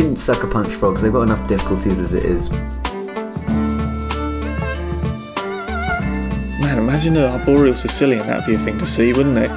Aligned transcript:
shouldn't 0.00 0.18
sucker 0.18 0.46
punch 0.46 0.68
frogs. 0.76 1.02
They've 1.02 1.12
got 1.12 1.24
enough 1.24 1.46
difficulties 1.46 1.98
as 1.98 2.14
it 2.14 2.24
is. 2.24 2.48
Man, 6.58 6.78
imagine 6.78 7.18
an 7.18 7.24
arboreal 7.24 7.74
caecilian. 7.74 8.26
That'd 8.26 8.46
be 8.46 8.54
a 8.54 8.58
thing 8.58 8.78
to 8.78 8.86
see, 8.86 9.12
wouldn't 9.12 9.36
it? 9.36 9.50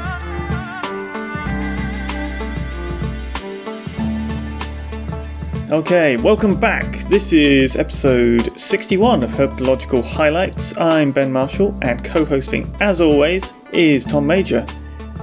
Okay, 5.71 6.17
welcome 6.17 6.59
back. 6.59 6.97
This 7.07 7.31
is 7.31 7.77
episode 7.77 8.59
61 8.59 9.23
of 9.23 9.29
Herpetological 9.29 10.03
Highlights. 10.03 10.75
I'm 10.77 11.13
Ben 11.13 11.31
Marshall, 11.31 11.73
and 11.81 12.03
co 12.03 12.25
hosting, 12.25 12.69
as 12.81 12.99
always, 12.99 13.53
is 13.71 14.03
Tom 14.03 14.27
Major. 14.27 14.65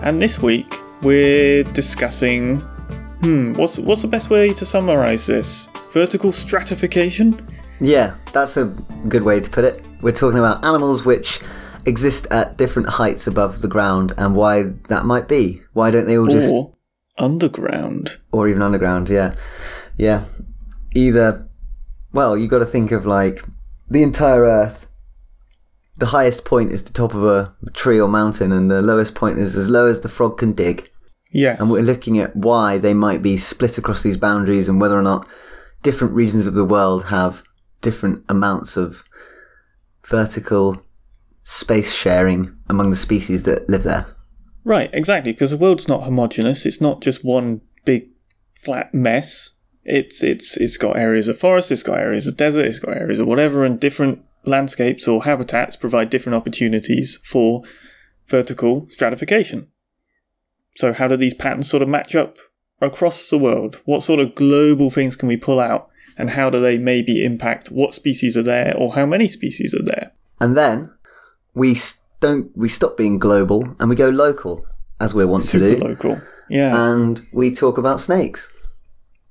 And 0.01 0.19
this 0.23 0.41
week, 0.41 0.75
we're 1.03 1.65
discussing. 1.65 2.63
Hmm, 3.21 3.53
what's, 3.53 3.79
what's 3.79 4.03
the 4.03 4.09
best 4.09 4.31
way 4.31 4.49
to 4.55 4.65
summarise 4.65 5.27
this? 5.27 5.69
Vertical 5.91 6.33
stratification? 6.33 7.47
Yeah, 7.81 8.15
that's 8.33 8.57
a 8.57 8.65
good 9.09 9.23
way 9.23 9.41
to 9.41 9.51
put 9.51 9.65
it. 9.65 9.85
We're 10.01 10.13
talking 10.13 10.39
about 10.39 10.65
animals 10.65 11.05
which 11.05 11.41
exist 11.87 12.27
at 12.31 12.57
different 12.57 12.89
heights 12.89 13.27
above 13.27 13.61
the 13.61 13.69
ground 13.69 14.15
and 14.17 14.35
why 14.35 14.65
that 14.89 15.05
might 15.05 15.29
be. 15.29 15.63
Why 15.73 15.91
don't 15.91 16.07
they 16.07 16.17
all 16.19 16.27
just. 16.29 16.53
Or 16.53 16.75
underground? 17.19 18.17
or 18.33 18.49
even 18.49 18.63
underground, 18.63 19.09
yeah. 19.09 19.35
Yeah. 19.97 20.25
Either, 20.95 21.47
well, 22.13 22.37
you 22.37 22.49
got 22.49 22.59
to 22.61 22.67
think 22.67 22.91
of 22.91 23.05
like 23.05 23.45
the 23.91 24.03
entire 24.03 24.43
Earth. 24.45 24.87
The 25.99 26.07
highest 26.07 26.47
point 26.47 26.73
is 26.73 26.85
the 26.85 26.93
top 26.93 27.13
of 27.15 27.25
a 27.25 27.55
tree 27.75 28.01
or 28.01 28.09
mountain, 28.09 28.53
and 28.53 28.71
the 28.71 28.81
lowest 28.81 29.15
point 29.15 29.39
is 29.39 29.55
as 29.57 29.69
low 29.69 29.87
as 29.87 30.01
the 30.01 30.09
frog 30.09 30.39
can 30.39 30.55
dig. 30.55 30.90
Yes. 31.33 31.61
And 31.61 31.71
we're 31.71 31.83
looking 31.83 32.19
at 32.19 32.35
why 32.35 32.79
they 32.79 32.95
might 32.95 33.23
be 33.23 33.37
split 33.37 33.79
across 33.79 34.03
these 34.03 34.17
boundaries 34.17 34.69
and 34.69 34.81
whether 34.81 34.99
or 34.99 35.03
not 35.03 35.27
different 35.83 36.15
regions 36.15 36.47
of 36.47 36.55
the 36.55 36.65
world 36.65 37.07
have 37.07 37.43
different 37.83 38.25
amounts 38.29 38.77
of 38.77 39.05
vertical 40.07 40.83
space 41.43 41.93
sharing 41.93 42.57
among 42.69 42.91
the 42.91 42.97
species 42.97 43.45
that 43.45 43.69
live 43.69 43.85
there. 43.85 44.07
Right, 44.65 44.91
exactly, 44.93 45.33
because 45.33 45.53
the 45.53 45.57
world's 45.57 45.89
not 45.89 46.03
homogenous. 46.03 46.67
It's 46.67 46.81
not 46.81 47.01
just 47.01 47.25
one 47.25 47.63
big 47.85 48.09
flat 48.55 48.93
mess. 48.93 49.57
It's 49.85 50.23
it's 50.23 50.57
it's 50.59 50.77
got 50.77 50.97
areas 50.97 51.29
of 51.29 51.39
forest, 51.39 51.73
it's 51.73 51.83
got 51.83 51.99
areas 51.99 52.29
of 52.29 52.37
desert, 52.37 52.67
it's 52.67 52.79
got 52.79 52.97
areas 52.97 53.19
of 53.19 53.27
whatever, 53.27 53.65
and 53.65 53.81
different 53.81 54.23
landscapes 54.45 55.09
or 55.09 55.25
habitats 55.25 55.77
provide 55.77 56.11
different 56.11 56.37
opportunities 56.37 57.19
for 57.25 57.63
vertical 58.27 58.87
stratification. 58.91 59.69
So 60.77 60.93
how 60.93 61.09
do 61.09 61.17
these 61.17 61.35
patterns 61.35 61.69
sort 61.69 61.83
of 61.83 61.89
match 61.89 62.15
up 62.15 62.37
across 62.81 63.29
the 63.29 63.39
world? 63.39 63.81
What 63.85 64.03
sort 64.03 64.21
of 64.21 64.35
global 64.35 64.91
things 64.91 65.17
can 65.17 65.29
we 65.29 65.37
pull 65.37 65.61
out? 65.61 65.89
And 66.17 66.31
how 66.31 66.51
do 66.51 66.61
they 66.61 66.77
maybe 66.77 67.25
impact 67.25 67.71
what 67.71 67.95
species 67.95 68.37
are 68.37 68.43
there 68.43 68.75
or 68.77 68.95
how 68.95 69.07
many 69.07 69.29
species 69.29 69.75
are 69.75 69.83
there? 69.83 70.13
And 70.41 70.57
then 70.57 70.91
we 71.55 71.77
don't 72.21 72.55
we 72.57 72.69
stop 72.69 72.97
being 72.97 73.19
global 73.19 73.75
and 73.79 73.89
we 73.89 73.97
go 73.97 74.09
local 74.11 74.67
as 75.01 75.15
we 75.15 75.25
want 75.25 75.45
Super 75.45 75.65
to 75.65 75.77
do, 75.77 75.85
local. 75.85 76.21
Yeah. 76.51 76.93
and 76.93 77.23
we 77.33 77.55
talk 77.55 77.79
about 77.79 78.01
snakes, 78.01 78.49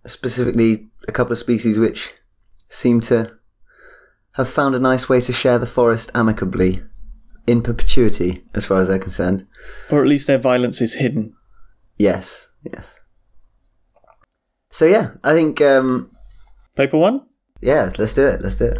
specifically 0.06 0.88
a 1.08 1.12
couple 1.12 1.34
of 1.34 1.38
species 1.38 1.78
which 1.78 2.14
seem 2.70 3.02
to 3.02 3.38
have 4.34 4.50
found 4.50 4.74
a 4.74 4.80
nice 4.80 5.08
way 5.10 5.22
to 5.22 5.34
share 5.34 5.60
the 5.60 5.68
forest 5.68 6.10
amicably 6.16 6.82
in 7.48 7.62
perpetuity, 7.62 8.44
as 8.54 8.66
far 8.66 8.80
as 8.80 8.88
they're 8.88 9.00
concerned. 9.00 9.46
or 9.90 10.02
at 10.02 10.08
least 10.08 10.28
their 10.28 10.38
violence 10.38 10.82
is 10.82 10.96
hidden. 10.96 11.34
Yes, 11.98 12.48
yes. 12.64 12.96
So 14.72 14.86
yeah, 14.86 15.12
I 15.24 15.34
think 15.34 15.62
um, 15.62 16.12
Paper 16.76 16.98
one? 16.98 17.22
yeah, 17.62 17.92
let's 17.98 18.14
do 18.14 18.26
it. 18.28 18.42
Let's 18.42 18.56
do 18.56 18.66
it. 18.66 18.78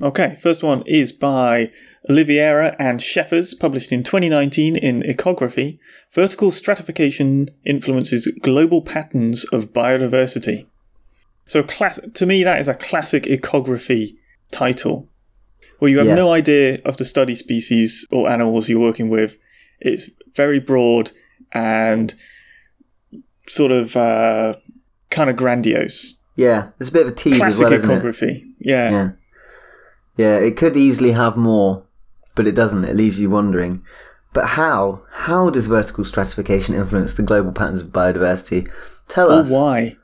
Okay, 0.00 0.38
first 0.40 0.62
one 0.62 0.82
is 0.86 1.12
by 1.12 1.70
Oliveira 2.08 2.76
and 2.78 3.00
Scheffers, 3.00 3.58
published 3.58 3.90
in 3.92 4.04
2019 4.04 4.76
in 4.76 5.02
Ecography. 5.02 5.78
Vertical 6.14 6.52
stratification 6.52 7.48
influences 7.66 8.32
global 8.42 8.80
patterns 8.80 9.44
of 9.46 9.72
biodiversity. 9.72 10.66
So, 11.46 11.62
class- 11.64 12.00
to 12.14 12.26
me, 12.26 12.44
that 12.44 12.60
is 12.60 12.68
a 12.68 12.74
classic 12.74 13.24
ecography 13.24 14.16
title, 14.52 15.08
where 15.78 15.90
you 15.90 15.98
have 15.98 16.06
Yeah. 16.08 16.14
no 16.14 16.32
idea 16.32 16.78
of 16.84 16.96
the 16.96 17.04
study 17.04 17.34
species 17.34 18.06
or 18.10 18.28
animals 18.28 18.68
you're 18.68 18.80
working 18.80 19.08
with. 19.08 19.36
It's 19.80 20.10
very 20.34 20.58
broad 20.60 21.12
and 21.52 22.14
sort 23.46 23.72
of 23.72 23.96
uh, 23.96 24.54
kind 25.10 25.30
of 25.30 25.36
grandiose. 25.36 26.16
Yeah, 26.36 26.68
there's 26.78 26.88
a 26.90 26.92
bit 26.92 27.06
of 27.06 27.12
a 27.12 27.14
tease 27.14 27.34
as 27.34 27.38
Classic 27.58 27.64
well, 27.64 27.72
isn't 27.72 28.22
it? 28.22 28.42
Yeah. 28.60 28.90
Yeah. 28.90 29.08
Yeah, 30.16 30.36
it 30.38 30.56
could 30.56 30.76
easily 30.76 31.12
have 31.12 31.36
more, 31.36 31.84
but 32.34 32.46
it 32.46 32.54
doesn't. 32.54 32.84
It 32.84 32.96
leaves 32.96 33.18
you 33.20 33.30
wondering. 33.30 33.82
But 34.32 34.46
how? 34.46 35.02
How 35.12 35.48
does 35.50 35.66
vertical 35.66 36.04
stratification 36.04 36.74
influence 36.74 37.14
the 37.14 37.22
global 37.22 37.52
patterns 37.52 37.82
of 37.82 37.88
biodiversity? 37.88 38.68
Tell 39.06 39.30
Or 39.30 39.40
us. 39.42 39.50
Or 39.50 39.54
why? 39.54 39.96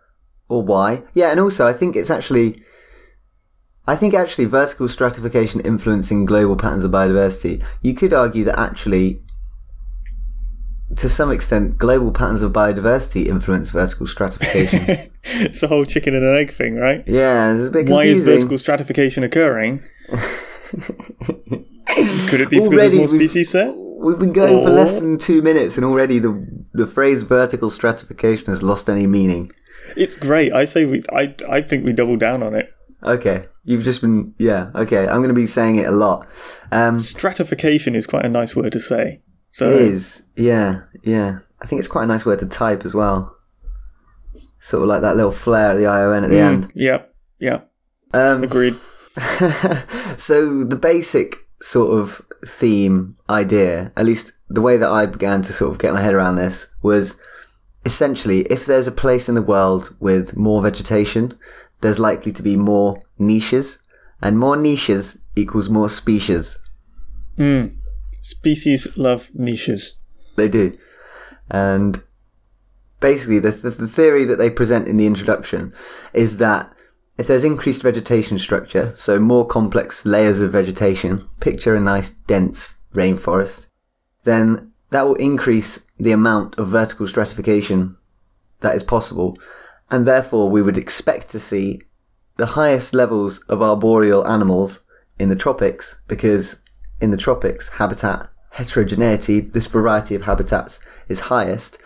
Or 0.49 0.63
why? 0.63 1.03
Yeah, 1.15 1.31
and 1.31 1.41
also 1.41 1.67
I 1.67 1.73
think 1.73 1.97
it's 1.97 2.11
actually 2.11 2.63
I 3.87 3.97
think 3.97 4.15
actually 4.15 4.47
vertical 4.47 4.89
stratification 4.89 5.61
influencing 5.61 6.25
global 6.25 6.57
patterns 6.57 6.85
of 6.85 6.91
biodiversity, 6.91 7.63
you 7.83 7.95
could 7.95 8.15
argue 8.15 8.45
that 8.45 8.59
actually 8.59 9.21
to 10.97 11.09
some 11.09 11.31
extent 11.31 11.77
global 11.77 12.13
patterns 12.13 12.43
of 12.43 12.53
biodiversity 12.53 13.27
influence 13.27 13.71
vertical 13.71 14.07
stratification. 14.07 15.11
it's 15.25 15.63
a 15.63 15.69
whole 15.69 15.85
chicken 15.85 16.15
and 16.15 16.25
an 16.25 16.37
egg 16.37 16.51
thing, 16.51 16.77
right? 16.77 17.03
yeah, 17.07 17.53
it's 17.55 17.67
a 17.67 17.71
bit 17.71 17.87
confusing. 17.87 17.95
Why 17.95 18.05
is 18.05 18.21
vertical 18.21 18.59
stratification 18.59 19.23
occurring? 19.23 19.83
Could 22.29 22.41
it 22.41 22.51
be 22.51 22.57
because 22.57 22.69
Already 22.69 22.77
there's 22.77 22.93
more 22.95 23.07
species 23.09 23.53
there? 23.53 23.73
We've 23.73 24.19
been 24.19 24.33
going 24.33 24.65
for 24.65 24.71
less 24.71 25.01
than 25.01 25.19
two 25.19 25.41
minutes, 25.41 25.77
and 25.77 25.85
already 25.85 26.19
the 26.19 26.47
the 26.73 26.87
phrase 26.87 27.23
vertical 27.23 27.71
stratification 27.71 28.47
has 28.47 28.63
lost 28.63 28.91
any 28.91 29.07
meaning. 29.07 29.53
It's 29.97 30.17
great. 30.17 30.53
I 30.53 30.65
say 30.65 30.85
we. 30.85 31.03
I. 31.13 31.35
I 31.49 31.63
think 31.63 31.85
we 31.85 31.93
double 31.93 32.17
down 32.17 32.43
on 32.43 32.55
it. 32.55 32.75
Okay, 33.03 33.47
you've 33.65 33.83
just 33.85 34.01
been 34.01 34.35
yeah. 34.39 34.71
Okay, 34.75 35.07
I'm 35.09 35.19
going 35.19 35.29
to 35.29 35.35
be 35.35 35.47
saying 35.47 35.77
it 35.77 35.87
a 35.87 35.93
lot. 35.93 36.27
Um, 36.73 36.99
Stratification 36.99 37.95
is 37.95 38.07
quite 38.07 38.25
a 38.25 38.29
nice 38.29 38.55
word 38.57 38.73
to 38.73 38.81
say. 38.81 39.21
So 39.51 39.71
it 39.71 39.81
is 39.81 40.23
yeah, 40.37 40.81
yeah. 41.03 41.39
I 41.63 41.67
think 41.67 41.79
it's 41.79 41.89
quite 41.89 42.05
a 42.05 42.07
nice 42.07 42.25
word 42.27 42.39
to 42.41 42.47
type 42.47 42.85
as 42.85 42.95
well. 42.95 43.37
Sort 44.61 44.83
of 44.83 44.89
like 44.89 45.03
that 45.03 45.17
little 45.17 45.31
flare 45.33 45.71
at 45.73 45.77
the 45.77 45.87
ion 45.87 46.25
at 46.25 46.31
the 46.31 46.37
Mm, 46.37 46.53
end. 46.53 46.73
Yep. 46.75 47.15
Yep. 47.39 47.71
Um, 48.15 48.43
Agreed. 48.45 48.75
so 50.17 50.65
the 50.65 50.79
basic 50.81 51.37
sort 51.61 51.99
of 51.99 52.21
theme 52.47 53.17
idea, 53.31 53.93
at 53.97 54.05
least 54.07 54.33
the 54.49 54.61
way 54.61 54.77
that 54.77 54.89
I 54.91 55.07
began 55.07 55.43
to 55.43 55.53
sort 55.53 55.71
of 55.73 55.79
get 55.79 55.95
my 55.95 56.01
head 56.01 56.15
around 56.15 56.37
this, 56.37 56.69
was 56.83 57.17
essentially 57.85 58.41
if 58.43 58.67
there's 58.67 58.87
a 58.87 58.93
place 58.93 59.29
in 59.29 59.35
the 59.35 59.43
world 59.43 59.95
with 60.01 60.37
more 60.37 60.63
vegetation, 60.63 61.37
there's 61.81 61.99
likely 61.99 62.33
to 62.33 62.43
be 62.43 62.57
more 62.57 63.03
niches, 63.19 63.79
and 64.23 64.39
more 64.39 64.57
niches 64.57 65.19
equals 65.37 65.69
more 65.69 65.89
species. 65.89 66.59
Mm. 67.39 67.77
Species 68.21 68.97
love 68.97 69.31
niches. 69.35 70.03
They 70.37 70.49
do, 70.49 70.77
and 71.51 72.03
basically 73.01 73.39
the, 73.39 73.51
the 73.51 73.71
the 73.71 73.89
theory 73.89 74.25
that 74.25 74.39
they 74.39 74.51
present 74.51 74.89
in 74.89 74.97
the 74.97 75.07
introduction 75.07 75.73
is 76.13 76.39
that 76.39 76.73
if 77.19 77.27
there's 77.27 77.45
increased 77.45 77.83
vegetation 77.83 78.39
structure, 78.39 78.95
so 78.97 79.21
more 79.21 79.47
complex 79.47 80.05
layers 80.05 80.41
of 80.41 80.51
vegetation, 80.53 81.29
picture 81.39 81.77
a 81.77 81.81
nice 81.81 82.11
dense 82.11 82.75
rainforest, 82.95 83.67
then 84.25 84.73
that 84.91 85.07
will 85.07 85.15
increase 85.15 85.87
the 85.99 86.13
amount 86.13 86.59
of 86.59 86.69
vertical 86.69 87.07
stratification 87.07 87.97
that 88.61 88.75
is 88.75 88.83
possible, 88.83 89.39
and 89.91 90.07
therefore 90.07 90.51
we 90.51 90.63
would 90.63 90.79
expect 90.79 91.29
to 91.29 91.39
see 91.39 91.83
the 92.37 92.47
highest 92.47 92.95
levels 92.95 93.41
of 93.49 93.63
arboreal 93.63 94.27
animals 94.27 94.81
in 95.19 95.29
the 95.29 95.37
tropics 95.37 95.99
because 96.09 96.57
in 97.01 97.11
the 97.11 97.17
tropics 97.17 97.69
habitat 97.69 98.29
heterogeneity, 98.55 99.41
this 99.41 99.67
variety 99.67 100.15
of 100.15 100.23
habitats 100.23 100.81
is 101.09 101.21
highest 101.21 101.79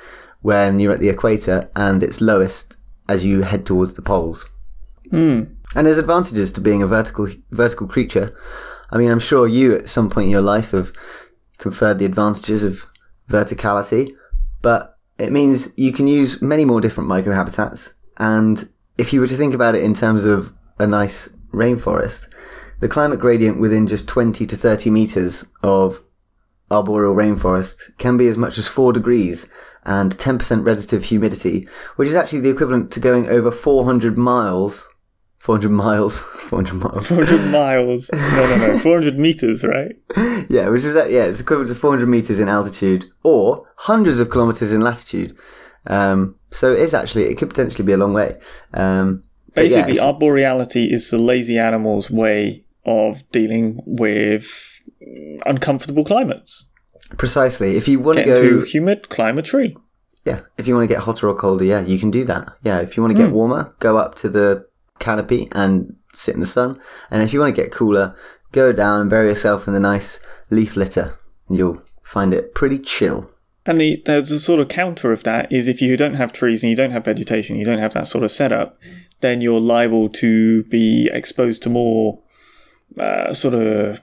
when 0.42 0.78
you're 0.78 0.92
at 0.92 1.00
the 1.00 1.08
equator 1.08 1.70
and 1.74 2.02
it's 2.02 2.20
lowest 2.20 2.76
as 3.08 3.24
you 3.24 3.42
head 3.42 3.64
towards 3.64 3.94
the 3.94 4.02
poles. 4.02 4.46
Mm. 5.10 5.56
And 5.74 5.86
there's 5.86 5.98
advantages 5.98 6.52
to 6.52 6.60
being 6.60 6.82
a 6.82 6.86
vertical 6.86 7.28
vertical 7.50 7.86
creature. 7.86 8.36
I 8.90 8.98
mean, 8.98 9.10
I'm 9.10 9.18
sure 9.18 9.46
you 9.46 9.74
at 9.74 9.88
some 9.88 10.10
point 10.10 10.26
in 10.26 10.30
your 10.30 10.42
life 10.42 10.72
have 10.72 10.92
conferred 11.56 11.98
the 11.98 12.04
advantages 12.04 12.62
of 12.62 12.86
verticality, 13.30 14.14
but 14.60 14.98
it 15.18 15.32
means 15.32 15.70
you 15.76 15.92
can 15.92 16.06
use 16.06 16.42
many 16.42 16.64
more 16.64 16.80
different 16.80 17.08
microhabitats. 17.08 17.94
And 18.18 18.68
if 18.98 19.12
you 19.12 19.20
were 19.20 19.26
to 19.28 19.36
think 19.36 19.54
about 19.54 19.76
it 19.76 19.84
in 19.84 19.94
terms 19.94 20.24
of 20.24 20.52
a 20.78 20.86
nice 20.86 21.28
rainforest, 21.52 22.28
the 22.80 22.88
climate 22.88 23.20
gradient 23.20 23.60
within 23.60 23.86
just 23.86 24.08
20 24.08 24.46
to 24.46 24.56
30 24.56 24.90
meters 24.90 25.44
of 25.62 26.02
arboreal 26.70 27.14
rainforest 27.14 27.96
can 27.98 28.16
be 28.16 28.28
as 28.28 28.36
much 28.36 28.58
as 28.58 28.68
4 28.68 28.92
degrees 28.92 29.46
and 29.84 30.16
10% 30.16 30.66
relative 30.66 31.04
humidity, 31.04 31.66
which 31.96 32.08
is 32.08 32.14
actually 32.14 32.40
the 32.40 32.50
equivalent 32.50 32.90
to 32.92 33.00
going 33.00 33.28
over 33.28 33.50
400 33.50 34.18
miles. 34.18 34.86
400 35.38 35.70
miles. 35.70 36.18
400 36.20 36.74
miles. 36.74 37.06
400 37.08 37.50
miles. 37.50 38.10
No, 38.12 38.56
no, 38.56 38.72
no. 38.72 38.78
400 38.80 39.18
meters, 39.18 39.64
right? 39.64 39.92
yeah, 40.50 40.68
which 40.68 40.84
is 40.84 40.94
that. 40.94 41.10
Yeah, 41.10 41.24
it's 41.24 41.40
equivalent 41.40 41.68
to 41.70 41.74
400 41.74 42.06
meters 42.06 42.40
in 42.40 42.48
altitude 42.48 43.06
or 43.22 43.66
hundreds 43.76 44.18
of 44.18 44.30
kilometers 44.30 44.72
in 44.72 44.80
latitude. 44.80 45.36
Um, 45.86 46.37
so 46.50 46.72
it's 46.72 46.94
actually 46.94 47.24
it 47.24 47.36
could 47.38 47.50
potentially 47.50 47.84
be 47.84 47.92
a 47.92 47.96
long 47.96 48.12
way. 48.12 48.36
Um, 48.74 49.24
but 49.54 49.62
yeah, 49.70 49.84
Basically, 49.84 49.94
arboreality 50.00 50.92
is 50.92 51.10
the 51.10 51.18
lazy 51.18 51.58
animal's 51.58 52.10
way 52.10 52.64
of 52.84 53.22
dealing 53.32 53.80
with 53.86 54.46
uncomfortable 55.46 56.04
climates. 56.04 56.66
precisely. 57.16 57.76
If 57.76 57.88
you 57.88 57.98
want 58.00 58.18
to 58.18 58.24
go, 58.24 58.34
into 58.34 58.64
humid, 58.64 59.08
climb 59.08 59.38
a 59.38 59.42
tree. 59.42 59.76
yeah, 60.24 60.40
if 60.58 60.66
you 60.68 60.74
want 60.74 60.88
to 60.88 60.94
get 60.94 61.02
hotter 61.04 61.28
or 61.28 61.34
colder, 61.34 61.64
yeah, 61.64 61.80
you 61.80 61.98
can 61.98 62.10
do 62.10 62.24
that. 62.26 62.48
Yeah, 62.62 62.80
if 62.80 62.96
you 62.96 63.02
want 63.02 63.16
to 63.16 63.22
get 63.22 63.32
warmer, 63.32 63.74
go 63.80 63.96
up 63.96 64.14
to 64.16 64.28
the 64.28 64.66
canopy 64.98 65.48
and 65.52 65.96
sit 66.12 66.34
in 66.34 66.40
the 66.40 66.46
sun. 66.46 66.80
And 67.10 67.22
if 67.22 67.32
you 67.32 67.40
want 67.40 67.54
to 67.54 67.62
get 67.62 67.72
cooler, 67.72 68.14
go 68.52 68.72
down 68.72 69.00
and 69.02 69.10
bury 69.10 69.28
yourself 69.28 69.66
in 69.66 69.74
the 69.74 69.80
nice 69.80 70.20
leaf 70.50 70.76
litter, 70.76 71.18
and 71.48 71.56
you'll 71.58 71.82
find 72.02 72.32
it 72.34 72.54
pretty 72.54 72.78
chill. 72.78 73.30
And 73.68 73.78
the 73.78 74.02
there's 74.06 74.30
a 74.30 74.40
sort 74.40 74.60
of 74.60 74.68
counter 74.68 75.12
of 75.12 75.24
that 75.24 75.52
is 75.52 75.68
if 75.68 75.82
you 75.82 75.94
don't 75.98 76.14
have 76.14 76.32
trees 76.32 76.64
and 76.64 76.70
you 76.70 76.76
don't 76.76 76.90
have 76.90 77.04
vegetation, 77.04 77.58
you 77.58 77.66
don't 77.66 77.78
have 77.78 77.92
that 77.92 78.06
sort 78.06 78.24
of 78.24 78.30
setup, 78.30 78.78
then 79.20 79.42
you're 79.42 79.60
liable 79.60 80.08
to 80.08 80.64
be 80.64 81.10
exposed 81.12 81.62
to 81.64 81.68
more 81.68 82.18
uh, 82.98 83.34
sort 83.34 83.52
of 83.52 84.00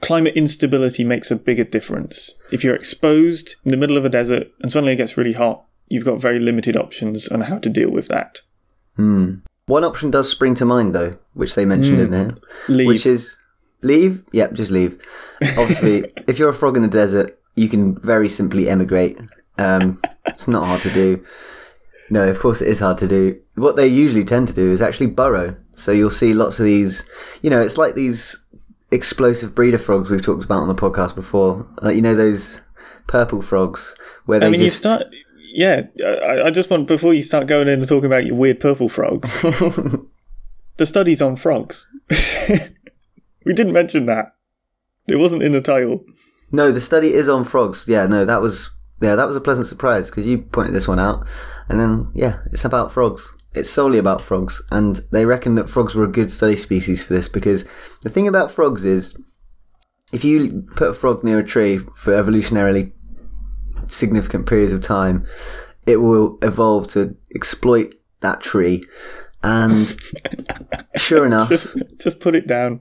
climate 0.00 0.36
instability 0.36 1.02
makes 1.02 1.32
a 1.32 1.36
bigger 1.36 1.64
difference. 1.64 2.36
If 2.52 2.62
you're 2.62 2.76
exposed 2.76 3.56
in 3.64 3.72
the 3.72 3.76
middle 3.76 3.96
of 3.96 4.04
a 4.04 4.08
desert 4.08 4.52
and 4.60 4.70
suddenly 4.70 4.92
it 4.92 4.96
gets 4.96 5.16
really 5.16 5.32
hot, 5.32 5.64
you've 5.88 6.04
got 6.04 6.20
very 6.20 6.38
limited 6.38 6.76
options 6.76 7.26
on 7.28 7.40
how 7.40 7.58
to 7.58 7.68
deal 7.68 7.90
with 7.90 8.06
that. 8.08 8.42
Hmm. 8.94 9.38
One 9.66 9.82
option 9.82 10.12
does 10.12 10.30
spring 10.30 10.54
to 10.56 10.64
mind 10.64 10.94
though, 10.94 11.18
which 11.32 11.56
they 11.56 11.64
mentioned 11.64 11.98
in 11.98 12.10
there, 12.10 12.34
Leave. 12.68 12.86
which 12.86 13.06
is 13.06 13.34
leave. 13.82 14.22
Yep, 14.30 14.52
just 14.52 14.70
leave. 14.70 15.00
Obviously, 15.58 16.12
if 16.28 16.38
you're 16.38 16.50
a 16.50 16.54
frog 16.54 16.76
in 16.76 16.82
the 16.82 16.88
desert, 16.88 17.40
you 17.56 17.68
can 17.68 17.98
very 18.00 18.28
simply 18.28 18.68
emigrate. 18.68 19.18
Um, 19.58 20.00
it's 20.26 20.48
not 20.48 20.66
hard 20.66 20.82
to 20.82 20.90
do. 20.90 21.24
No, 22.10 22.28
of 22.28 22.38
course 22.38 22.60
it 22.60 22.68
is 22.68 22.80
hard 22.80 22.98
to 22.98 23.08
do. 23.08 23.40
What 23.54 23.76
they 23.76 23.86
usually 23.86 24.24
tend 24.24 24.48
to 24.48 24.54
do 24.54 24.72
is 24.72 24.82
actually 24.82 25.06
burrow. 25.06 25.56
So 25.76 25.92
you'll 25.92 26.10
see 26.10 26.34
lots 26.34 26.58
of 26.58 26.64
these. 26.64 27.04
You 27.42 27.50
know, 27.50 27.62
it's 27.62 27.78
like 27.78 27.94
these 27.94 28.36
explosive 28.90 29.54
breeder 29.54 29.78
frogs 29.78 30.10
we've 30.10 30.22
talked 30.22 30.44
about 30.44 30.62
on 30.62 30.68
the 30.68 30.74
podcast 30.74 31.14
before. 31.14 31.66
Like, 31.82 31.96
you 31.96 32.02
know 32.02 32.14
those 32.14 32.60
purple 33.06 33.42
frogs 33.42 33.94
where 34.26 34.40
they 34.40 34.46
I 34.46 34.50
mean, 34.50 34.60
you 34.60 34.70
start. 34.70 35.04
Yeah, 35.52 35.82
I, 36.04 36.44
I 36.44 36.50
just 36.50 36.68
want 36.68 36.88
before 36.88 37.14
you 37.14 37.22
start 37.22 37.46
going 37.46 37.68
in 37.68 37.78
and 37.78 37.88
talking 37.88 38.06
about 38.06 38.26
your 38.26 38.34
weird 38.34 38.60
purple 38.60 38.88
frogs. 38.88 39.40
the 40.76 40.86
studies 40.86 41.22
on 41.22 41.36
frogs. 41.36 41.90
we 43.44 43.52
didn't 43.54 43.72
mention 43.72 44.06
that. 44.06 44.32
It 45.06 45.16
wasn't 45.16 45.42
in 45.42 45.52
the 45.52 45.60
title. 45.60 46.04
No, 46.54 46.70
the 46.70 46.80
study 46.80 47.12
is 47.12 47.28
on 47.28 47.44
frogs. 47.44 47.86
Yeah, 47.88 48.06
no, 48.06 48.24
that 48.24 48.40
was 48.40 48.70
yeah, 49.02 49.16
that 49.16 49.26
was 49.26 49.36
a 49.36 49.40
pleasant 49.40 49.66
surprise 49.66 50.08
because 50.08 50.24
you 50.24 50.38
pointed 50.38 50.72
this 50.72 50.86
one 50.86 51.00
out, 51.00 51.26
and 51.68 51.80
then 51.80 52.12
yeah, 52.14 52.38
it's 52.52 52.64
about 52.64 52.92
frogs. 52.92 53.34
It's 53.54 53.68
solely 53.68 53.98
about 53.98 54.20
frogs, 54.20 54.62
and 54.70 55.00
they 55.10 55.26
reckon 55.26 55.56
that 55.56 55.68
frogs 55.68 55.96
were 55.96 56.04
a 56.04 56.12
good 56.12 56.30
study 56.30 56.54
species 56.54 57.02
for 57.02 57.12
this 57.12 57.28
because 57.28 57.64
the 58.02 58.08
thing 58.08 58.28
about 58.28 58.52
frogs 58.52 58.84
is, 58.84 59.16
if 60.12 60.22
you 60.24 60.64
put 60.76 60.90
a 60.90 60.94
frog 60.94 61.24
near 61.24 61.40
a 61.40 61.44
tree 61.44 61.78
for 61.96 62.12
evolutionarily 62.12 62.92
significant 63.88 64.46
periods 64.46 64.72
of 64.72 64.80
time, 64.80 65.26
it 65.86 65.96
will 65.96 66.38
evolve 66.40 66.86
to 66.88 67.16
exploit 67.34 67.94
that 68.20 68.40
tree, 68.40 68.86
and 69.42 70.00
sure 70.96 71.26
enough, 71.26 71.48
Just, 71.48 71.76
just 71.98 72.20
put 72.20 72.36
it 72.36 72.46
down. 72.46 72.80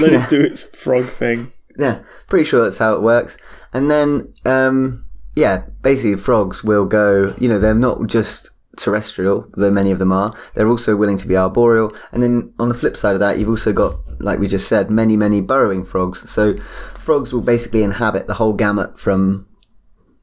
Let 0.00 0.14
it 0.14 0.28
do 0.30 0.40
its 0.40 0.64
frog 0.64 1.10
thing. 1.10 1.52
Yeah, 1.78 2.02
pretty 2.28 2.44
sure 2.44 2.62
that's 2.62 2.78
how 2.78 2.94
it 2.94 3.02
works. 3.02 3.36
And 3.72 3.90
then, 3.90 4.32
um, 4.44 5.04
yeah, 5.34 5.64
basically, 5.80 6.16
frogs 6.16 6.62
will 6.62 6.84
go. 6.84 7.34
You 7.38 7.48
know, 7.48 7.58
they're 7.58 7.74
not 7.74 8.06
just 8.06 8.50
terrestrial, 8.76 9.46
though 9.54 9.70
many 9.70 9.90
of 9.90 9.98
them 9.98 10.12
are. 10.12 10.34
They're 10.54 10.68
also 10.68 10.96
willing 10.96 11.18
to 11.18 11.28
be 11.28 11.36
arboreal. 11.36 11.94
And 12.12 12.22
then 12.22 12.52
on 12.58 12.68
the 12.68 12.74
flip 12.74 12.96
side 12.96 13.14
of 13.14 13.20
that, 13.20 13.38
you've 13.38 13.48
also 13.48 13.72
got, 13.72 13.98
like 14.20 14.38
we 14.38 14.48
just 14.48 14.68
said, 14.68 14.90
many, 14.90 15.16
many 15.16 15.40
burrowing 15.40 15.84
frogs. 15.84 16.30
So 16.30 16.56
frogs 16.98 17.32
will 17.32 17.42
basically 17.42 17.82
inhabit 17.82 18.26
the 18.26 18.34
whole 18.34 18.52
gamut 18.52 18.98
from 18.98 19.46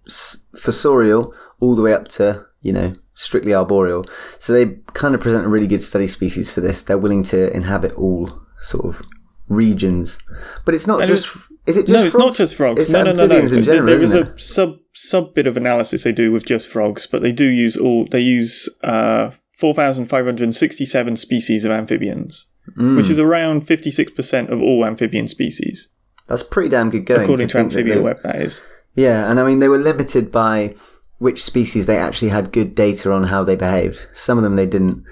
fossorial 0.08 1.34
all 1.60 1.76
the 1.76 1.82
way 1.82 1.94
up 1.94 2.08
to, 2.08 2.46
you 2.62 2.74
know, 2.74 2.94
strictly 3.14 3.54
arboreal. 3.54 4.06
So 4.40 4.54
they 4.54 4.78
kind 4.94 5.14
of 5.14 5.22
present 5.22 5.46
a 5.46 5.50
really 5.50 5.68
good 5.68 5.84
study 5.84 6.08
species 6.08 6.52
for 6.52 6.62
this. 6.62 6.82
They're 6.82 6.98
willing 6.98 7.24
to 7.24 7.54
inhabit 7.54 7.94
all 7.94 8.42
sort 8.62 8.86
of 8.86 9.02
regions. 9.50 10.18
But 10.66 10.76
it's 10.76 10.88
not 10.88 11.02
And 11.02 11.10
just. 11.10 11.28
Is 11.66 11.78
it 11.78 11.82
just 11.88 11.94
no, 11.94 12.04
it's 12.06 12.16
not 12.16 12.22
frogs? 12.30 12.38
just 12.38 12.56
frogs. 12.56 12.82
It's 12.86 12.90
no, 12.92 13.04
no, 13.04 13.12
no, 13.12 13.26
no. 13.28 13.48
general, 13.62 13.86
there 14.00 14.24
a 14.34 14.40
sub 14.40 14.78
sub 14.94 15.34
bit 15.36 15.46
of 15.46 15.58
analysis 15.58 16.04
they 16.04 16.12
do 16.12 16.32
with 16.32 16.46
just 16.46 16.68
frogs, 16.70 17.06
but 17.06 17.22
they 17.22 17.32
do 17.32 17.46
use 17.46 17.78
all. 17.78 18.08
They 18.10 18.22
use 18.22 18.70
uh, 18.84 19.32
four 19.58 19.74
thousand 19.76 20.08
five 20.08 20.26
hundred 20.26 20.56
sixty-seven 20.56 21.18
species 21.18 21.66
of 21.66 21.72
amphibians, 21.72 22.48
Mm. 22.78 22.96
which 22.98 23.10
is 23.10 23.20
around 23.20 23.68
fifty-six 23.68 24.12
percent 24.12 24.50
of 24.50 24.62
all 24.62 24.86
amphibian 24.86 25.28
species, 25.28 25.90
That's 26.28 26.44
pretty 26.44 26.70
damn 26.70 26.90
good 26.92 27.06
going. 27.06 27.22
according 27.22 27.48
to, 27.50 27.54
that 27.58 27.64
Amphibia 27.66 27.96
they- 27.96 28.02
Web. 28.02 28.18
That 28.24 28.38
is. 28.42 28.62
Yeah, 28.96 29.30
and 29.30 29.40
I 29.40 29.46
mean, 29.46 29.60
they 29.60 29.68
were 29.70 29.78
limited 29.78 30.32
by 30.32 30.76
which 31.20 31.44
species 31.44 31.86
they 31.86 31.98
actually 31.98 32.30
had 32.30 32.52
good 32.52 32.74
data 32.74 33.12
on 33.12 33.26
how 33.26 33.44
they 33.44 33.56
behaved. 33.56 34.08
Some 34.14 34.38
of 34.38 34.44
them 34.44 34.56
they 34.56 34.66
didn't. 34.66 35.04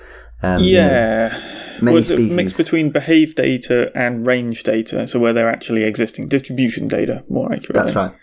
Um, 0.43 0.63
Yeah. 0.63 1.37
Well, 1.81 1.97
it's 1.97 2.09
a 2.09 2.17
mix 2.17 2.57
between 2.57 2.89
behave 2.89 3.35
data 3.35 3.91
and 3.93 4.25
range 4.25 4.63
data, 4.63 5.07
so 5.07 5.19
where 5.19 5.31
they're 5.31 5.49
actually 5.49 5.83
existing, 5.83 6.27
distribution 6.27 6.87
data, 6.87 7.23
more 7.29 7.53
accurately. 7.53 7.93
that's 7.93 7.95
right. 7.95 8.13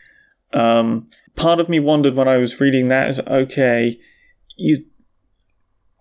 Um, 0.53 1.09
part 1.37 1.61
of 1.61 1.69
me 1.69 1.79
wondered 1.79 2.15
when 2.15 2.29
I 2.29 2.37
was 2.37 2.61
reading 2.61 2.89
that 2.89 3.09
is 3.11 3.21
okay, 3.21 3.99
you. 4.57 4.85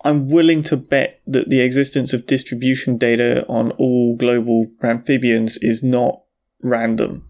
I'm 0.05 0.29
willing 0.29 0.63
to 0.63 0.75
bet 0.75 1.21
that 1.25 1.49
the 1.49 1.61
existence 1.61 2.11
of 2.11 2.25
distribution 2.25 2.97
data 2.97 3.45
on 3.47 3.71
all 3.71 4.17
global 4.17 4.67
amphibians 4.81 5.57
is 5.61 5.81
not 5.81 6.23
random. 6.61 7.25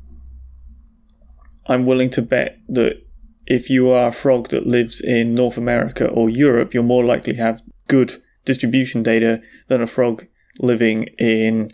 I'm 1.68 1.86
willing 1.86 2.10
to 2.12 2.22
bet 2.22 2.58
that 2.70 3.04
if 3.46 3.70
you 3.70 3.90
are 3.90 4.08
a 4.08 4.12
frog 4.12 4.50
that 4.50 4.66
lives 4.66 5.02
in 5.02 5.36
North 5.36 5.58
America 5.58 6.08
or 6.08 6.30
Europe, 6.30 6.74
you're 6.74 6.82
more 6.82 7.06
likely 7.06 7.34
to 7.34 7.40
have 7.42 7.62
good 7.88 8.22
distribution 8.46 9.04
data 9.04 9.42
than 9.68 9.82
a 9.82 9.88
frog 9.88 10.28
living 10.60 11.06
in, 11.18 11.72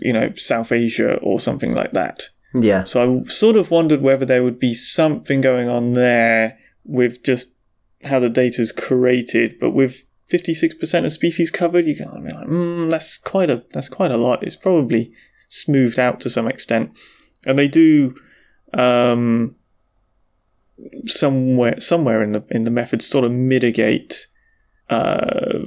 you 0.00 0.12
know, 0.12 0.32
South 0.34 0.72
Asia 0.72 1.16
or 1.16 1.40
something 1.40 1.74
like 1.74 1.92
that. 1.92 2.30
Yeah, 2.54 2.84
So 2.84 3.22
I 3.24 3.28
sort 3.28 3.56
of 3.56 3.70
wondered 3.70 4.00
whether 4.00 4.24
there 4.24 4.42
would 4.42 4.58
be 4.58 4.72
something 4.72 5.40
going 5.40 5.68
on 5.68 5.92
there 5.92 6.58
with 6.84 7.22
just 7.22 7.52
how 8.04 8.18
the 8.20 8.30
data 8.30 8.62
is 8.62 8.72
created, 8.72 9.58
but 9.60 9.70
with 9.70 10.04
56% 10.30 11.04
of 11.04 11.12
species 11.12 11.50
covered, 11.50 11.84
you 11.84 11.96
can 11.96 12.24
be 12.24 12.32
like, 12.32 12.46
mm, 12.46 12.90
that's 12.90 13.18
quite 13.18 13.50
a 13.50 13.64
that's 13.72 13.88
quite 13.88 14.10
a 14.10 14.16
lot. 14.16 14.42
It's 14.42 14.56
probably 14.56 15.12
smoothed 15.48 15.98
out 15.98 16.20
to 16.20 16.30
some 16.30 16.46
extent, 16.46 16.96
and 17.46 17.58
they 17.58 17.68
do 17.68 18.14
um, 18.74 19.56
somewhere 21.06 21.80
somewhere 21.80 22.22
in 22.22 22.32
the 22.32 22.44
in 22.50 22.64
the 22.64 22.70
methods 22.70 23.06
sort 23.06 23.24
of 23.24 23.32
mitigate 23.32 24.26
uh, 24.90 25.60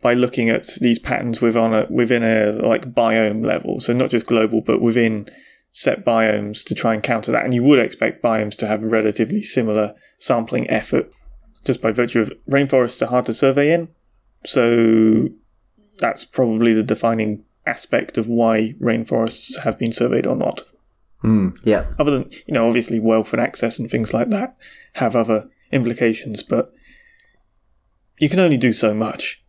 by 0.00 0.14
looking 0.14 0.48
at 0.48 0.66
these 0.80 0.98
patterns 0.98 1.40
within 1.40 1.74
a 1.74 1.86
within 1.90 2.22
a 2.22 2.52
like 2.52 2.92
biome 2.94 3.44
level. 3.44 3.80
So 3.80 3.92
not 3.92 4.10
just 4.10 4.26
global, 4.26 4.60
but 4.60 4.80
within 4.80 5.28
set 5.72 6.04
biomes 6.04 6.64
to 6.64 6.74
try 6.74 6.94
and 6.94 7.02
counter 7.02 7.32
that. 7.32 7.44
And 7.44 7.54
you 7.54 7.62
would 7.62 7.78
expect 7.78 8.22
biomes 8.22 8.56
to 8.56 8.66
have 8.66 8.82
relatively 8.82 9.42
similar 9.42 9.94
sampling 10.18 10.68
effort, 10.70 11.12
just 11.64 11.82
by 11.82 11.92
virtue 11.92 12.20
of 12.20 12.32
rainforests 12.48 13.02
are 13.02 13.06
hard 13.06 13.26
to 13.26 13.34
survey 13.34 13.72
in. 13.72 13.88
So 14.44 15.28
that's 15.98 16.24
probably 16.24 16.72
the 16.72 16.82
defining 16.82 17.44
aspect 17.66 18.16
of 18.16 18.26
why 18.26 18.74
rainforests 18.80 19.58
have 19.60 19.78
been 19.78 19.92
surveyed 19.92 20.26
or 20.26 20.36
not. 20.36 20.62
mm, 21.22 21.56
yeah, 21.64 21.86
Other 21.98 22.12
than, 22.12 22.30
you 22.46 22.54
know, 22.54 22.66
obviously 22.66 22.98
wealth 22.98 23.32
and 23.32 23.42
access 23.42 23.78
and 23.78 23.90
things 23.90 24.14
like 24.14 24.30
that 24.30 24.56
have 24.94 25.14
other 25.14 25.50
implications, 25.70 26.42
but 26.42 26.72
you 28.18 28.28
can 28.28 28.40
only 28.40 28.56
do 28.56 28.72
so 28.72 28.94
much. 28.94 29.42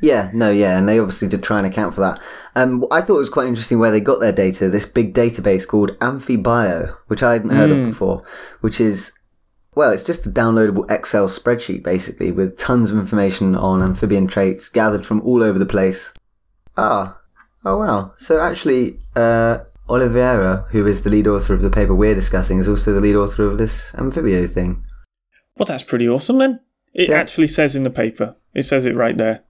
yeah. 0.00 0.30
No, 0.32 0.50
yeah, 0.50 0.78
and 0.78 0.88
they 0.88 0.98
obviously 0.98 1.28
did 1.28 1.42
try 1.42 1.58
and 1.58 1.66
account 1.66 1.94
for 1.94 2.00
that. 2.02 2.20
Um, 2.56 2.84
I 2.90 3.00
thought 3.00 3.16
it 3.16 3.20
was 3.20 3.28
quite 3.30 3.46
interesting 3.48 3.78
where 3.78 3.90
they 3.90 4.00
got 4.00 4.20
their 4.20 4.32
data. 4.32 4.68
This 4.68 4.86
big 4.86 5.14
database 5.14 5.66
called 5.66 5.98
Amphibio, 5.98 6.96
which 7.06 7.22
I 7.22 7.32
hadn't 7.32 7.50
heard 7.50 7.70
of 7.70 7.86
before, 7.86 8.22
which 8.60 8.80
is 8.80 9.12
well, 9.74 9.90
it's 9.90 10.04
just 10.04 10.26
a 10.26 10.30
downloadable 10.30 10.88
Excel 10.90 11.26
spreadsheet 11.28 11.82
basically 11.82 12.30
with 12.30 12.56
tons 12.56 12.90
of 12.90 12.98
information 12.98 13.56
on 13.56 13.82
amphibian 13.82 14.28
traits 14.28 14.68
gathered 14.68 15.04
from 15.04 15.20
all 15.22 15.42
over 15.42 15.58
the 15.58 15.66
place. 15.66 16.12
Ah, 16.76 17.18
oh 17.64 17.78
wow. 17.78 18.14
So 18.18 18.40
actually, 18.40 19.00
uh, 19.16 19.58
Oliveira, 19.88 20.66
who 20.70 20.86
is 20.86 21.02
the 21.02 21.10
lead 21.10 21.26
author 21.26 21.54
of 21.54 21.62
the 21.62 21.70
paper 21.70 21.94
we're 21.94 22.14
discussing, 22.14 22.58
is 22.58 22.68
also 22.68 22.92
the 22.92 23.00
lead 23.00 23.16
author 23.16 23.46
of 23.46 23.58
this 23.58 23.90
amphibio 23.92 24.48
thing. 24.48 24.84
Well, 25.56 25.66
that's 25.66 25.82
pretty 25.82 26.08
awesome 26.08 26.38
then. 26.38 26.60
It 26.94 27.10
Yeah. 27.10 27.16
actually 27.18 27.48
says 27.48 27.74
in 27.76 27.82
the 27.82 27.90
paper. 27.90 28.36
It 28.54 28.62
says 28.64 28.86
it 28.86 28.94
right 28.94 29.16
there. 29.18 29.40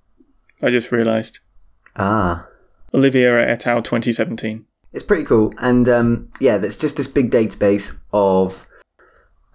I 0.63 0.71
just 0.71 0.91
realised. 0.91 1.41
Ah, 1.97 2.47
Oliveira 2.93 3.45
et 3.47 3.67
al. 3.67 3.83
2017. 3.83 4.65
it's 4.93 5.03
pretty 5.05 5.25
cool. 5.25 5.53
And 5.59 5.89
um, 5.89 6.29
yeah, 6.41 6.57
there's 6.57 6.77
just 6.77 6.97
this 6.97 7.09
big 7.09 7.31
database 7.31 7.97
of 8.13 8.65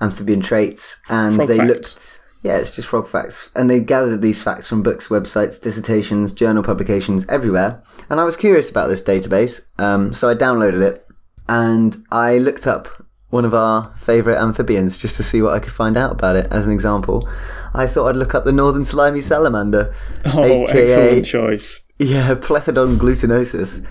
amphibian 0.02 0.42
traits, 0.42 0.98
and 1.10 1.36
Frog 1.36 1.48
they 1.48 1.58
facts. 1.58 1.68
looked. 1.70 2.22
Yeah, 2.44 2.58
it's 2.58 2.72
just 2.72 2.88
frog 2.88 3.08
facts, 3.08 3.50
and 3.56 3.70
they 3.70 3.80
gathered 3.82 4.22
these 4.22 4.42
facts 4.42 4.68
from 4.68 4.82
books, 4.84 5.10
websites, 5.10 5.62
dissertations, 5.62 6.32
journal 6.32 6.64
publications, 6.64 7.26
everywhere. 7.28 7.82
And 8.10 8.20
I 8.20 8.24
was 8.24 8.38
curious 8.38 8.70
about 8.70 8.88
this 8.88 9.02
database, 9.04 9.60
um, 9.78 10.14
so 10.14 10.30
I 10.30 10.36
downloaded 10.36 10.82
it, 10.82 11.06
and 11.50 11.98
I 12.12 12.38
looked 12.38 12.66
up 12.66 12.88
one 13.30 13.46
of 13.46 13.54
our 13.54 13.94
favourite 13.96 14.38
amphibians 14.42 14.98
just 14.98 15.16
to 15.18 15.24
see 15.24 15.42
what 15.42 15.54
I 15.54 15.60
could 15.60 15.72
find 15.74 15.98
out 15.98 16.12
about 16.12 16.36
it. 16.36 16.48
As 16.52 16.66
an 16.66 16.74
example, 16.74 17.28
I 17.74 17.86
thought 17.88 18.08
I'd 18.08 18.16
look 18.16 18.34
up 18.34 18.44
the 18.44 18.52
northern 18.52 18.86
slimy 18.86 19.22
salamander, 19.22 19.94
Oh, 20.26 20.64
aka 20.68 20.92
excellent 20.92 21.26
choice. 21.26 21.82
yeah, 22.00 22.34
Plethodon 22.36 22.98
glutinosus. 22.98 23.86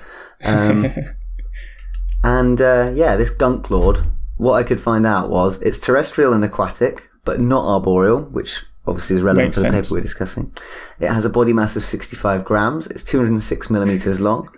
Um, 0.44 0.92
and 2.24 2.60
uh, 2.60 2.90
yeah, 2.94 3.16
this 3.16 3.30
gunk 3.30 3.70
lord, 3.70 4.02
what 4.36 4.54
I 4.54 4.62
could 4.62 4.80
find 4.80 5.06
out 5.06 5.30
was 5.30 5.60
it's 5.62 5.78
terrestrial 5.78 6.32
and 6.32 6.44
aquatic, 6.44 7.08
but 7.24 7.40
not 7.40 7.64
arboreal, 7.64 8.22
which 8.24 8.64
obviously 8.86 9.16
is 9.16 9.22
relevant 9.22 9.48
Makes 9.48 9.56
to 9.58 9.62
the 9.64 9.70
sense. 9.70 9.88
paper 9.88 9.94
we're 9.98 10.02
discussing. 10.02 10.52
It 10.98 11.08
has 11.12 11.24
a 11.24 11.30
body 11.30 11.52
mass 11.52 11.76
of 11.76 11.84
65 11.84 12.44
grams. 12.44 12.86
It's 12.88 13.04
206 13.04 13.70
millimeters 13.70 14.20
long. 14.20 14.48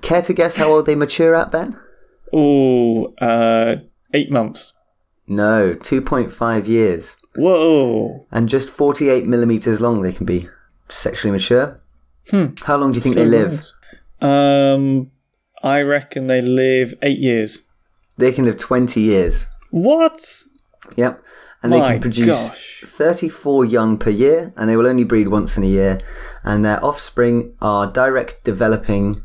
Care 0.00 0.22
to 0.22 0.32
guess 0.32 0.56
how 0.56 0.72
old 0.72 0.86
they 0.86 0.94
mature 0.94 1.34
at, 1.34 1.50
Ben? 1.52 1.78
Oh, 2.32 3.12
uh, 3.20 3.76
eight 4.14 4.30
months. 4.30 4.74
No, 5.26 5.74
2.5 5.74 6.66
years. 6.66 7.16
Whoa. 7.36 8.26
And 8.32 8.48
just 8.48 8.68
48 8.70 9.26
millimeters 9.26 9.80
long 9.80 10.02
they 10.02 10.12
can 10.12 10.26
be 10.26 10.48
sexually 10.88 11.30
mature. 11.32 11.80
Hmm. 12.30 12.46
How 12.64 12.76
long 12.76 12.90
do 12.92 12.96
you 12.96 13.00
think 13.02 13.14
So 13.14 13.20
they 13.24 13.30
live? 13.30 13.52
nice. 13.52 13.72
Um, 14.20 15.10
I 15.62 15.82
reckon 15.82 16.26
they 16.26 16.42
live 16.42 16.94
eight 17.02 17.18
years. 17.18 17.68
They 18.18 18.32
can 18.32 18.44
live 18.44 18.58
20 18.58 19.00
years. 19.00 19.46
What? 19.70 20.42
Yep. 20.96 21.22
And 21.62 21.72
they 21.72 21.78
My 21.78 21.92
can 21.92 22.00
produce 22.00 22.26
gosh. 22.26 22.84
34 22.86 23.66
young 23.66 23.98
per 23.98 24.10
year, 24.10 24.52
and 24.56 24.68
they 24.68 24.76
will 24.76 24.86
only 24.86 25.04
breed 25.04 25.28
once 25.28 25.56
in 25.56 25.62
a 25.62 25.66
year. 25.66 26.00
And 26.42 26.64
their 26.64 26.82
offspring 26.84 27.54
are 27.60 27.86
direct 27.86 28.44
developing, 28.44 29.22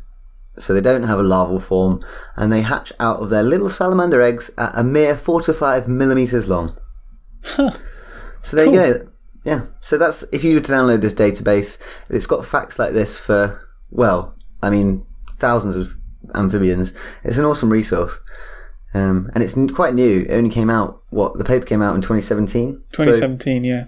so 0.58 0.72
they 0.72 0.80
don't 0.80 1.04
have 1.04 1.18
a 1.18 1.22
larval 1.22 1.60
form, 1.60 2.04
and 2.36 2.52
they 2.52 2.62
hatch 2.62 2.92
out 3.00 3.20
of 3.20 3.30
their 3.30 3.42
little 3.42 3.68
salamander 3.68 4.20
eggs 4.22 4.50
at 4.58 4.72
a 4.74 4.82
mere 4.82 5.16
4 5.16 5.42
to 5.42 5.54
5 5.54 5.88
millimeters 5.88 6.48
long. 6.48 6.76
Huh. 7.44 7.72
So 8.42 8.56
there 8.56 8.66
Cool. 8.66 8.74
you 8.74 8.80
go. 8.80 9.08
Yeah. 9.44 9.66
So 9.80 9.96
that's 9.96 10.24
if 10.32 10.42
you 10.42 10.54
were 10.54 10.60
to 10.60 10.72
download 10.72 11.00
this 11.00 11.14
database, 11.14 11.78
it's 12.08 12.26
got 12.26 12.44
facts 12.44 12.78
like 12.78 12.92
this 12.92 13.18
for 13.18 13.60
well, 13.90 14.34
I 14.62 14.70
mean, 14.70 15.06
thousands 15.34 15.76
of 15.76 15.94
amphibians. 16.34 16.92
It's 17.24 17.38
an 17.38 17.44
awesome 17.44 17.70
resource. 17.70 18.18
Um, 18.94 19.30
and 19.34 19.44
it's 19.44 19.54
quite 19.74 19.94
new. 19.94 20.22
It 20.22 20.32
only 20.32 20.50
came 20.50 20.70
out. 20.70 21.02
What 21.10 21.38
the 21.38 21.44
paper 21.44 21.66
came 21.66 21.82
out 21.82 21.94
in 21.94 22.02
2017. 22.02 22.76
So, 22.92 23.04
2017, 23.04 23.64
yeah. 23.64 23.86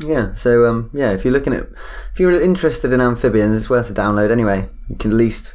yeah. 0.00 0.32
So 0.34 0.66
um, 0.66 0.90
yeah, 0.92 1.12
if 1.12 1.24
you're 1.24 1.32
looking 1.32 1.54
at, 1.54 1.66
if 2.12 2.20
you're 2.20 2.40
interested 2.40 2.92
in 2.92 3.00
amphibians, 3.00 3.56
it's 3.56 3.70
worth 3.70 3.90
a 3.90 3.94
download 3.94 4.30
anyway. 4.30 4.66
You 4.88 4.96
can 4.96 5.10
at 5.10 5.16
least. 5.16 5.54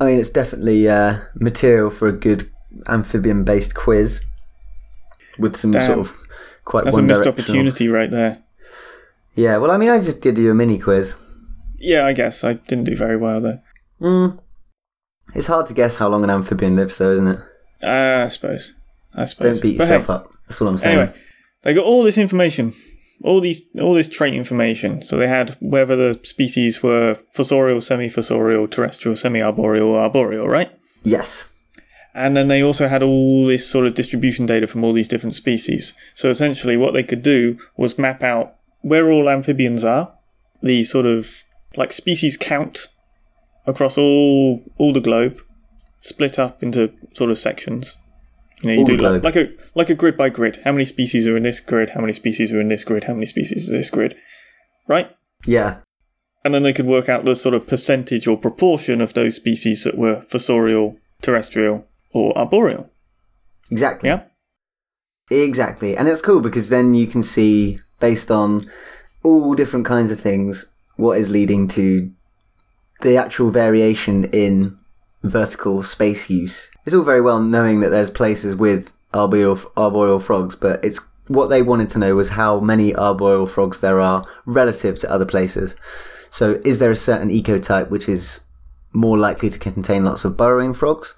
I 0.00 0.06
mean, 0.06 0.18
it's 0.18 0.30
definitely 0.30 0.88
uh, 0.88 1.20
material 1.34 1.90
for 1.90 2.08
a 2.08 2.12
good 2.12 2.50
amphibian-based 2.86 3.74
quiz 3.74 4.22
with 5.38 5.56
some 5.56 5.72
Damn. 5.72 5.86
sort 5.86 5.98
of 5.98 6.16
quite 6.64 6.84
That's 6.84 6.96
a 6.96 7.02
missed 7.02 7.26
opportunity 7.26 7.88
right 7.88 8.10
there. 8.10 8.42
Yeah, 9.34 9.56
well, 9.58 9.70
I 9.70 9.76
mean, 9.76 9.90
I 9.90 9.98
just 9.98 10.20
did 10.20 10.38
you 10.38 10.50
a 10.50 10.54
mini 10.54 10.78
quiz. 10.78 11.16
Yeah, 11.78 12.06
I 12.06 12.12
guess. 12.12 12.44
I 12.44 12.54
didn't 12.54 12.84
do 12.84 12.96
very 12.96 13.16
well 13.16 13.40
though. 13.40 13.60
Mm. 14.00 14.38
It's 15.34 15.46
hard 15.46 15.66
to 15.66 15.74
guess 15.74 15.96
how 15.96 16.08
long 16.08 16.24
an 16.24 16.30
amphibian 16.30 16.76
lives, 16.76 16.98
though, 16.98 17.12
isn't 17.12 17.26
it? 17.26 17.40
Uh, 17.82 18.24
I 18.24 18.28
suppose. 18.28 18.74
I 19.14 19.24
suppose. 19.24 19.60
Don't 19.60 19.70
beat 19.70 19.78
But 19.78 19.84
yourself 19.84 20.06
hey, 20.06 20.12
up. 20.12 20.32
That's 20.46 20.62
all 20.62 20.68
I'm 20.68 20.78
saying. 20.78 20.98
Anyway, 20.98 21.14
they 21.62 21.74
got 21.74 21.84
all 21.84 22.02
this 22.02 22.18
information, 22.18 22.72
all 23.22 23.40
these, 23.40 23.62
all 23.80 23.94
this 23.94 24.08
trait 24.08 24.34
information. 24.34 25.02
So 25.02 25.16
they 25.16 25.28
had 25.28 25.56
whether 25.60 25.96
the 25.96 26.20
species 26.24 26.82
were 26.82 27.18
fossorial, 27.34 27.82
semi-fossorial, 27.82 28.70
terrestrial, 28.70 29.16
semi-arboreal, 29.16 29.88
or 29.88 30.00
arboreal, 30.00 30.46
right? 30.46 30.70
Yes. 31.04 31.46
And 32.14 32.36
then 32.36 32.48
they 32.48 32.62
also 32.62 32.88
had 32.88 33.02
all 33.02 33.46
this 33.46 33.68
sort 33.68 33.86
of 33.86 33.94
distribution 33.94 34.46
data 34.46 34.66
from 34.66 34.82
all 34.82 34.92
these 34.92 35.08
different 35.08 35.34
species. 35.34 35.96
So 36.14 36.30
essentially, 36.30 36.76
what 36.76 36.94
they 36.94 37.02
could 37.02 37.22
do 37.22 37.58
was 37.76 37.98
map 37.98 38.22
out 38.22 38.54
where 38.80 39.10
all 39.10 39.28
amphibians 39.28 39.84
are, 39.84 40.12
the 40.62 40.84
sort 40.84 41.06
of 41.06 41.42
like 41.76 41.92
species 41.92 42.36
count 42.36 42.88
across 43.66 43.98
all 43.98 44.64
all 44.78 44.92
the 44.92 45.00
globe, 45.00 45.38
split 46.00 46.38
up 46.38 46.62
into 46.62 46.92
sort 47.14 47.30
of 47.30 47.38
sections. 47.38 47.98
Know, 48.64 48.72
you 48.72 48.78
All 48.80 48.84
do 48.84 48.96
like, 48.96 49.22
like 49.22 49.36
a 49.36 49.48
like 49.74 49.90
a 49.90 49.94
grid 49.94 50.16
by 50.16 50.28
grid. 50.30 50.60
How 50.64 50.72
many 50.72 50.84
species 50.84 51.28
are 51.28 51.36
in 51.36 51.44
this 51.44 51.60
grid? 51.60 51.90
How 51.90 52.00
many 52.00 52.12
species 52.12 52.52
are 52.52 52.60
in 52.60 52.68
this 52.68 52.84
grid? 52.84 53.04
How 53.04 53.14
many 53.14 53.26
species 53.26 53.68
are 53.68 53.72
in 53.74 53.78
this 53.78 53.90
grid? 53.90 54.16
Right? 54.88 55.10
Yeah. 55.46 55.78
and 56.44 56.54
then 56.54 56.62
they 56.62 56.72
could 56.72 56.86
work 56.86 57.08
out 57.08 57.24
the 57.24 57.34
sort 57.34 57.54
of 57.54 57.66
percentage 57.66 58.26
or 58.26 58.36
proportion 58.36 59.00
of 59.00 59.12
those 59.12 59.36
species 59.36 59.84
that 59.84 59.96
were 59.98 60.24
fossorial, 60.30 60.96
terrestrial, 61.20 61.86
or 62.12 62.36
arboreal. 62.38 62.88
Exactly. 63.70 64.08
Yeah. 64.08 64.22
Exactly. 65.30 65.96
And 65.96 66.08
it's 66.08 66.22
cool 66.22 66.40
because 66.40 66.70
then 66.70 66.94
you 66.94 67.06
can 67.06 67.22
see, 67.22 67.78
based 68.00 68.30
on 68.30 68.70
all 69.22 69.54
different 69.54 69.84
kinds 69.84 70.10
of 70.10 70.18
things, 70.20 70.66
what 70.96 71.18
is 71.18 71.28
leading 71.30 71.68
to 71.68 72.10
the 73.02 73.16
actual 73.16 73.50
variation 73.50 74.24
in 74.32 74.77
vertical 75.28 75.82
space 75.82 76.30
use. 76.30 76.70
It's 76.84 76.94
all 76.94 77.02
very 77.02 77.20
well 77.20 77.40
knowing 77.40 77.80
that 77.80 77.90
there's 77.90 78.10
places 78.10 78.54
with 78.54 78.92
arboreal, 79.14 79.60
arboreal 79.76 80.20
frogs, 80.20 80.56
but 80.56 80.84
it's 80.84 81.00
what 81.26 81.48
they 81.48 81.62
wanted 81.62 81.88
to 81.90 81.98
know 81.98 82.14
was 82.16 82.30
how 82.30 82.60
many 82.60 82.94
arboreal 82.94 83.46
frogs 83.46 83.80
there 83.80 84.00
are 84.00 84.24
relative 84.46 84.98
to 85.00 85.10
other 85.10 85.26
places. 85.26 85.74
So, 86.30 86.60
is 86.64 86.78
there 86.78 86.90
a 86.90 86.96
certain 86.96 87.28
ecotype 87.30 87.90
which 87.90 88.08
is 88.08 88.40
more 88.92 89.18
likely 89.18 89.50
to 89.50 89.58
contain 89.58 90.04
lots 90.04 90.24
of 90.24 90.36
burrowing 90.36 90.74
frogs? 90.74 91.14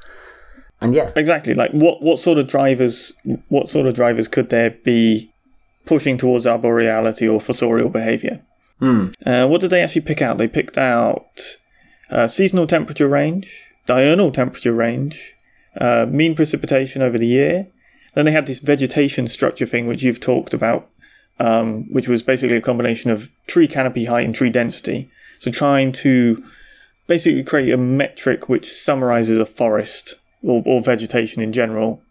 And 0.81 0.95
yeah, 0.95 1.13
Exactly. 1.15 1.55
Like 1.55 1.73
what 1.73 2.03
what 2.03 2.19
sort 2.19 2.39
of 2.39 2.49
drivers 2.49 3.15
what 3.49 3.69
sort 3.69 3.87
of 3.87 3.95
drivers 3.95 4.29
could 4.29 4.51
there 4.51 4.71
be 4.71 5.33
pushing 5.85 6.17
towards 6.17 6.47
arboreality 6.47 7.31
or 7.31 7.41
fossorial 7.41 7.93
behaviour? 7.93 8.41
Hmm. 8.79 9.09
Uh, 9.27 9.47
what 9.47 9.61
did 9.61 9.71
they 9.71 9.83
actually 9.83 10.03
pick 10.03 10.23
out? 10.23 10.39
They 10.39 10.49
picked 10.49 10.79
out 10.79 11.59
uh, 12.11 12.29
seasonal 12.29 12.67
temperature 12.67 13.09
range, 13.09 13.70
diurnal 13.87 14.31
temperature 14.31 14.73
range, 14.73 15.35
uh, 15.81 16.07
mean 16.09 16.35
precipitation 16.35 17.03
over 17.03 17.19
the 17.19 17.27
year. 17.27 17.67
Then 18.15 18.25
they 18.25 18.33
had 18.33 18.47
this 18.47 18.59
vegetation 18.59 19.27
structure 19.27 19.67
thing, 19.67 19.87
which 19.87 20.03
you've 20.03 20.21
talked 20.21 20.53
about, 20.53 20.89
um, 21.39 21.85
which 21.93 22.09
was 22.09 22.23
basically 22.23 22.57
a 22.57 22.61
combination 22.61 23.11
of 23.11 23.31
tree 23.47 23.69
canopy 23.69 24.07
height 24.07 24.25
and 24.25 24.35
tree 24.35 24.51
density. 24.51 25.11
So 25.39 25.51
trying 25.51 25.93
to 25.93 26.45
basically 27.07 27.43
create 27.45 27.73
a 27.73 27.77
metric 27.77 28.49
which 28.49 28.71
summarizes 28.71 29.39
a 29.39 29.47
forest 29.47 30.17
or, 30.43 30.63
or 30.67 30.81
vegetation 30.81 31.43
in 31.43 31.53
general 31.53 32.03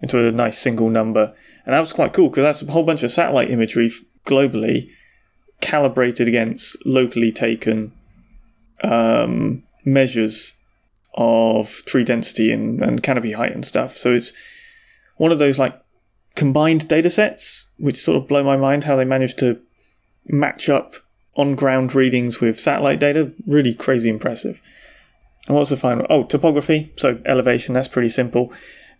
into 0.00 0.26
a 0.26 0.32
nice 0.32 0.58
single 0.58 0.90
number. 0.90 1.34
And 1.64 1.74
that 1.74 1.80
was 1.80 1.92
quite 1.92 2.12
cool 2.12 2.28
because 2.28 2.44
that's 2.44 2.62
a 2.62 2.72
whole 2.72 2.82
bunch 2.82 3.02
of 3.02 3.10
satellite 3.10 3.50
imagery 3.50 3.90
globally 4.26 4.90
calibrated 5.60 6.28
against 6.28 6.76
locally 6.86 7.32
taken 7.32 7.92
um, 8.82 9.62
measures 9.84 10.54
of 11.18 11.84
tree 11.84 12.04
density 12.04 12.52
and, 12.52 12.80
and 12.80 13.02
canopy 13.02 13.32
height 13.32 13.52
and 13.52 13.64
stuff. 13.64 13.98
So 13.98 14.12
it's 14.14 14.32
one 15.16 15.32
of 15.32 15.40
those 15.40 15.58
like 15.58 15.78
combined 16.36 16.86
data 16.86 17.10
sets, 17.10 17.68
which 17.76 17.96
sort 17.96 18.22
of 18.22 18.28
blow 18.28 18.44
my 18.44 18.56
mind 18.56 18.84
how 18.84 18.96
they 18.96 19.04
managed 19.04 19.38
to 19.40 19.60
match 20.28 20.68
up 20.68 20.94
on 21.34 21.56
ground 21.56 21.94
readings 21.94 22.40
with 22.40 22.60
satellite 22.60 23.00
data. 23.00 23.32
Really 23.46 23.74
crazy 23.74 24.08
impressive. 24.08 24.62
And 25.48 25.56
what's 25.56 25.70
the 25.70 25.76
final? 25.76 26.06
Oh, 26.08 26.24
topography. 26.24 26.92
So 26.96 27.20
elevation, 27.26 27.74
that's 27.74 27.88
pretty 27.88 28.10
simple. 28.10 28.52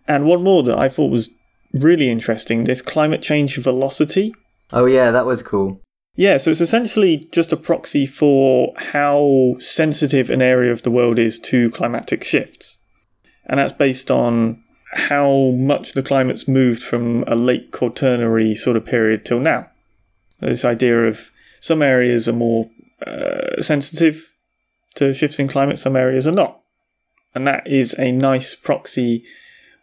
And 0.05 0.25
one 0.25 0.43
more 0.43 0.61
that 0.63 0.77
I 0.77 0.89
thought 0.89 1.11
was 1.11 1.29
really 1.71 2.09
interesting 2.09 2.65
this 2.65 2.81
climate 2.81 3.21
change 3.21 3.55
velocity. 3.57 4.33
Oh 4.73 4.85
yeah, 4.85 5.11
that 5.11 5.25
was 5.25 5.41
cool. 5.41 5.81
Yeah, 6.19 6.35
so 6.35 6.51
it's 6.51 6.59
essentially 6.59 7.25
just 7.31 7.53
a 7.53 7.55
proxy 7.55 8.05
for 8.05 8.73
how 8.75 9.55
sensitive 9.57 10.29
an 10.29 10.41
area 10.41 10.69
of 10.69 10.81
the 10.81 10.91
world 10.91 11.17
is 11.17 11.39
to 11.39 11.71
climatic 11.71 12.25
shifts. 12.25 12.77
And 13.45 13.57
that's 13.57 13.71
based 13.71 14.11
on 14.11 14.61
how 14.95 15.51
much 15.51 15.93
the 15.93 16.03
climate's 16.03 16.45
moved 16.45 16.83
from 16.83 17.23
a 17.25 17.35
late 17.35 17.71
quaternary 17.71 18.53
sort 18.53 18.75
of 18.75 18.83
period 18.83 19.23
till 19.23 19.39
now. 19.39 19.69
This 20.41 20.65
idea 20.65 21.07
of 21.07 21.31
some 21.61 21.81
areas 21.81 22.27
are 22.27 22.33
more 22.33 22.69
uh, 23.07 23.61
sensitive 23.61 24.33
to 24.95 25.13
shifts 25.13 25.39
in 25.39 25.47
climate, 25.47 25.79
some 25.79 25.95
areas 25.95 26.27
are 26.27 26.33
not. 26.33 26.59
and 27.33 27.47
that 27.47 27.65
is 27.65 27.97
a 27.97 28.11
nice 28.11 28.55
proxy. 28.55 29.23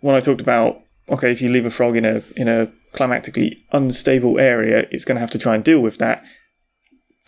When 0.03 0.15
I 0.15 0.21
talked 0.21 0.43
about 0.43 0.83
okay, 1.09 1.33
if 1.33 1.41
you 1.41 1.49
leave 1.49 1.65
a 1.65 1.71
frog 1.71 1.97
in 1.97 2.05
a 2.05 2.23
in 2.37 2.47
a 2.47 2.71
climatically 2.97 3.65
unstable 3.73 4.39
area, 4.39 4.87
it's 4.91 5.05
going 5.05 5.17
to 5.17 5.21
have 5.21 5.31
to 5.31 5.39
try 5.39 5.55
and 5.55 5.63
deal 5.63 5.81
with 5.81 5.99
that. 5.99 6.25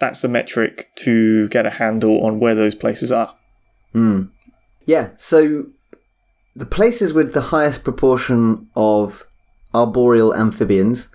That's 0.01 0.23
the 0.23 0.29
metric 0.29 0.89
to 0.97 1.49
get 1.49 1.67
a 1.67 1.71
handle 1.71 2.25
on 2.25 2.41
where 2.41 2.55
those 2.55 2.75
places 2.75 3.13
are. 3.13 3.35
Mm. 3.95 4.31
Yeah, 4.87 5.11
so 5.19 5.67
the 6.57 6.67
places 6.67 7.13
with 7.13 7.35
the 7.35 7.41
highest 7.41 7.85
proportion 7.85 8.69
of 8.75 9.25
arboreal 9.75 10.35
amphibians 10.35 11.09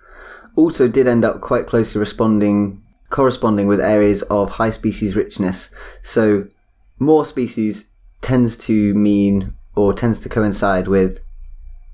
also 0.56 0.88
did 0.88 1.08
end 1.08 1.26
up 1.26 1.42
quite 1.42 1.66
closely 1.66 2.00
responding 2.00 2.80
corresponding 3.10 3.68
with 3.68 3.80
areas 3.80 4.24
of 4.24 4.50
high 4.50 4.72
species 4.72 5.16
richness. 5.16 5.70
So 6.02 6.48
more 6.98 7.26
species 7.26 7.86
tends 8.22 8.58
to 8.58 8.94
mean 8.96 9.54
or 9.76 9.94
tends 9.94 10.20
to 10.22 10.30
coincide 10.30 10.88
with 10.88 11.20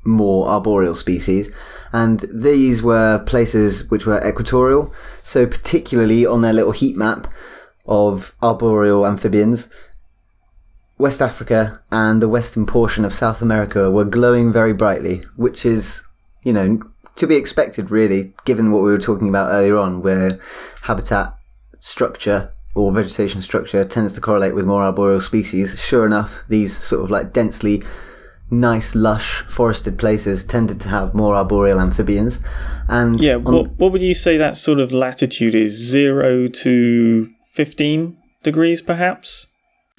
more 0.04 0.48
arboreal 0.48 0.96
species. 0.96 1.50
And 1.92 2.26
these 2.32 2.82
were 2.84 3.20
places 3.20 3.90
which 3.90 4.06
were 4.06 4.26
equatorial. 4.28 4.94
So 5.24 5.46
particularly 5.46 6.26
on 6.26 6.42
their 6.42 6.54
little 6.54 6.72
heat 6.72 6.96
map 6.96 7.28
of 7.86 8.36
arboreal 8.42 9.06
amphibians, 9.06 9.70
West 10.98 11.22
Africa 11.22 11.82
and 11.92 12.22
the 12.22 12.28
western 12.28 12.66
portion 12.66 13.06
of 13.06 13.14
South 13.14 13.42
America 13.42 13.90
were 13.90 14.06
glowing 14.06 14.52
very 14.52 14.74
brightly, 14.74 15.24
which 15.38 15.66
is, 15.66 16.02
you 16.44 16.52
know, 16.52 16.80
to 17.16 17.26
be 17.26 17.36
expected, 17.36 17.90
really, 17.90 18.34
given 18.46 18.72
what 18.72 18.84
we 18.84 18.92
were 18.92 18.98
talking 18.98 19.30
about 19.30 19.52
earlier 19.52 19.78
on, 19.78 20.02
where 20.02 20.40
habitat 20.82 21.36
structure 21.80 22.52
or 22.76 22.92
vegetation 22.92 23.42
structure 23.42 23.84
tends 23.84 24.14
to 24.14 24.22
correlate 24.22 24.56
with 24.56 24.66
more 24.66 24.84
arboreal 24.84 25.22
species. 25.22 25.80
Sure 25.80 26.06
enough, 26.06 26.44
these 26.50 26.78
sort 26.78 27.04
of 27.04 27.10
like 27.10 27.34
densely 27.34 27.84
nice, 28.52 28.96
lush, 28.96 29.44
forested 29.50 29.98
places 29.98 30.46
tended 30.46 30.80
to 30.82 30.90
have 30.90 31.14
more 31.14 31.36
arboreal 31.36 31.80
amphibians. 31.80 32.40
And 32.88 33.20
yeah, 33.22 33.36
what, 33.36 33.72
what 33.78 33.92
would 33.92 34.02
you 34.02 34.16
say 34.16 34.38
that 34.38 34.58
sort 34.58 34.80
of 34.80 34.92
latitude 34.92 35.54
is? 35.56 35.74
Zero 35.76 36.48
to 36.48 37.30
15 37.54 38.18
degrees, 38.44 38.82
perhaps? 38.82 39.48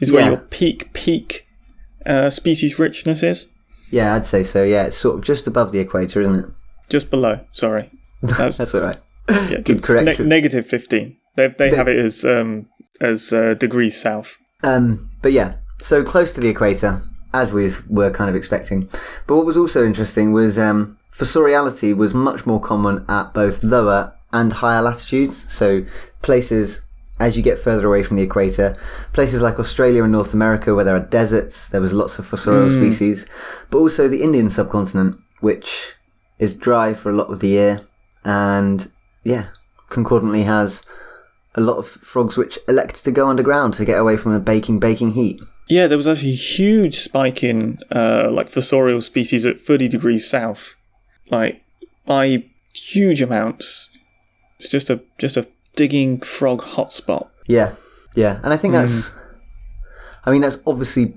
Is 0.00 0.10
where 0.10 0.22
Yeah. 0.22 0.28
your 0.30 0.36
peak, 0.38 0.92
peak 0.92 1.46
uh, 2.06 2.30
species 2.30 2.78
richness 2.78 3.22
is? 3.22 3.48
yeah, 3.92 4.14
I'd 4.14 4.24
say 4.24 4.42
so. 4.44 4.62
Yeah, 4.62 4.84
it's 4.86 4.96
sort 4.96 5.16
of 5.18 5.24
just 5.24 5.46
above 5.48 5.72
the 5.72 5.80
equator, 5.80 6.20
isn't 6.20 6.34
it? 6.36 6.46
Just 6.88 7.10
below, 7.10 7.40
sorry. 7.52 7.90
That's, 8.22 8.56
That's 8.58 8.74
all 8.74 8.82
right. 8.82 8.96
yeah, 9.28 9.58
Good 9.60 9.82
correction. 9.82 10.28
negative 10.28 10.66
15. 10.66 11.16
They, 11.36 11.48
they 11.48 11.74
have 11.74 11.88
it 11.88 11.98
as, 11.98 12.24
um, 12.24 12.66
as 13.00 13.32
uh, 13.32 13.54
degrees 13.54 14.00
south. 14.00 14.36
Um, 14.62 15.10
but 15.22 15.32
yeah, 15.32 15.54
so 15.82 16.02
close 16.04 16.32
to 16.34 16.40
the 16.40 16.48
equator, 16.48 17.02
as 17.32 17.52
we 17.52 17.72
were 17.88 18.10
kind 18.10 18.30
of 18.30 18.36
expecting. 18.36 18.88
But 19.26 19.36
what 19.36 19.46
was 19.46 19.56
also 19.56 19.84
interesting 19.84 20.32
was 20.32 20.58
um, 20.58 20.98
fossoriality 21.12 21.96
was 21.96 22.14
much 22.14 22.46
more 22.46 22.60
common 22.60 23.04
at 23.08 23.32
both 23.34 23.62
lower 23.62 24.12
and 24.32 24.52
higher 24.52 24.82
latitudes. 24.82 25.44
So 25.48 25.84
places 26.22 26.82
as 27.20 27.36
you 27.36 27.42
get 27.42 27.60
further 27.60 27.86
away 27.86 28.02
from 28.02 28.16
the 28.16 28.22
equator, 28.22 28.76
places 29.12 29.42
like 29.42 29.60
Australia 29.60 30.02
and 30.02 30.12
North 30.12 30.32
America 30.32 30.74
where 30.74 30.86
there 30.86 30.96
are 30.96 31.00
deserts, 31.00 31.68
there 31.68 31.80
was 31.80 31.92
lots 31.92 32.18
of 32.18 32.28
fossorial 32.28 32.72
species, 32.72 33.26
but 33.68 33.78
also 33.78 34.08
the 34.08 34.22
Indian 34.22 34.48
subcontinent, 34.48 35.20
which 35.40 35.92
is 36.38 36.54
dry 36.54 36.94
for 36.94 37.10
a 37.10 37.12
lot 37.12 37.30
of 37.30 37.40
the 37.40 37.48
year, 37.48 37.82
and 38.24 38.90
yeah, 39.22 39.48
concordantly 39.90 40.44
has 40.44 40.82
a 41.54 41.60
lot 41.60 41.76
of 41.76 41.86
frogs 41.86 42.38
which 42.38 42.58
elect 42.68 43.04
to 43.04 43.10
go 43.10 43.28
underground 43.28 43.74
to 43.74 43.84
get 43.84 44.00
away 44.00 44.16
from 44.16 44.32
the 44.32 44.40
baking, 44.40 44.80
baking 44.80 45.12
heat. 45.12 45.40
Yeah, 45.70 45.86
there 45.86 45.96
was 45.96 46.08
actually 46.08 46.32
a 46.32 46.34
huge 46.34 46.96
spike 46.98 47.44
in 47.44 47.78
uh, 47.92 48.28
like 48.30 48.50
fossorial 48.50 49.00
species 49.02 49.46
at 49.46 49.60
30 49.60 49.86
degrees 49.86 50.28
south, 50.28 50.74
like 51.30 51.62
by 52.04 52.42
huge 52.74 53.22
amounts. 53.22 53.88
It's 54.58 54.68
just 54.68 54.90
a 54.90 55.00
just 55.16 55.36
a 55.36 55.46
digging 55.76 56.20
frog 56.22 56.60
hotspot. 56.60 57.28
Yeah, 57.46 57.74
yeah, 58.16 58.40
and 58.42 58.52
I 58.52 58.56
think 58.56 58.74
that's, 58.74 59.12
I 60.24 60.32
mean, 60.32 60.40
that's 60.40 60.58
obviously 60.66 61.16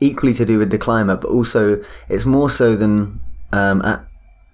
equally 0.00 0.34
to 0.34 0.44
do 0.44 0.58
with 0.58 0.70
the 0.70 0.78
climate, 0.78 1.22
but 1.22 1.30
also 1.30 1.82
it's 2.10 2.26
more 2.26 2.50
so 2.50 2.76
than 2.76 3.18
um, 3.52 3.80
at 3.82 4.06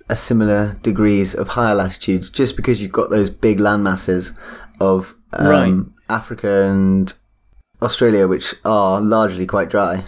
a 0.09 0.15
similar 0.15 0.79
degrees 0.83 1.35
of 1.35 1.49
higher 1.49 1.75
latitudes, 1.75 2.31
just 2.31 2.55
because 2.55 2.81
you've 2.81 2.93
got 2.93 3.11
those 3.11 3.29
big 3.29 3.59
land 3.59 3.83
masses 3.83 4.35
of 4.81 5.17
um, 5.33 5.47
Right. 5.49 6.17
Africa 6.17 6.63
and 6.71 7.13
Australia, 7.83 8.27
which 8.29 8.55
are 8.65 9.01
largely 9.01 9.47
quite 9.47 9.69
dry. 9.69 10.05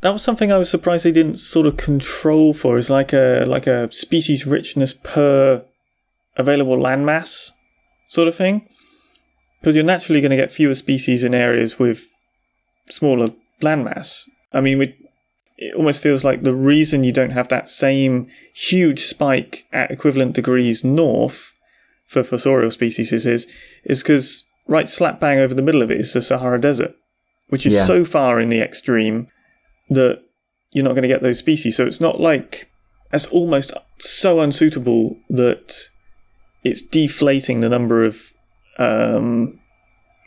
That 0.00 0.12
was 0.12 0.22
something 0.22 0.52
I 0.52 0.58
was 0.58 0.70
surprised 0.70 1.04
they 1.04 1.12
didn't 1.12 1.38
sort 1.38 1.66
of 1.66 1.76
control 1.76 2.54
for. 2.54 2.78
Is 2.78 2.90
like 2.90 3.12
a 3.12 3.44
like 3.46 3.66
a 3.66 3.90
species 3.92 4.46
richness 4.46 4.92
per 4.92 5.64
available 6.36 6.76
landmass 6.76 7.52
sort 8.08 8.28
of 8.28 8.34
thing. 8.34 8.68
Because 9.60 9.74
you're 9.74 9.84
naturally 9.84 10.20
going 10.20 10.30
to 10.30 10.36
get 10.36 10.52
fewer 10.52 10.74
species 10.74 11.24
in 11.24 11.34
areas 11.34 11.80
with 11.80 12.06
smaller 12.88 13.32
landmass. 13.60 14.28
I 14.52 14.60
mean, 14.60 14.80
it 15.58 15.74
almost 15.74 16.00
feels 16.00 16.22
like 16.22 16.44
the 16.44 16.54
reason 16.54 17.02
you 17.02 17.12
don't 17.12 17.32
have 17.32 17.48
that 17.48 17.68
same 17.68 18.26
huge 18.54 19.00
spike 19.00 19.66
at 19.72 19.90
equivalent 19.90 20.34
degrees 20.34 20.84
north 20.84 21.52
for 22.06 22.22
fossorial 22.22 22.72
species 22.72 23.12
is 23.12 23.26
is 23.26 24.02
because 24.02 24.44
right 24.68 24.88
slap 24.88 25.18
bang 25.20 25.38
over 25.38 25.54
the 25.54 25.62
middle 25.62 25.82
of 25.82 25.90
it 25.90 25.98
is 25.98 26.12
the 26.12 26.22
Sahara 26.22 26.60
Desert, 26.60 26.94
which 27.48 27.66
is 27.66 27.74
Yeah. 27.74 27.84
so 27.84 28.04
far 28.04 28.40
in 28.40 28.48
the 28.48 28.60
extreme 28.60 29.28
that 29.90 30.22
you're 30.72 30.84
not 30.84 30.92
going 30.92 31.02
to 31.02 31.08
get 31.08 31.22
those 31.22 31.38
species. 31.38 31.76
So 31.76 31.86
it's 31.86 32.00
not 32.00 32.20
like 32.20 32.70
it's 33.12 33.26
almost 33.26 33.72
so 33.98 34.40
unsuitable 34.40 35.16
that 35.30 35.88
it's 36.62 36.82
deflating 36.82 37.60
the 37.60 37.68
number 37.68 38.04
of 38.04 38.32
um, 38.78 39.58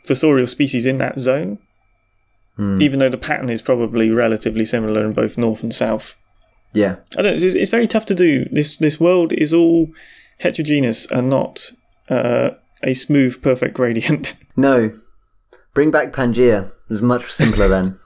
fossorial 0.06 0.48
species 0.48 0.84
in 0.86 0.98
that 0.98 1.18
zone, 1.20 1.58
even 2.58 2.98
though 2.98 3.08
the 3.08 3.16
pattern 3.18 3.50
is 3.50 3.62
probably 3.62 4.10
relatively 4.10 4.64
similar 4.64 5.04
in 5.04 5.12
both 5.12 5.36
north 5.38 5.62
and 5.62 5.74
south. 5.74 6.14
Yeah, 6.74 6.96
I 7.16 7.22
don't. 7.22 7.34
It's, 7.34 7.42
it's 7.54 7.70
very 7.70 7.86
tough 7.86 8.06
to 8.06 8.14
do. 8.14 8.46
This 8.50 8.76
this 8.76 8.98
world 9.00 9.32
is 9.32 9.52
all 9.52 9.88
heterogeneous 10.38 11.10
and 11.10 11.28
not 11.28 11.70
uh, 12.08 12.50
a 12.82 12.94
smooth, 12.94 13.42
perfect 13.42 13.74
gradient. 13.74 14.34
no, 14.56 14.92
bring 15.74 15.90
back 15.90 16.12
Pangea. 16.12 16.70
It 16.92 17.00
was 17.00 17.00
much 17.00 17.32
simpler 17.32 17.68
then. 17.68 17.98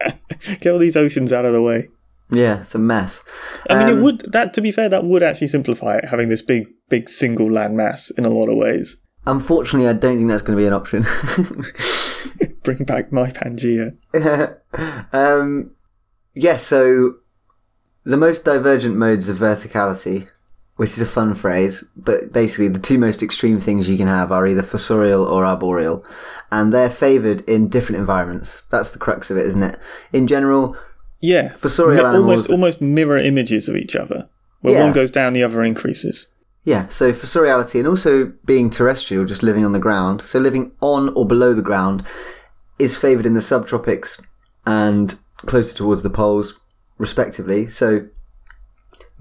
Get 0.60 0.70
all 0.70 0.78
these 0.78 0.98
oceans 0.98 1.32
out 1.32 1.46
of 1.46 1.54
the 1.54 1.62
way. 1.62 1.88
Yeah, 2.30 2.60
it's 2.60 2.74
a 2.74 2.78
mess. 2.78 3.22
I 3.70 3.78
mean, 3.78 3.88
Um, 3.88 3.98
it 3.98 4.02
would 4.02 4.32
that 4.32 4.52
to 4.52 4.60
be 4.60 4.70
fair, 4.70 4.90
that 4.90 5.02
would 5.06 5.22
actually 5.22 5.46
simplify 5.46 5.96
it, 5.96 6.08
having 6.10 6.28
this 6.28 6.42
big, 6.42 6.66
big 6.90 7.08
single 7.08 7.50
land 7.50 7.74
mass 7.74 8.10
in 8.10 8.26
a 8.26 8.28
lot 8.28 8.50
of 8.50 8.58
ways. 8.58 8.98
Unfortunately, 9.26 9.88
I 9.88 9.94
don't 9.94 10.18
think 10.18 10.28
that's 10.28 10.42
going 10.42 10.58
to 10.58 10.62
be 10.62 10.66
an 10.66 10.74
option. 10.74 11.06
Bring 12.64 12.84
back 12.84 13.10
my 13.10 13.30
Pangea. 13.30 13.96
um, 15.14 15.70
yeah, 16.34 16.58
so 16.58 17.14
the 18.04 18.18
most 18.18 18.44
divergent 18.44 18.96
modes 18.96 19.30
of 19.30 19.38
verticality, 19.38 20.28
which 20.76 20.90
is 20.90 21.00
a 21.00 21.06
fun 21.06 21.34
phrase, 21.34 21.84
but 21.96 22.32
basically 22.32 22.68
the 22.68 22.78
two 22.80 22.98
most 22.98 23.22
extreme 23.22 23.60
things 23.60 23.88
you 23.88 23.96
can 23.96 24.08
have 24.08 24.32
are 24.32 24.46
either 24.46 24.62
fossorial 24.62 25.28
or 25.30 25.44
arboreal, 25.44 26.04
and 26.50 26.72
they're 26.72 26.90
favoured 26.90 27.42
in 27.48 27.68
different 27.68 27.98
environments. 28.00 28.62
That's 28.70 28.90
the 28.90 28.98
crux 28.98 29.30
of 29.30 29.36
it, 29.36 29.46
isn't 29.46 29.62
it? 29.62 29.78
In 30.12 30.26
general, 30.26 30.76
Yeah, 31.20 31.52
Fossorial 31.54 31.94
Mi- 32.02 32.04
animals- 32.04 32.20
almost 32.48 32.50
almost 32.50 32.80
mirror 32.82 33.18
images 33.18 33.68
of 33.68 33.76
each 33.76 33.96
other. 33.96 34.28
Where 34.60 34.74
Yeah. 34.74 34.84
one 34.84 34.92
goes 34.92 35.10
down, 35.10 35.32
the 35.32 35.42
other 35.44 35.62
increases. 35.62 36.28
yeah, 36.64 36.86
so 36.88 37.12
fossoriality 37.12 37.78
and 37.78 37.86
also 37.88 38.32
being 38.44 38.68
terrestrial, 38.70 39.24
just 39.24 39.42
living 39.42 39.64
on 39.64 39.72
the 39.72 39.78
ground, 39.78 40.20
so 40.22 40.38
living 40.38 40.72
on 40.80 41.10
or 41.14 41.26
below 41.26 41.52
the 41.54 41.62
ground, 41.62 42.02
is 42.78 42.96
favoured 42.96 43.26
in 43.26 43.34
the 43.34 43.40
subtropics 43.40 44.20
and 44.66 45.14
closer 45.46 45.74
towards 45.76 46.02
the 46.02 46.10
poles, 46.10 46.54
respectively. 46.98 47.68
So 47.68 48.06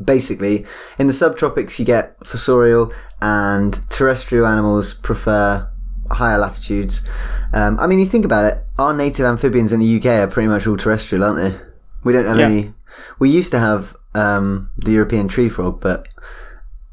basically, 0.04 0.66
in 0.98 1.08
the 1.08 1.14
subtropics, 1.14 1.80
you 1.80 1.86
get 1.86 2.20
fossorial, 2.22 2.94
and 3.22 3.80
terrestrial 3.90 4.46
animals 4.46 4.94
prefer 4.94 5.70
higher 6.12 6.38
latitudes. 6.38 7.02
Um, 7.54 7.80
I 7.80 7.88
mean, 7.88 8.00
you 8.00 8.06
think 8.06 8.26
about 8.26 8.46
it, 8.46 8.64
our 8.78 8.94
native 8.94 9.26
amphibians 9.26 9.72
in 9.74 9.80
the 9.80 9.98
UK 9.98 10.06
are 10.06 10.28
pretty 10.28 10.48
much 10.50 10.68
all 10.68 10.78
terrestrial, 10.78 11.24
aren't 11.24 11.38
they? 11.38 11.60
We 12.04 12.14
don't 12.14 12.26
have 12.28 12.38
Yeah. 12.38 12.46
any. 12.48 12.74
We 13.20 13.30
used 13.30 13.52
to 13.52 13.60
have 13.60 13.96
um, 14.16 14.70
the 14.78 14.92
European 14.92 15.28
tree 15.28 15.50
frog, 15.50 15.80
but 15.82 16.08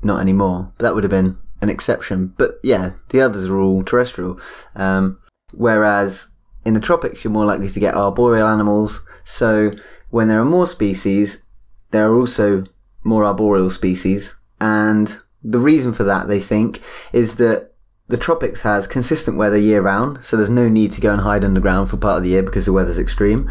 not 0.03 0.21
anymore. 0.21 0.73
But 0.79 0.85
that 0.85 0.95
would 0.95 1.05
have 1.05 1.11
been 1.11 1.37
an 1.61 1.69
exception. 1.69 2.33
But 2.39 2.59
yeah, 2.63 2.93
the 3.11 3.21
others 3.21 3.49
are 3.51 3.59
all 3.59 3.83
terrestrial. 3.83 4.39
Um, 4.75 5.19
whereas 5.53 6.29
in 6.65 6.73
the 6.75 6.81
tropics, 6.81 7.23
you're 7.25 7.33
more 7.33 7.45
likely 7.45 7.69
to 7.69 7.81
get 7.81 7.95
arboreal 7.95 8.47
animals. 8.49 9.05
So 9.25 9.73
when 10.11 10.29
there 10.29 10.41
are 10.41 10.45
more 10.47 10.67
species, 10.67 11.43
there 11.91 12.09
are 12.11 12.15
also 12.19 12.65
more 13.05 13.25
arboreal 13.25 13.71
species. 13.71 14.35
And 14.61 15.19
the 15.43 15.59
reason 15.59 15.93
for 15.93 16.05
that, 16.05 16.29
they 16.29 16.41
think, 16.41 16.81
is 17.13 17.37
that 17.37 17.73
the 18.09 18.17
tropics 18.17 18.63
has 18.63 18.87
consistent 18.87 19.37
weather 19.37 19.57
year 19.57 19.81
round. 19.81 20.25
So 20.25 20.37
there's 20.37 20.51
no 20.51 20.69
need 20.69 20.93
to 20.93 21.01
go 21.01 21.13
and 21.13 21.23
hide 21.23 21.45
underground 21.45 21.89
for 21.89 21.97
part 21.97 22.19
of 22.19 22.23
the 22.25 22.31
year 22.31 22.43
because 22.43 22.67
the 22.67 22.73
weather's 22.73 22.99
extreme. 22.99 23.51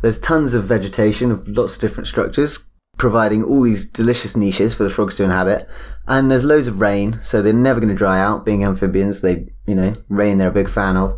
there's 0.00 0.20
tons 0.20 0.54
of 0.54 0.64
vegetation 0.64 1.30
of 1.30 1.46
lots 1.48 1.74
of 1.74 1.80
different 1.80 2.06
structures, 2.06 2.60
providing 2.96 3.42
all 3.42 3.62
these 3.62 3.84
delicious 3.84 4.36
niches 4.36 4.74
for 4.74 4.84
the 4.84 4.90
frogs 4.90 5.16
to 5.16 5.24
inhabit. 5.24 5.68
And 6.06 6.30
there's 6.30 6.44
loads 6.44 6.66
of 6.66 6.80
rain, 6.80 7.18
so 7.22 7.42
they're 7.42 7.52
never 7.52 7.80
going 7.80 7.92
to 7.92 7.96
dry 7.96 8.20
out. 8.20 8.44
Being 8.44 8.64
amphibians, 8.64 9.20
they, 9.20 9.48
you 9.66 9.74
know, 9.74 9.94
rain 10.08 10.38
they're 10.38 10.48
a 10.48 10.52
big 10.52 10.70
fan 10.70 10.96
of. 10.96 11.16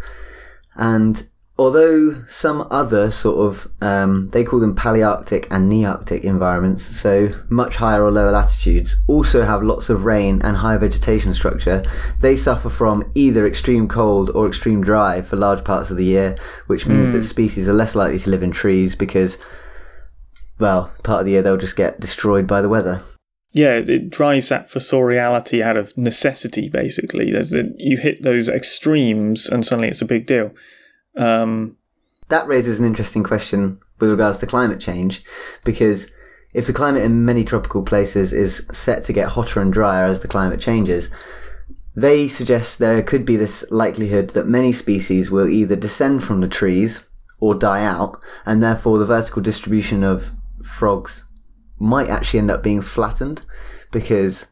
And 0.77 1.29
although 1.61 2.25
some 2.27 2.67
other 2.71 3.11
sort 3.11 3.47
of, 3.47 3.69
um, 3.83 4.31
they 4.31 4.43
call 4.43 4.59
them 4.59 4.75
Palearctic 4.75 5.47
and 5.51 5.71
Nearctic 5.71 6.23
environments, 6.23 6.83
so 6.99 7.29
much 7.51 7.77
higher 7.77 8.03
or 8.03 8.11
lower 8.11 8.31
latitudes, 8.31 8.97
also 9.07 9.43
have 9.43 9.63
lots 9.63 9.91
of 9.91 10.07
rain 10.07 10.41
and 10.43 10.57
high 10.57 10.79
vegetation 10.79 11.35
structure, 11.35 11.85
they 12.21 12.35
suffer 12.35 12.71
from 12.71 13.13
either 13.15 13.47
extreme 13.47 13.89
cold 13.89 14.31
or 14.31 14.49
extreme 14.49 14.83
dry 14.83 15.21
for 15.21 15.37
large 15.37 15.63
parts 15.63 15.91
of 15.91 15.99
the 15.99 16.05
year, 16.07 16.35
which 16.67 16.87
means 16.87 17.11
that 17.11 17.25
species 17.25 17.69
are 17.69 17.75
less 17.75 17.95
likely 17.95 18.19
to 18.19 18.31
live 18.31 18.43
in 18.43 18.53
trees 18.53 18.97
because, 18.97 19.37
well, 20.59 20.91
part 21.05 21.21
of 21.21 21.27
the 21.27 21.33
year 21.33 21.43
they'll 21.43 21.59
just 21.59 21.77
get 21.77 22.01
destroyed 22.01 22.47
by 22.47 22.63
the 22.63 22.71
weather. 22.71 23.03
Yeah, 23.53 23.75
it- 23.75 24.09
drives 24.09 24.49
that 24.49 24.71
fossoriality 24.71 25.61
out 25.61 25.77
of 25.77 25.95
necessity, 25.95 26.71
basically. 26.71 27.29
You 27.29 27.99
hit 27.99 28.23
those 28.23 28.49
extremes 28.49 29.47
and 29.47 29.67
suddenly 29.67 29.89
it's 29.89 30.01
a 30.01 30.07
big 30.07 30.25
deal. 30.25 30.53
Um, 31.17 31.77
that 32.29 32.47
raises 32.47 32.79
an 32.79 32.87
interesting 32.87 33.23
question 33.23 33.81
with 33.99 34.11
regards 34.11 34.39
to 34.39 34.47
climate 34.47 34.81
change 34.81 35.23
because 35.65 36.11
if 36.53 36.67
the 36.67 36.73
climate 36.73 37.03
in 37.03 37.25
many 37.25 37.45
tropical 37.45 37.83
places 37.83 38.33
is 38.33 38.67
set 38.73 39.05
to 39.05 39.13
get 39.13 39.29
hotter 39.29 39.61
and 39.61 39.73
drier 39.73 40.07
as 40.07 40.21
the 40.21 40.29
climate 40.29 40.61
changes, 40.61 41.11
they 41.95 42.29
suggest 42.29 42.79
there 42.79 43.03
could 43.03 43.25
be 43.25 43.37
this 43.37 43.65
likelihood 43.71 44.31
that 44.31 44.47
many 44.47 44.73
species 44.73 45.31
will 45.31 45.49
either 45.49 45.77
descend 45.77 46.25
from 46.25 46.41
the 46.41 46.49
trees 46.49 47.05
or 47.39 47.55
die 47.55 47.85
out, 47.85 48.21
and 48.45 48.63
therefore 48.63 48.99
the 48.99 49.07
vertical 49.07 49.43
distribution 49.43 50.05
of 50.05 50.31
frogs 50.65 51.25
might 51.79 52.09
actually 52.09 52.39
end 52.39 52.51
up 52.51 52.63
being 52.63 52.83
flattened 52.83 53.43
because 53.91 54.47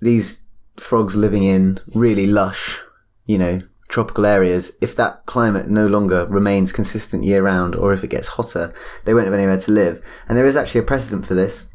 these 0.00 0.42
frogs 0.76 1.14
living 1.14 1.44
in 1.44 1.78
really 1.94 2.26
lush, 2.26 2.80
you 3.26 3.38
know, 3.38 3.60
tropical 3.92 4.24
areas, 4.24 4.72
if 4.80 4.96
that 4.96 5.24
climate 5.26 5.68
no 5.68 5.86
longer 5.86 6.26
remains 6.26 6.72
consistent 6.72 7.24
year 7.24 7.42
round 7.42 7.76
or 7.76 7.92
if 7.92 8.02
it 8.02 8.08
gets 8.08 8.26
hotter, 8.26 8.74
they 9.04 9.12
won't 9.12 9.26
have 9.26 9.34
anywhere 9.34 9.58
to 9.58 9.70
live. 9.70 10.02
And 10.28 10.36
there 10.36 10.46
is 10.46 10.56
actually 10.56 10.80
a 10.80 10.84
precedent 10.84 11.26
for 11.26 11.34
this. 11.34 11.66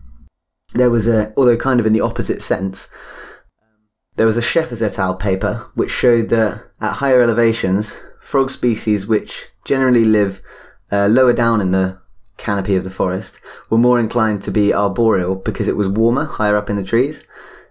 There 0.74 0.90
was 0.90 1.08
a, 1.08 1.32
although 1.38 1.56
kind 1.56 1.80
of 1.80 1.86
in 1.86 1.94
the 1.94 2.02
opposite 2.02 2.42
sense, 2.42 2.90
there 4.16 4.26
was 4.26 4.36
a 4.36 4.42
Scheffers 4.42 4.82
et 4.82 4.98
al. 4.98 5.16
paper 5.16 5.68
which 5.76 5.92
showed 5.92 6.30
that 6.30 6.64
at 6.82 6.94
higher 6.94 7.22
elevations, 7.22 7.98
frog 8.20 8.50
species 8.50 9.06
which 9.06 9.46
generally 9.64 10.04
live 10.04 10.42
uh, 10.92 11.08
lower 11.08 11.34
down 11.34 11.62
in 11.62 11.70
the 11.70 12.02
canopy 12.38 12.76
of 12.76 12.84
the 12.84 12.90
forest 12.90 13.40
were 13.70 13.78
more 13.78 14.00
inclined 14.00 14.42
to 14.42 14.52
be 14.52 14.74
arboreal 14.74 15.36
because 15.36 15.68
it 15.68 15.78
was 15.78 15.88
warmer 15.88 16.26
higher 16.26 16.58
up 16.58 16.70
in 16.70 16.78
the 16.78 16.84
trees. 16.84 17.24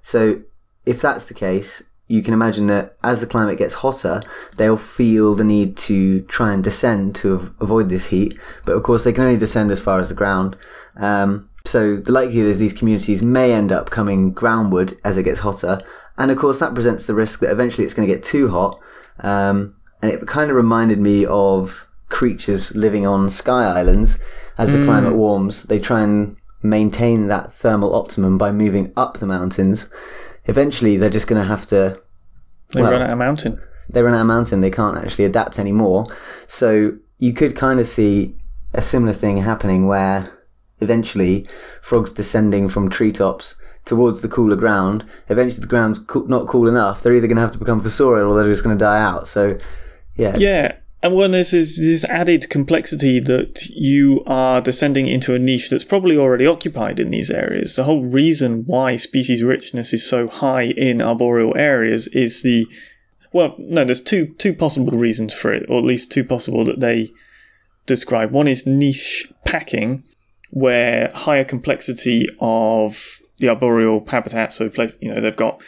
So 0.02 0.42
if 0.84 1.02
that's 1.02 1.26
the 1.26 1.34
case, 1.34 1.82
you 2.08 2.22
can 2.22 2.34
imagine 2.34 2.68
that 2.68 2.96
as 3.02 3.20
the 3.20 3.26
climate 3.26 3.58
gets 3.58 3.74
hotter, 3.74 4.22
they'll 4.56 4.76
feel 4.76 5.34
the 5.34 5.44
need 5.44 5.76
to 5.76 6.22
try 6.22 6.52
and 6.52 6.62
descend 6.62 7.16
to 7.16 7.52
avoid 7.60 7.88
this 7.88 8.06
heat. 8.06 8.38
But 8.64 8.76
of 8.76 8.82
course, 8.84 9.04
they 9.04 9.12
can 9.12 9.24
only 9.24 9.38
descend 9.38 9.72
as 9.72 9.80
far 9.80 9.98
as 9.98 10.08
the 10.08 10.14
ground. 10.14 10.56
Um, 10.96 11.50
so 11.64 11.96
the 11.96 12.12
likelihood 12.12 12.46
is 12.46 12.60
these 12.60 12.72
communities 12.72 13.22
may 13.22 13.52
end 13.52 13.72
up 13.72 13.90
coming 13.90 14.32
groundward 14.32 14.96
as 15.04 15.16
it 15.16 15.24
gets 15.24 15.40
hotter. 15.40 15.82
And 16.16 16.30
of 16.30 16.38
course, 16.38 16.60
that 16.60 16.74
presents 16.74 17.06
the 17.06 17.14
risk 17.14 17.40
that 17.40 17.50
eventually 17.50 17.84
it's 17.84 17.94
going 17.94 18.06
to 18.06 18.14
get 18.14 18.22
too 18.22 18.50
hot. 18.50 18.78
Um, 19.20 19.74
and 20.00 20.12
it 20.12 20.24
kind 20.28 20.50
of 20.50 20.56
reminded 20.56 21.00
me 21.00 21.26
of 21.26 21.88
creatures 22.08 22.74
living 22.76 23.04
on 23.04 23.30
sky 23.30 23.64
islands. 23.64 24.18
As 24.58 24.72
the 24.72 24.82
climate 24.84 25.14
warms, 25.14 25.64
they 25.64 25.78
try 25.78 26.02
and 26.02 26.36
maintain 26.62 27.26
that 27.26 27.52
thermal 27.52 27.94
optimum 27.94 28.38
by 28.38 28.52
moving 28.52 28.92
up 28.96 29.18
the 29.18 29.26
mountains 29.26 29.90
eventually 30.46 30.96
they're 30.96 31.10
just 31.10 31.26
going 31.26 31.40
to 31.40 31.46
have 31.48 31.66
to 31.66 31.98
they 32.72 32.82
Well- 32.82 32.90
run 32.92 33.02
out 33.02 33.10
a 33.10 33.16
mountain. 33.16 33.60
they 33.88 34.02
run 34.02 34.14
out 34.14 34.20
of 34.22 34.26
mountain 34.26 34.60
they 34.60 34.70
can't 34.70 34.96
actually 34.98 35.24
adapt 35.26 35.58
anymore. 35.58 36.06
So 36.46 36.92
you 37.18 37.32
could 37.32 37.54
kind 37.56 37.78
of 37.80 37.88
see 37.88 38.34
a 38.74 38.82
similar 38.82 39.12
thing 39.12 39.38
happening 39.38 39.86
where 39.86 40.30
eventually 40.80 41.46
frogs 41.82 42.12
descending 42.12 42.68
from 42.68 42.90
treetops 42.90 43.54
towards 43.86 44.20
the 44.20 44.28
cooler 44.28 44.56
ground 44.56 45.04
eventually 45.28 45.60
the 45.60 45.66
ground's 45.66 45.98
co- 46.00 46.26
not 46.28 46.46
cool 46.48 46.68
enough 46.68 47.02
they're 47.02 47.14
either 47.14 47.28
going 47.28 47.36
to 47.36 47.40
have 47.40 47.52
to 47.52 47.58
become 47.58 47.80
fossorial 47.80 48.28
or 48.28 48.34
they're 48.42 48.52
just 48.52 48.64
going 48.64 48.76
to 48.76 48.84
die 48.84 49.00
out. 49.00 49.26
So 49.28 49.56
yeah. 50.16 50.34
Yeah, 50.36 50.76
and 51.10 51.34
there's 51.34 51.50
this, 51.50 51.76
this 51.76 52.04
added 52.04 52.48
complexity 52.48 53.20
that 53.20 53.66
you 53.70 54.22
are 54.26 54.60
descending 54.60 55.06
into 55.06 55.34
a 55.34 55.38
niche 55.38 55.70
that's 55.70 55.84
probably 55.84 56.16
already 56.16 56.46
occupied 56.46 56.98
in 57.00 57.10
these 57.10 57.30
areas. 57.30 57.76
The 57.76 57.84
whole 57.84 58.04
reason 58.04 58.64
why 58.66 58.96
species 58.96 59.42
richness 59.42 59.92
is 59.92 60.08
so 60.08 60.28
high 60.28 60.64
in 60.64 61.02
arboreal 61.02 61.56
areas 61.56 62.08
is 62.08 62.42
the 62.42 62.66
well, 63.32 63.54
no, 63.58 63.84
there's 63.84 64.00
two 64.00 64.28
two 64.38 64.54
possible 64.54 64.96
reasons 64.96 65.34
for 65.34 65.52
it, 65.52 65.66
or 65.68 65.78
at 65.78 65.84
least 65.84 66.10
two 66.10 66.24
possible 66.24 66.64
that 66.64 66.80
they 66.80 67.10
describe. 67.84 68.30
One 68.30 68.48
is 68.48 68.66
niche 68.66 69.30
packing, 69.44 70.04
where 70.50 71.10
higher 71.14 71.44
complexity 71.44 72.26
of 72.40 73.18
the 73.38 73.50
arboreal 73.50 74.06
habitat, 74.06 74.52
so 74.52 74.70
place 74.70 74.96
you 75.00 75.12
know 75.12 75.20
they've 75.20 75.36
got 75.36 75.62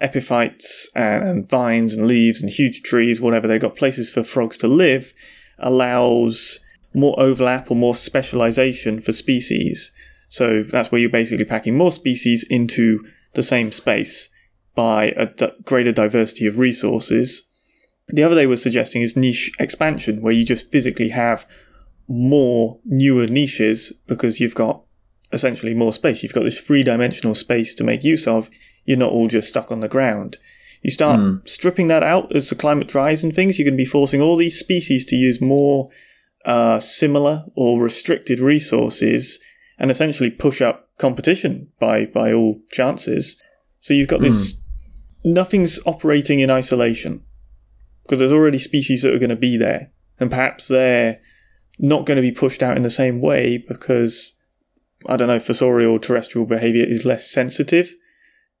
epiphytes 0.00 0.90
and, 0.94 1.22
and 1.22 1.48
vines 1.48 1.94
and 1.94 2.06
leaves 2.06 2.40
and 2.42 2.50
huge 2.50 2.82
trees, 2.82 3.20
whatever. 3.20 3.46
They've 3.46 3.60
got 3.60 3.76
places 3.76 4.10
for 4.10 4.22
frogs 4.22 4.56
to 4.58 4.68
live, 4.68 5.12
allows 5.58 6.64
more 6.94 7.18
overlap 7.18 7.70
or 7.70 7.76
more 7.76 7.94
specialization 7.94 9.00
for 9.00 9.12
species. 9.12 9.92
So 10.28 10.62
that's 10.62 10.90
where 10.90 11.00
you're 11.00 11.10
basically 11.10 11.44
packing 11.44 11.76
more 11.76 11.92
species 11.92 12.44
into 12.44 13.04
the 13.34 13.42
same 13.42 13.72
space 13.72 14.28
by 14.74 15.06
a 15.16 15.26
d- 15.26 15.50
greater 15.64 15.92
diversity 15.92 16.46
of 16.46 16.58
resources. 16.58 17.46
The 18.08 18.22
other 18.22 18.34
they 18.34 18.46
were 18.46 18.56
suggesting 18.56 19.02
is 19.02 19.16
niche 19.16 19.52
expansion, 19.58 20.22
where 20.22 20.32
you 20.32 20.44
just 20.44 20.72
physically 20.72 21.10
have 21.10 21.46
more 22.08 22.80
newer 22.84 23.26
niches 23.26 23.92
because 24.06 24.40
you've 24.40 24.54
got 24.54 24.82
essentially 25.32 25.74
more 25.74 25.92
space. 25.92 26.22
You've 26.22 26.32
got 26.32 26.44
this 26.44 26.58
three 26.58 26.82
dimensional 26.82 27.34
space 27.34 27.74
to 27.74 27.84
make 27.84 28.02
use 28.02 28.26
of. 28.26 28.50
You're 28.84 28.98
not 28.98 29.12
all 29.12 29.28
just 29.28 29.48
stuck 29.48 29.70
on 29.70 29.80
the 29.80 29.88
ground. 29.88 30.38
You 30.82 30.90
start 30.90 31.46
stripping 31.48 31.88
that 31.88 32.02
out 32.02 32.34
as 32.34 32.48
the 32.48 32.54
climate 32.54 32.88
dries 32.88 33.22
and 33.22 33.34
things, 33.34 33.58
you're 33.58 33.66
going 33.66 33.76
to 33.76 33.82
be 33.82 33.84
forcing 33.84 34.22
all 34.22 34.36
these 34.36 34.58
species 34.58 35.04
to 35.06 35.16
use 35.16 35.40
more 35.40 35.90
uh, 36.46 36.80
similar 36.80 37.44
or 37.54 37.82
restricted 37.82 38.40
resources 38.40 39.38
and 39.78 39.90
essentially 39.90 40.30
push 40.30 40.62
up 40.62 40.88
competition 40.96 41.68
by, 41.78 42.06
by 42.06 42.32
all 42.32 42.60
chances. 42.72 43.40
So 43.80 43.92
you've 43.92 44.08
got 44.08 44.22
this 44.22 44.66
nothing's 45.24 45.78
operating 45.86 46.40
in 46.40 46.50
isolation 46.50 47.22
because 48.02 48.18
there's 48.18 48.32
already 48.32 48.58
species 48.58 49.02
that 49.02 49.14
are 49.14 49.18
going 49.18 49.30
to 49.30 49.36
be 49.36 49.56
there, 49.56 49.90
and 50.18 50.30
perhaps 50.30 50.68
they're 50.68 51.20
not 51.78 52.06
going 52.06 52.16
to 52.16 52.22
be 52.22 52.32
pushed 52.32 52.62
out 52.62 52.76
in 52.76 52.82
the 52.82 52.90
same 52.90 53.20
way 53.20 53.56
because 53.56 54.38
I 55.06 55.16
don't 55.16 55.28
know, 55.28 55.38
fossorial 55.38 56.00
terrestrial 56.00 56.46
behavior 56.46 56.84
is 56.84 57.04
less 57.04 57.30
sensitive 57.30 57.94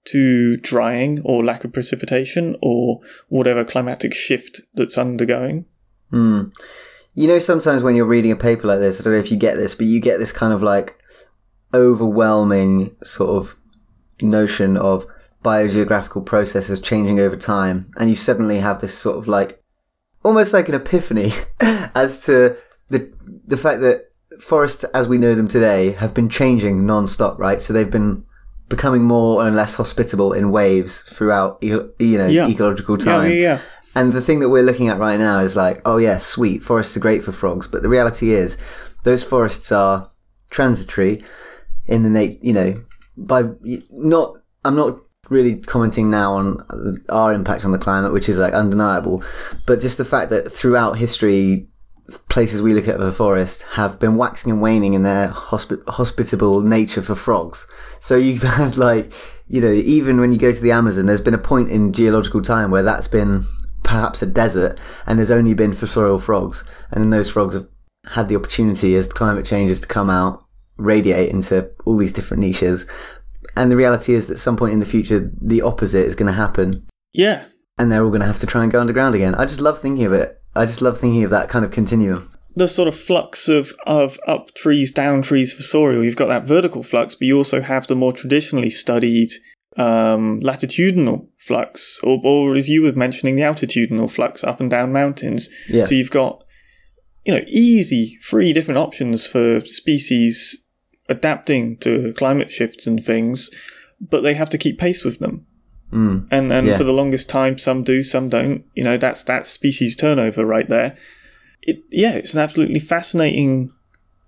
to 0.06 0.56
drying 0.58 1.20
or 1.24 1.44
lack 1.44 1.64
of 1.64 1.72
precipitation 1.72 2.56
or 2.62 3.00
whatever 3.28 3.64
climatic 3.64 4.14
shift 4.14 4.62
that's 4.74 4.98
undergoing. 4.98 5.66
Hmm. 6.10 6.44
You 7.14 7.28
know, 7.28 7.38
sometimes 7.38 7.82
when 7.82 7.96
you're 7.96 8.06
reading 8.06 8.32
a 8.32 8.36
paper 8.36 8.66
like 8.66 8.78
this, 8.78 9.00
I 9.00 9.04
don't 9.04 9.12
know 9.12 9.18
if 9.18 9.30
you 9.30 9.36
get 9.36 9.56
this, 9.56 9.74
but 9.74 9.86
you 9.86 10.00
get 10.00 10.18
this 10.18 10.32
kind 10.32 10.52
of 10.52 10.62
like 10.62 10.96
overwhelming 11.74 12.96
sort 13.02 13.30
of 13.30 13.56
notion 14.22 14.76
of 14.76 15.06
biogeographical 15.44 16.24
processes 16.24 16.80
changing 16.80 17.20
over 17.20 17.36
time, 17.36 17.90
and 17.98 18.10
you 18.10 18.16
suddenly 18.16 18.58
have 18.58 18.80
this 18.80 18.96
sort 18.96 19.18
of 19.18 19.28
like 19.28 19.62
almost 20.22 20.52
like 20.52 20.68
an 20.68 20.74
epiphany 20.74 21.32
as 21.60 22.24
to 22.24 22.56
the 22.88 23.12
the 23.46 23.56
fact 23.56 23.80
that 23.80 24.10
forests 24.40 24.84
as 24.84 25.08
we 25.08 25.18
know 25.18 25.34
them 25.34 25.48
today 25.48 25.92
have 25.92 26.14
been 26.14 26.28
changing 26.28 26.86
non-stop, 26.86 27.38
right? 27.38 27.60
So 27.60 27.72
they've 27.72 27.90
been 27.90 28.24
becoming 28.70 29.02
more 29.02 29.46
and 29.46 29.54
less 29.54 29.74
hospitable 29.74 30.32
in 30.32 30.50
waves 30.50 31.02
throughout 31.02 31.58
you 31.60 31.92
know 32.00 32.26
Yeah. 32.28 32.48
ecological 32.48 32.96
Yeah, 32.98 33.04
time. 33.04 33.30
yeah, 33.30 33.36
yeah. 33.36 33.58
And 33.96 34.12
the 34.14 34.20
thing 34.22 34.38
that 34.40 34.48
we're 34.48 34.62
looking 34.62 34.88
at 34.88 34.98
right 34.98 35.18
now 35.18 35.40
is 35.40 35.56
like, 35.56 35.82
oh 35.84 35.98
yeah, 35.98 36.16
sweet, 36.18 36.62
forests 36.62 36.96
are 36.96 37.00
great 37.00 37.22
for 37.24 37.32
frogs. 37.32 37.66
But 37.66 37.82
the 37.82 37.88
reality 37.88 38.32
is, 38.32 38.56
those 39.02 39.24
forests 39.24 39.72
are 39.72 40.08
transitory 40.50 41.24
in 41.86 42.04
the 42.04 42.08
nat- 42.10 42.42
you 42.44 42.52
know, 42.52 42.80
by 43.16 43.44
not, 43.90 44.36
I'm 44.64 44.76
not 44.76 44.98
really 45.28 45.56
commenting 45.56 46.08
now 46.08 46.34
on 46.34 46.64
our 47.08 47.32
impact 47.32 47.64
on 47.64 47.72
the 47.72 47.78
climate, 47.78 48.12
which 48.12 48.28
is 48.28 48.38
like 48.38 48.52
undeniable, 48.54 49.22
but 49.66 49.80
just 49.80 49.98
the 49.98 50.04
fact 50.04 50.30
that 50.30 50.50
throughout 50.52 50.96
history, 50.98 51.66
places 52.28 52.60
we 52.62 52.74
look 52.74 52.88
at 52.88 52.98
the 52.98 53.12
forest 53.12 53.62
have 53.72 53.98
been 53.98 54.16
waxing 54.16 54.50
and 54.52 54.60
waning 54.60 54.94
in 54.94 55.02
their 55.04 55.28
hospi- 55.30 55.82
hospitable 55.88 56.60
nature 56.60 57.02
for 57.02 57.14
frogs. 57.16 57.66
So 58.00 58.16
you've 58.16 58.42
had 58.60 58.76
like, 58.76 59.12
you 59.46 59.60
know, 59.60 59.72
even 59.72 60.20
when 60.20 60.32
you 60.32 60.38
go 60.38 60.52
to 60.52 60.60
the 60.60 60.72
Amazon, 60.72 61.06
there's 61.06 61.20
been 61.20 61.34
a 61.34 61.38
point 61.38 61.70
in 61.70 61.92
geological 61.92 62.42
time 62.42 62.70
where 62.70 62.82
that's 62.82 63.08
been 63.08 63.44
perhaps 63.82 64.22
a 64.22 64.26
desert 64.26 64.78
and 65.06 65.18
there's 65.18 65.30
only 65.30 65.54
been 65.54 65.72
fossorial 65.72 66.20
frogs. 66.20 66.64
And 66.90 67.02
then 67.02 67.10
those 67.10 67.30
frogs 67.30 67.54
have 67.54 67.68
had 68.06 68.28
the 68.28 68.36
opportunity 68.36 68.96
as 68.96 69.06
climate 69.06 69.46
changes 69.46 69.80
to 69.80 69.88
come 69.88 70.10
out, 70.10 70.44
radiate 70.76 71.30
into 71.30 71.70
all 71.84 71.96
these 71.96 72.12
different 72.12 72.42
niches. 72.42 72.86
And 73.56 73.70
the 73.70 73.76
reality 73.76 74.14
is 74.14 74.28
that 74.28 74.34
at 74.34 74.40
some 74.40 74.56
point 74.56 74.72
in 74.72 74.80
the 74.80 74.86
future, 74.86 75.30
the 75.40 75.62
opposite 75.62 76.06
is 76.06 76.14
going 76.14 76.28
to 76.28 76.32
happen. 76.32 76.86
Yeah. 77.12 77.44
And 77.78 77.90
they're 77.90 78.04
all 78.04 78.10
going 78.10 78.20
to 78.20 78.26
have 78.26 78.38
to 78.40 78.46
try 78.46 78.62
and 78.62 78.70
go 78.70 78.80
underground 78.80 79.14
again. 79.14 79.34
I 79.34 79.44
just 79.44 79.60
love 79.60 79.78
thinking 79.78 80.04
of 80.04 80.12
it. 80.12 80.40
I 80.54 80.66
just 80.66 80.82
love 80.82 80.98
thinking 80.98 81.24
of 81.24 81.30
that 81.30 81.48
kind 81.48 81.64
of 81.64 81.70
continuum. 81.70 82.29
The 82.56 82.68
sort 82.68 82.88
of 82.88 82.94
flux 82.96 83.48
of, 83.48 83.72
of 83.86 84.18
up 84.26 84.52
trees, 84.54 84.90
down 84.90 85.22
trees 85.22 85.54
fossorial, 85.54 86.04
you've 86.04 86.16
got 86.16 86.26
that 86.28 86.44
vertical 86.44 86.82
flux, 86.82 87.14
but 87.14 87.26
you 87.26 87.36
also 87.38 87.60
have 87.60 87.86
the 87.86 87.94
more 87.94 88.12
traditionally 88.12 88.70
studied 88.70 89.30
um, 89.76 90.40
latitudinal 90.40 91.28
flux, 91.38 92.00
or, 92.02 92.20
or 92.24 92.56
as 92.56 92.68
you 92.68 92.82
were 92.82 92.92
mentioning, 92.92 93.36
the 93.36 93.42
altitudinal 93.42 94.10
flux 94.10 94.42
up 94.42 94.60
and 94.60 94.70
down 94.70 94.92
mountains. 94.92 95.48
Yeah. 95.68 95.84
So 95.84 95.94
you've 95.94 96.10
got, 96.10 96.42
you 97.24 97.32
know, 97.34 97.44
easy, 97.46 98.18
three 98.22 98.52
different 98.52 98.78
options 98.78 99.28
for 99.28 99.60
species 99.60 100.66
adapting 101.08 101.76
to 101.78 102.12
climate 102.14 102.50
shifts 102.50 102.86
and 102.86 103.04
things, 103.04 103.50
but 104.00 104.22
they 104.22 104.34
have 104.34 104.48
to 104.50 104.58
keep 104.58 104.78
pace 104.78 105.04
with 105.04 105.18
them. 105.20 105.46
Mm. 105.92 106.26
And 106.30 106.52
and 106.52 106.66
Yeah. 106.68 106.76
for 106.76 106.84
the 106.84 106.92
longest 106.92 107.28
time, 107.28 107.58
some 107.58 107.82
do, 107.82 108.02
some 108.02 108.28
don't. 108.28 108.64
You 108.74 108.84
know, 108.84 108.96
that's 108.96 109.22
that's 109.24 109.50
species 109.50 109.96
turnover 109.96 110.44
right 110.44 110.68
there. 110.68 110.96
It 111.62 111.78
yeah, 111.90 112.12
it's 112.12 112.34
an 112.34 112.40
absolutely 112.40 112.80
fascinating 112.80 113.72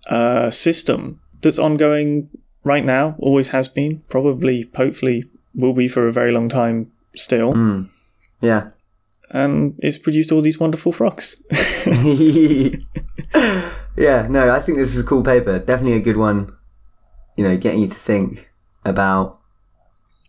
uh, 0.06 0.50
system 0.50 1.20
that's 1.42 1.58
ongoing 1.58 2.30
right 2.64 2.84
now. 2.84 3.16
Always 3.18 3.48
has 3.48 3.68
been. 3.68 4.02
Probably, 4.08 4.70
hopefully, 4.74 5.24
will 5.54 5.74
be 5.74 5.88
for 5.88 6.08
a 6.08 6.12
very 6.12 6.32
long 6.32 6.48
time 6.48 6.92
still. 7.14 7.54
Mm. 7.54 7.88
Yeah. 8.40 8.70
And 9.30 9.76
it's 9.78 9.98
produced 9.98 10.30
all 10.30 10.42
these 10.42 10.60
wonderful 10.60 10.92
frogs. 10.92 11.42
yeah, 13.96 14.26
no, 14.28 14.50
I 14.50 14.60
think 14.60 14.76
this 14.76 14.94
is 14.94 15.02
a 15.02 15.06
cool 15.06 15.22
paper. 15.22 15.58
Definitely 15.58 15.94
a 15.94 16.00
good 16.00 16.18
one. 16.18 16.52
You 17.36 17.44
know, 17.44 17.56
getting 17.56 17.80
you 17.80 17.88
to 17.88 17.94
think 17.94 18.50
about 18.84 19.38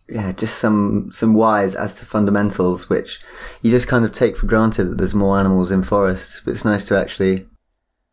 yeah, 0.08 0.32
just 0.32 0.58
some 0.58 1.10
some 1.12 1.34
whys 1.34 1.74
as 1.74 1.94
to 1.96 2.04
fundamentals, 2.04 2.88
which 2.88 3.20
you 3.62 3.70
just 3.70 3.88
kind 3.88 4.04
of 4.04 4.12
take 4.12 4.36
for 4.36 4.46
granted 4.46 4.84
that 4.84 4.98
there's 4.98 5.14
more 5.14 5.38
animals 5.38 5.70
in 5.70 5.82
forests. 5.82 6.42
But 6.44 6.52
it's 6.52 6.64
nice 6.64 6.84
to 6.86 6.98
actually 6.98 7.46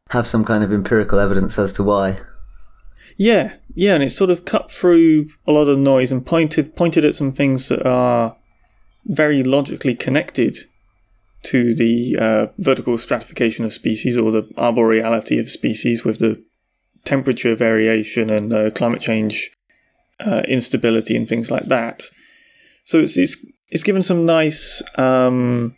have 0.10 0.27
some 0.27 0.45
kind 0.45 0.63
of 0.63 0.71
empirical 0.71 1.19
evidence 1.19 1.58
as 1.60 1.73
to 1.73 1.84
why. 1.84 2.19
Yeah, 3.17 3.56
yeah, 3.75 3.95
and 3.95 4.04
it 4.04 4.12
sort 4.12 4.30
of 4.30 4.45
cut 4.45 4.71
through 4.71 5.30
a 5.45 5.51
lot 5.51 5.67
of 5.67 5.77
noise 5.77 6.12
and 6.12 6.25
pointed 6.25 6.75
pointed 6.75 7.04
at 7.04 7.15
some 7.15 7.34
things 7.34 7.67
that 7.69 7.86
are 7.86 8.36
very 9.06 9.43
logically 9.43 9.95
connected 9.95 10.58
to 11.43 11.73
the 11.73 12.17
uh, 12.17 12.47
vertical 12.58 12.97
stratification 12.97 13.65
of 13.65 13.73
species 13.73 14.17
or 14.17 14.32
the 14.32 14.43
arboreality 14.58 15.39
of 15.39 15.49
species 15.49 16.06
with 16.06 16.19
the 16.19 16.41
temperature 17.04 17.56
variation 17.56 18.30
and 18.30 18.54
uh, 18.54 18.69
climate 18.69 19.01
change 19.01 19.51
uh, 20.25 20.41
instability 20.47 21.15
and 21.15 21.27
things 21.27 21.49
like 21.51 21.67
that. 21.67 22.03
So 22.86 22.99
it's 22.99 23.17
it's, 23.17 23.38
it's 23.69 23.84
given 23.84 24.01
some 24.01 24.25
nice 24.25 24.81
um, 24.97 25.75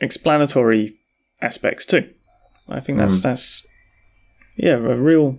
explanatory 0.00 0.94
aspects 1.40 1.84
too. 1.86 2.08
I 2.68 2.80
think 2.80 2.98
that's 2.98 3.22
that's 3.22 3.66
yeah 4.56 4.74
a 4.74 4.96
real 4.96 5.38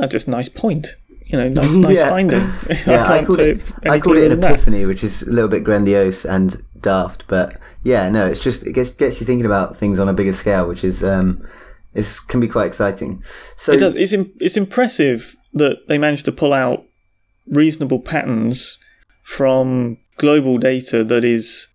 uh, 0.00 0.06
just 0.06 0.28
nice 0.28 0.48
point. 0.48 0.96
You 1.26 1.38
know, 1.38 1.48
nice, 1.48 1.74
nice 1.88 1.98
Yeah. 1.98 2.10
finding. 2.10 2.40
Yeah, 2.86 3.02
I 3.02 3.06
can't 3.06 3.26
called 3.26 3.40
it, 3.40 3.72
I 3.86 3.98
called 4.00 4.16
it 4.16 4.24
an 4.24 4.30
than 4.30 4.40
that. 4.40 4.52
epiphany, 4.52 4.86
which 4.86 5.04
is 5.04 5.22
a 5.22 5.30
little 5.30 5.48
bit 5.50 5.64
grandiose 5.64 6.24
and 6.24 6.56
daft, 6.80 7.24
but 7.28 7.58
yeah, 7.82 8.08
no, 8.08 8.26
it's 8.26 8.40
just 8.40 8.66
it 8.66 8.72
gets 8.72 8.90
gets 8.90 9.20
you 9.20 9.26
thinking 9.26 9.46
about 9.46 9.76
things 9.76 9.98
on 9.98 10.08
a 10.08 10.12
bigger 10.12 10.32
scale, 10.34 10.66
which 10.68 10.84
is 10.84 11.02
um, 11.04 11.46
is 11.94 12.20
can 12.20 12.40
be 12.40 12.48
quite 12.48 12.66
exciting. 12.66 13.22
So 13.56 13.72
It 13.72 13.80
does. 13.80 13.94
It's 13.94 14.12
im- 14.12 14.32
it's 14.40 14.56
impressive 14.56 15.36
that 15.52 15.88
they 15.88 15.98
managed 15.98 16.24
to 16.26 16.32
pull 16.32 16.52
out 16.52 16.84
reasonable 17.46 18.00
patterns 18.00 18.78
from 19.22 19.98
global 20.16 20.58
data 20.58 21.04
that 21.04 21.24
is, 21.24 21.68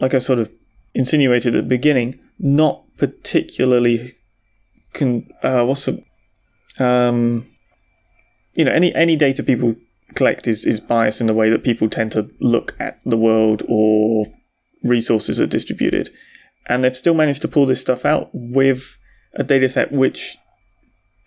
like 0.00 0.14
I 0.14 0.18
sort 0.18 0.38
of 0.38 0.50
insinuated 0.94 1.54
at 1.54 1.62
the 1.64 1.68
beginning, 1.68 2.20
not 2.38 2.84
particularly. 2.96 4.14
Con- 4.94 5.28
uh, 5.42 5.64
what's 5.64 5.84
the 5.84 6.02
um, 6.78 7.46
you 8.54 8.64
know, 8.64 8.72
any 8.72 8.94
any 8.94 9.16
data 9.16 9.42
people 9.42 9.76
collect 10.14 10.46
is 10.46 10.64
is 10.64 10.80
biased 10.80 11.20
in 11.20 11.26
the 11.26 11.34
way 11.34 11.50
that 11.50 11.64
people 11.64 11.88
tend 11.88 12.12
to 12.12 12.30
look 12.40 12.74
at 12.78 13.00
the 13.04 13.16
world 13.16 13.62
or 13.68 14.26
resources 14.82 15.40
are 15.40 15.46
distributed, 15.46 16.10
and 16.66 16.82
they've 16.82 16.96
still 16.96 17.14
managed 17.14 17.42
to 17.42 17.48
pull 17.48 17.66
this 17.66 17.80
stuff 17.80 18.04
out 18.04 18.30
with 18.32 18.96
a 19.34 19.44
data 19.44 19.68
set 19.68 19.92
which 19.92 20.38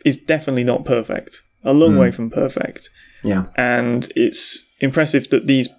is 0.03 0.17
definitely 0.17 0.63
not 0.63 0.86
perfect, 0.86 1.43
a 1.63 1.74
long 1.74 1.97
way 1.97 2.10
hmm. 2.10 2.15
from 2.15 2.30
perfect, 2.30 2.89
yeah, 3.24 3.47
and 3.56 4.12
it's 4.15 4.67
impressive 4.80 5.30
that 5.30 5.47
these 5.47 5.69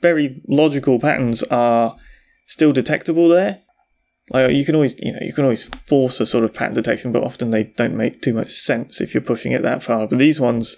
very 0.00 0.40
logical 0.48 0.98
patterns 0.98 1.42
are 1.44 1.94
still 2.46 2.72
detectable 2.72 3.28
there. 3.28 3.62
Like 4.30 4.52
you 4.52 4.64
can 4.64 4.76
always, 4.76 4.94
you 5.00 5.12
know, 5.12 5.18
you 5.22 5.32
can 5.32 5.44
always 5.44 5.64
force 5.86 6.20
a 6.20 6.26
sort 6.26 6.44
of 6.44 6.54
pattern 6.54 6.74
detection, 6.74 7.12
but 7.12 7.24
often 7.24 7.50
they 7.50 7.64
don't 7.64 7.96
make 7.96 8.22
too 8.22 8.32
much 8.32 8.52
sense 8.52 9.00
if 9.00 9.12
you're 9.12 9.20
pushing 9.20 9.52
it 9.52 9.62
that 9.62 9.82
far. 9.82 10.06
But 10.06 10.18
these 10.18 10.38
ones 10.38 10.76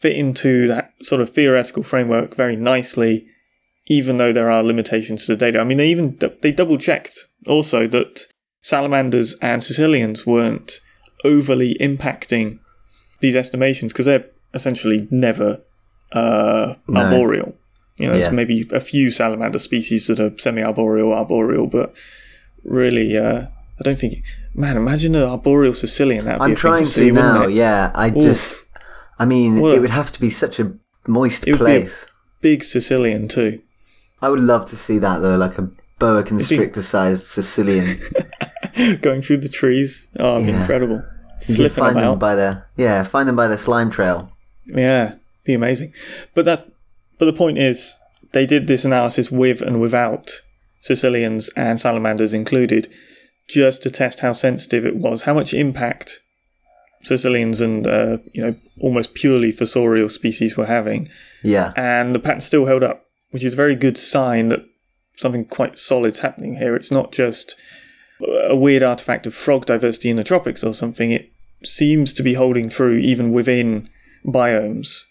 fit 0.00 0.16
into 0.16 0.68
that 0.68 0.92
sort 1.02 1.20
of 1.20 1.30
theoretical 1.30 1.82
framework 1.82 2.36
very 2.36 2.54
nicely, 2.54 3.26
even 3.88 4.18
though 4.18 4.32
there 4.32 4.50
are 4.50 4.62
limitations 4.62 5.26
to 5.26 5.32
the 5.32 5.36
data. 5.36 5.58
I 5.58 5.64
mean, 5.64 5.78
they 5.78 5.88
even 5.88 6.18
they 6.40 6.52
double 6.52 6.78
checked 6.78 7.26
also 7.46 7.86
that 7.88 8.26
salamanders 8.62 9.34
and 9.42 9.60
caecilians 9.60 10.24
weren't 10.24 10.80
overly 11.24 11.76
impacting 11.80 12.60
these 13.20 13.36
estimations 13.36 13.92
because 13.92 14.06
they're 14.06 14.26
essentially 14.54 15.06
never 15.10 15.60
uh, 16.12 16.74
No. 16.88 17.00
arboreal. 17.00 17.54
You 17.98 18.06
know, 18.06 18.12
Yeah. 18.14 18.20
there's 18.20 18.32
maybe 18.32 18.66
a 18.72 18.80
few 18.80 19.10
salamander 19.10 19.58
species 19.58 20.06
that 20.06 20.18
are 20.20 20.32
semi-arboreal, 20.38 21.12
arboreal, 21.12 21.66
but 21.66 21.94
really, 22.64 23.16
uh, 23.18 23.42
I 23.78 23.82
don't 23.82 23.98
think. 23.98 24.22
Man, 24.54 24.76
imagine 24.76 25.14
an 25.14 25.24
arboreal 25.24 25.72
caecilian. 25.74 26.24
That'd 26.24 26.40
be 26.40 26.44
I'm 26.44 26.52
a 26.52 26.54
trying 26.56 26.78
to, 26.78 26.84
to, 26.84 26.90
see, 26.90 27.10
now. 27.10 27.46
Yeah, 27.46 27.90
I 27.94 28.10
just, 28.10 28.54
I 29.18 29.24
mean, 29.24 29.60
What 29.60 29.74
it 29.74 29.80
would 29.80 29.90
have 29.90 30.10
to 30.12 30.20
be 30.20 30.30
such 30.30 30.58
a 30.60 30.72
moist 31.06 31.46
It 31.46 31.52
would 31.52 31.66
be 31.66 31.76
a- 31.76 31.80
place. 31.80 32.06
Big 32.40 32.60
caecilian 32.60 33.26
too. 33.28 33.60
I 34.22 34.28
would 34.30 34.40
love 34.40 34.66
to 34.66 34.76
see 34.76 34.98
that 35.00 35.18
though, 35.18 35.36
like 35.36 35.58
a 35.58 35.68
boa 35.98 36.22
constrictor-sized 36.22 37.26
caecilian. 37.34 38.00
Going 39.02 39.22
through 39.22 39.38
the 39.38 39.48
trees. 39.48 40.08
Oh, 40.18 40.38
Yeah. 40.38 40.60
incredible. 40.60 41.02
You 41.40 41.54
Slipping 41.54 41.76
find 41.76 41.96
them 41.96 42.04
them 42.04 42.18
by 42.18 42.34
their 42.34 42.66
yeah, 42.76 43.04
find 43.04 43.28
them 43.28 43.36
by 43.36 43.46
their 43.46 43.58
slime 43.58 43.90
trail. 43.90 44.32
Yeah, 44.66 45.14
be 45.44 45.54
amazing. 45.54 45.92
But 46.34 46.44
that, 46.46 46.68
but 47.18 47.26
the 47.26 47.32
point 47.32 47.58
is, 47.58 47.96
they 48.32 48.44
did 48.44 48.66
this 48.66 48.84
analysis 48.84 49.30
with 49.30 49.62
and 49.62 49.80
without 49.80 50.42
caecilians 50.84 51.50
and 51.56 51.78
salamanders 51.78 52.34
included, 52.34 52.88
just 53.48 53.82
to 53.82 53.90
test 53.90 54.20
how 54.20 54.32
sensitive 54.32 54.84
it 54.84 54.96
was, 54.96 55.22
how 55.22 55.34
much 55.34 55.54
impact 55.54 56.20
caecilians 57.04 57.60
and 57.60 57.86
uh, 57.86 58.18
you 58.32 58.42
know 58.42 58.54
almost 58.80 59.14
purely 59.14 59.52
fossorial 59.52 60.10
species 60.10 60.56
were 60.56 60.66
having, 60.66 61.08
Yeah, 61.42 61.72
and 61.76 62.14
the 62.14 62.20
pattern 62.20 62.40
still 62.40 62.66
held 62.66 62.82
up, 62.82 63.06
which 63.30 63.44
is 63.44 63.54
a 63.54 63.56
very 63.56 63.76
good 63.76 63.96
sign 63.96 64.48
that 64.48 64.64
something 65.16 65.44
quite 65.44 65.78
solid's 65.78 66.20
happening 66.20 66.56
here. 66.56 66.74
It's 66.74 66.90
not 66.90 67.12
just 67.12 67.54
a 68.20 68.56
weird 68.56 68.82
artifact 68.82 69.26
of 69.26 69.34
frog 69.34 69.66
diversity 69.66 70.10
in 70.10 70.16
the 70.16 70.24
tropics 70.24 70.64
or 70.64 70.72
something. 70.74 71.12
It 71.12 71.32
seems 71.64 72.12
to 72.14 72.22
be 72.22 72.34
holding 72.34 72.68
true 72.68 72.96
even 72.96 73.32
within 73.32 73.88
biomes. 74.26 75.04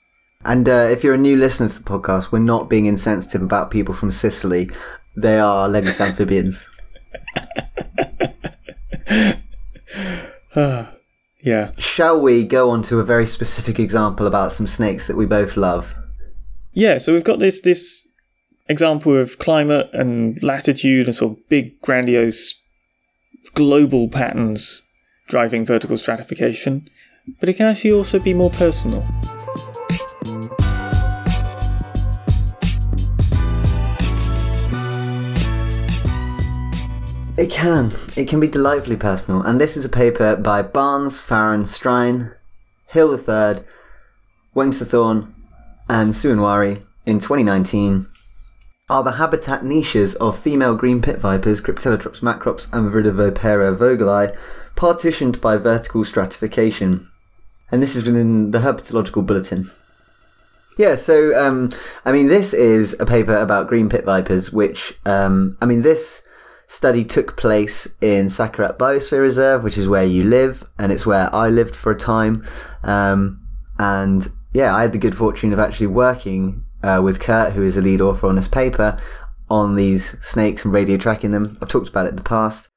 and 0.46 0.67
uh, 0.67 0.88
if 0.91 1.04
you're 1.04 1.13
a 1.13 1.17
new 1.17 1.38
listener 1.38 1.70
to 1.70 1.84
the 1.84 1.89
podcast, 1.89 2.32
we're 2.32 2.39
not 2.39 2.70
being 2.70 2.86
insensitive 2.86 3.41
about 3.41 3.72
people 3.72 3.93
from 3.93 4.12
Sicily. 4.12 4.70
They 5.15 5.39
are 5.39 5.67
legless 5.67 6.00
amphibians. 6.00 6.67
Yeah. 11.48 11.72
Shall 11.78 12.20
we 12.20 12.43
go 12.43 12.70
on 12.72 12.84
to 12.84 13.00
a 13.00 13.06
very 13.06 13.26
specific 13.26 13.80
example 13.80 14.28
about 14.28 14.52
some 14.52 14.67
snakes 14.67 15.08
that 15.08 15.15
we 15.15 15.26
both 15.26 15.56
love? 15.56 15.96
Yeah, 16.74 16.98
so 16.98 17.13
we've 17.13 17.24
got 17.24 17.39
this 17.39 17.62
this 17.62 18.06
example 18.67 19.15
of 19.15 19.39
climate 19.39 19.89
and 19.93 20.41
latitude 20.43 21.06
and 21.06 21.15
sort 21.15 21.38
of 21.38 21.50
big 21.50 21.80
grandiose 21.82 22.54
global 23.53 24.10
patterns 24.10 24.83
driving 25.27 25.65
vertical 25.65 25.97
stratification, 25.97 26.88
but 27.39 27.49
it 27.49 27.53
can 27.53 27.67
actually 27.67 27.91
also 27.91 28.19
be 28.19 28.33
more 28.33 28.49
personal. 28.51 29.05
It 37.38 37.51
can. 37.51 37.93
It 38.15 38.27
can 38.27 38.39
be 38.39 38.47
delightfully 38.47 38.95
personal. 38.95 39.43
And 39.43 39.62
this 39.62 39.77
is 39.77 39.86
a 39.86 39.89
paper 39.89 40.36
by 40.36 40.63
Barnes, 40.63 41.19
Farron, 41.19 41.65
Strine, 41.65 42.33
Hill 42.88 43.13
III, 43.13 43.63
Waengsothorn, 44.55 45.31
and 45.88 46.13
Suwanwaree 46.13 46.81
in 47.05 47.19
2019. 47.19 48.07
Are 48.89 49.04
the 49.04 49.12
habitat 49.13 49.65
niches 49.65 50.15
of 50.15 50.39
female 50.39 50.73
green 50.73 51.02
pit 51.02 51.19
vipers, 51.19 51.60
Cryptelytrops 51.60 52.21
macrops, 52.21 52.71
and 52.71 52.89
Viridovipera 52.89 53.76
vogeli, 53.76 54.34
partitioned 54.78 55.41
by 55.41 55.58
vertical 55.58 56.06
stratification. 56.06 57.12
And 57.69 57.84
this 57.84 57.97
is 57.97 58.06
within 58.06 58.52
the 58.52 58.60
Herpetological 58.60 59.26
Bulletin. 59.26 59.69
Yeah, 60.78 60.95
so 60.95 61.38
um, 61.38 61.69
I 62.06 62.13
mean, 62.13 62.28
this 62.28 62.54
is 62.54 62.95
a 62.97 63.06
paper 63.06 63.36
about 63.36 63.67
green 63.67 63.89
pit 63.89 64.06
vipers, 64.06 64.54
which 64.54 64.97
um, 65.06 65.58
I 65.62 65.65
mean, 65.65 65.82
this 65.82 66.23
study 66.67 67.04
took 67.04 67.36
place 67.36 67.89
in 68.00 68.28
Sakaerat 68.28 68.78
Biosphere 68.78 69.19
Reserve, 69.19 69.63
which 69.63 69.78
is 69.78 69.89
where 69.89 70.06
you 70.06 70.23
live, 70.23 70.65
and 70.80 70.93
it's 70.93 71.06
where 71.06 71.34
I 71.36 71.50
lived 71.50 71.76
for 71.76 71.91
a 71.91 71.97
time. 71.97 72.47
Um, 72.84 73.45
and 73.78 74.32
yeah, 74.54 74.73
I 74.73 74.84
had 74.84 74.93
the 74.93 74.97
good 74.97 75.17
fortune 75.17 75.52
of 75.52 75.60
actually 75.60 75.88
working 75.88 76.63
uh, 76.84 77.02
with 77.04 77.20
Kurt, 77.20 77.54
who 77.54 77.63
is 77.63 77.76
the 77.76 77.82
lead 77.82 78.02
author 78.02 78.28
on 78.28 78.36
this 78.36 78.48
paper, 78.48 79.00
on 79.50 79.76
these 79.76 80.18
snakes 80.26 80.66
and 80.66 80.74
radio 80.74 80.98
tracking 80.98 81.32
them. 81.32 81.58
I've 81.62 81.70
talked 81.70 81.90
about 81.90 82.06
it 82.06 82.10
in 82.10 82.16
the 82.16 82.24
past. 82.24 82.70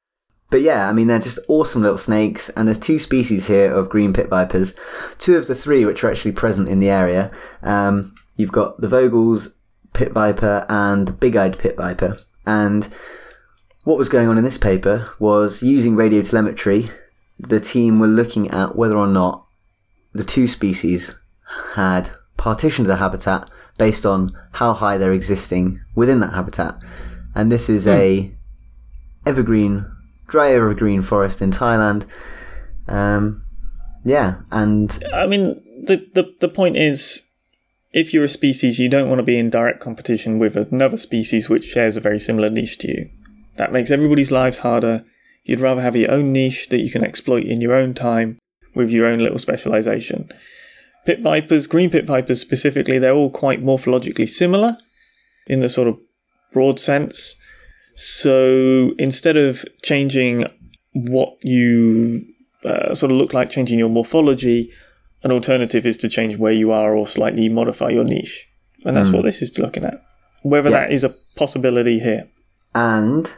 But 0.49 0.61
yeah, 0.61 0.89
I 0.89 0.93
mean, 0.93 1.07
they're 1.07 1.19
just 1.19 1.39
awesome 1.47 1.81
little 1.81 1.97
snakes, 1.97 2.49
and 2.49 2.67
there's 2.67 2.79
two 2.79 2.99
species 2.99 3.47
here 3.47 3.73
of 3.73 3.89
green 3.89 4.11
pit 4.11 4.29
vipers. 4.29 4.75
Two 5.17 5.37
of 5.37 5.47
the 5.47 5.55
three 5.55 5.85
which 5.85 6.03
are 6.03 6.11
actually 6.11 6.33
present 6.33 6.67
in 6.67 6.79
the 6.79 6.89
area. 6.89 7.31
Um, 7.63 8.13
you've 8.35 8.51
got 8.51 8.79
the 8.81 8.89
Vogel's 8.89 9.53
pit 9.93 10.11
viper 10.11 10.65
and 10.67 11.07
the 11.07 11.13
big 11.13 11.35
eyed 11.37 11.57
pit 11.57 11.77
viper. 11.77 12.17
And 12.45 12.87
what 13.83 13.97
was 13.97 14.09
going 14.09 14.27
on 14.27 14.37
in 14.37 14.43
this 14.43 14.57
paper 14.57 15.09
was 15.19 15.63
using 15.63 15.95
radio 15.95 16.21
telemetry, 16.21 16.91
the 17.39 17.59
team 17.59 17.99
were 17.99 18.07
looking 18.07 18.49
at 18.51 18.75
whether 18.75 18.97
or 18.97 19.07
not 19.07 19.45
the 20.13 20.23
two 20.23 20.47
species 20.47 21.15
had 21.75 22.11
partitioned 22.37 22.89
the 22.89 22.97
habitat 22.97 23.49
based 23.81 24.05
on 24.05 24.31
how 24.51 24.73
high 24.73 24.95
they're 24.95 25.11
existing 25.11 25.81
within 25.95 26.19
that 26.19 26.33
habitat. 26.33 26.77
And 27.33 27.51
this 27.51 27.67
is 27.67 27.87
a 27.87 28.31
evergreen 29.25 29.91
dry 30.27 30.51
evergreen 30.51 31.01
forest 31.01 31.41
in 31.41 31.49
Thailand. 31.49 32.05
Um, 32.87 33.43
yeah, 34.05 34.41
and 34.51 35.03
I 35.11 35.25
mean, 35.25 35.63
the, 35.83 36.07
the 36.13 36.31
the 36.41 36.47
point 36.47 36.77
is, 36.77 37.23
if 37.91 38.13
you're 38.13 38.25
a 38.25 38.37
species, 38.39 38.77
you 38.77 38.87
don't 38.87 39.09
want 39.09 39.17
to 39.17 39.23
be 39.23 39.39
in 39.39 39.49
direct 39.49 39.79
competition 39.79 40.37
with 40.37 40.55
another 40.55 40.97
species 40.97 41.49
which 41.49 41.65
shares 41.65 41.97
a 41.97 42.01
very 42.01 42.19
similar 42.19 42.51
niche 42.51 42.77
to 42.79 42.87
you. 42.87 43.09
That 43.57 43.73
makes 43.73 43.89
everybody's 43.89 44.29
lives 44.29 44.59
harder. 44.59 45.05
You'd 45.43 45.59
rather 45.59 45.81
have 45.81 45.95
your 45.95 46.11
own 46.11 46.31
niche 46.31 46.69
that 46.69 46.81
you 46.81 46.91
can 46.91 47.03
exploit 47.03 47.45
in 47.45 47.61
your 47.61 47.73
own 47.73 47.95
time 47.95 48.37
with 48.75 48.91
your 48.91 49.07
own 49.07 49.17
little 49.17 49.39
specialization. 49.39 50.29
Pit 51.05 51.21
vipers, 51.21 51.67
green 51.67 51.89
pit 51.89 52.05
vipers 52.05 52.39
specifically, 52.39 52.99
they're 52.99 53.13
all 53.13 53.31
quite 53.31 53.63
morphologically 53.63 54.29
similar 54.29 54.77
in 55.47 55.59
the 55.59 55.69
sort 55.69 55.87
of 55.87 55.97
broad 56.51 56.79
sense. 56.79 57.35
So 57.95 58.93
instead 58.97 59.37
of 59.37 59.65
changing 59.83 60.45
what 60.93 61.37
you 61.41 62.25
uh, 62.63 62.93
sort 62.93 63.11
of 63.11 63.17
look 63.17 63.33
like, 63.33 63.49
changing 63.49 63.79
your 63.79 63.89
morphology, 63.89 64.71
an 65.23 65.31
alternative 65.31 65.85
is 65.85 65.97
to 65.97 66.09
change 66.09 66.37
where 66.37 66.51
you 66.51 66.71
are 66.71 66.95
or 66.95 67.07
slightly 67.07 67.49
modify 67.49 67.89
your 67.89 68.03
niche. 68.03 68.47
And 68.85 68.95
that's 68.95 69.09
mm. 69.09 69.15
what 69.15 69.23
this 69.23 69.41
is 69.41 69.57
looking 69.57 69.83
at. 69.83 70.03
Whether 70.43 70.69
yeah. 70.69 70.81
that 70.81 70.91
is 70.91 71.03
a 71.03 71.15
possibility 71.35 71.99
here. 71.99 72.29
And 72.73 73.31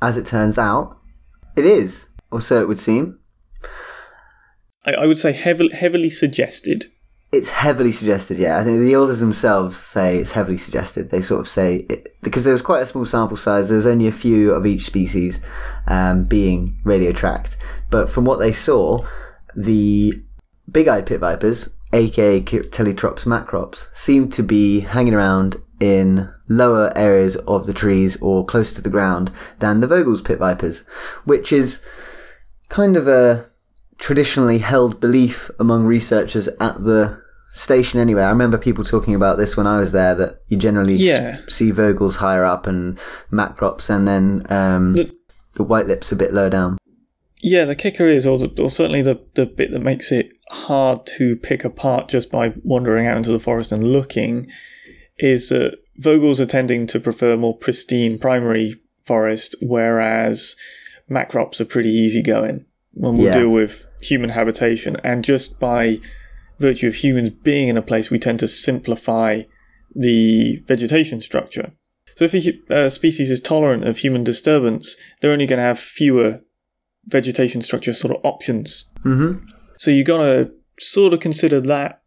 as 0.00 0.16
it 0.16 0.26
turns 0.26 0.58
out, 0.58 0.98
it 1.56 1.66
is, 1.66 2.06
or 2.30 2.40
so 2.40 2.62
it 2.62 2.68
would 2.68 2.78
seem. 2.78 3.18
I, 4.86 4.92
I 4.92 5.06
would 5.06 5.18
say 5.18 5.32
heavily, 5.32 5.74
heavily 5.74 6.10
suggested 6.10 6.86
it's 7.30 7.50
heavily 7.50 7.92
suggested, 7.92 8.38
yeah. 8.38 8.58
I 8.58 8.64
think 8.64 8.80
the 8.80 8.96
authors 8.96 9.20
themselves 9.20 9.76
say 9.76 10.16
it's 10.16 10.32
heavily 10.32 10.56
suggested. 10.56 11.10
They 11.10 11.20
sort 11.20 11.40
of 11.40 11.48
say 11.48 11.86
it, 11.90 12.16
because 12.22 12.44
there 12.44 12.54
was 12.54 12.62
quite 12.62 12.82
a 12.82 12.86
small 12.86 13.04
sample 13.04 13.36
size. 13.36 13.68
There 13.68 13.76
was 13.76 13.86
only 13.86 14.06
a 14.06 14.12
few 14.12 14.52
of 14.52 14.64
each 14.64 14.84
species 14.84 15.40
um, 15.86 16.24
being 16.24 16.78
radio 16.84 17.12
tracked, 17.12 17.58
but 17.90 18.10
from 18.10 18.24
what 18.24 18.38
they 18.38 18.52
saw, 18.52 19.06
the 19.54 20.14
big-eyed 20.70 21.06
pit 21.06 21.20
vipers, 21.20 21.68
aka 21.92 22.40
Cryptelytrops 22.40 23.24
macrops, 23.24 23.88
seemed 23.94 24.32
to 24.32 24.42
be 24.42 24.80
hanging 24.80 25.14
around 25.14 25.56
in 25.80 26.32
lower 26.48 26.96
areas 26.96 27.36
of 27.36 27.66
the 27.66 27.74
trees 27.74 28.16
or 28.22 28.44
close 28.44 28.72
to 28.72 28.80
the 28.80 28.90
ground 28.90 29.30
than 29.58 29.80
the 29.80 29.86
Vogel's 29.86 30.22
pit 30.22 30.38
vipers, 30.38 30.82
which 31.24 31.52
is 31.52 31.80
kind 32.70 32.96
of 32.96 33.06
a 33.06 33.47
traditionally 33.98 34.58
held 34.58 35.00
belief 35.00 35.50
among 35.58 35.84
researchers 35.84 36.48
at 36.60 36.82
the 36.82 37.20
station 37.52 38.00
anyway. 38.00 38.22
I 38.22 38.30
remember 38.30 38.58
people 38.58 38.84
talking 38.84 39.14
about 39.14 39.36
this 39.36 39.56
when 39.56 39.66
I 39.66 39.80
was 39.80 39.92
there 39.92 40.14
that 40.14 40.42
you 40.48 40.56
generally 40.56 40.94
yeah. 40.94 41.38
see 41.48 41.72
Vogels 41.72 42.16
higher 42.16 42.44
up 42.44 42.66
and 42.66 42.98
macrops 43.32 43.90
and 43.90 44.06
then 44.06 44.46
um, 44.50 44.94
the, 44.94 45.14
the 45.54 45.64
white 45.64 45.86
lips 45.86 46.12
a 46.12 46.16
bit 46.16 46.32
lower 46.32 46.50
down. 46.50 46.78
Yeah, 47.42 47.64
the 47.64 47.76
kicker 47.76 48.06
is, 48.06 48.26
or, 48.26 48.38
the, 48.38 48.62
or 48.62 48.70
certainly 48.70 49.02
the, 49.02 49.20
the 49.34 49.46
bit 49.46 49.70
that 49.70 49.82
makes 49.82 50.10
it 50.10 50.30
hard 50.50 51.06
to 51.18 51.36
pick 51.36 51.64
apart 51.64 52.08
just 52.08 52.30
by 52.30 52.54
wandering 52.64 53.06
out 53.06 53.16
into 53.16 53.30
the 53.30 53.38
forest 53.38 53.70
and 53.70 53.92
looking, 53.92 54.48
is 55.18 55.48
that 55.50 55.78
Vogels 56.00 56.40
are 56.40 56.46
tending 56.46 56.86
to 56.88 57.00
prefer 57.00 57.36
more 57.36 57.56
pristine 57.56 58.18
primary 58.18 58.76
forest, 59.04 59.54
whereas 59.60 60.56
macrops 61.08 61.60
are 61.60 61.64
pretty 61.64 61.90
easygoing 61.90 62.64
and 63.02 63.18
will 63.18 63.24
yeah. 63.26 63.32
deal 63.32 63.48
with 63.48 63.86
human 64.00 64.30
habitation. 64.30 64.96
And 65.04 65.24
just 65.24 65.58
by 65.58 66.00
virtue 66.58 66.88
of 66.88 66.96
humans 66.96 67.30
being 67.30 67.68
in 67.68 67.76
a 67.76 67.82
place, 67.82 68.10
we 68.10 68.18
tend 68.18 68.40
to 68.40 68.48
simplify 68.48 69.42
the 69.94 70.62
vegetation 70.66 71.20
structure. 71.20 71.72
So 72.16 72.24
if 72.24 72.34
a 72.34 72.74
uh, 72.74 72.90
species 72.90 73.30
is 73.30 73.40
tolerant 73.40 73.84
of 73.84 73.98
human 73.98 74.24
disturbance, 74.24 74.96
they're 75.20 75.32
only 75.32 75.46
going 75.46 75.58
to 75.58 75.64
have 75.64 75.78
fewer 75.78 76.40
vegetation 77.06 77.62
structure 77.62 77.92
sort 77.92 78.14
of 78.14 78.20
options. 78.24 78.90
Mm-hmm. 79.04 79.44
So 79.76 79.90
you 79.90 80.02
got 80.02 80.18
to 80.18 80.50
sort 80.80 81.12
of 81.12 81.20
consider 81.20 81.60
that 81.60 82.02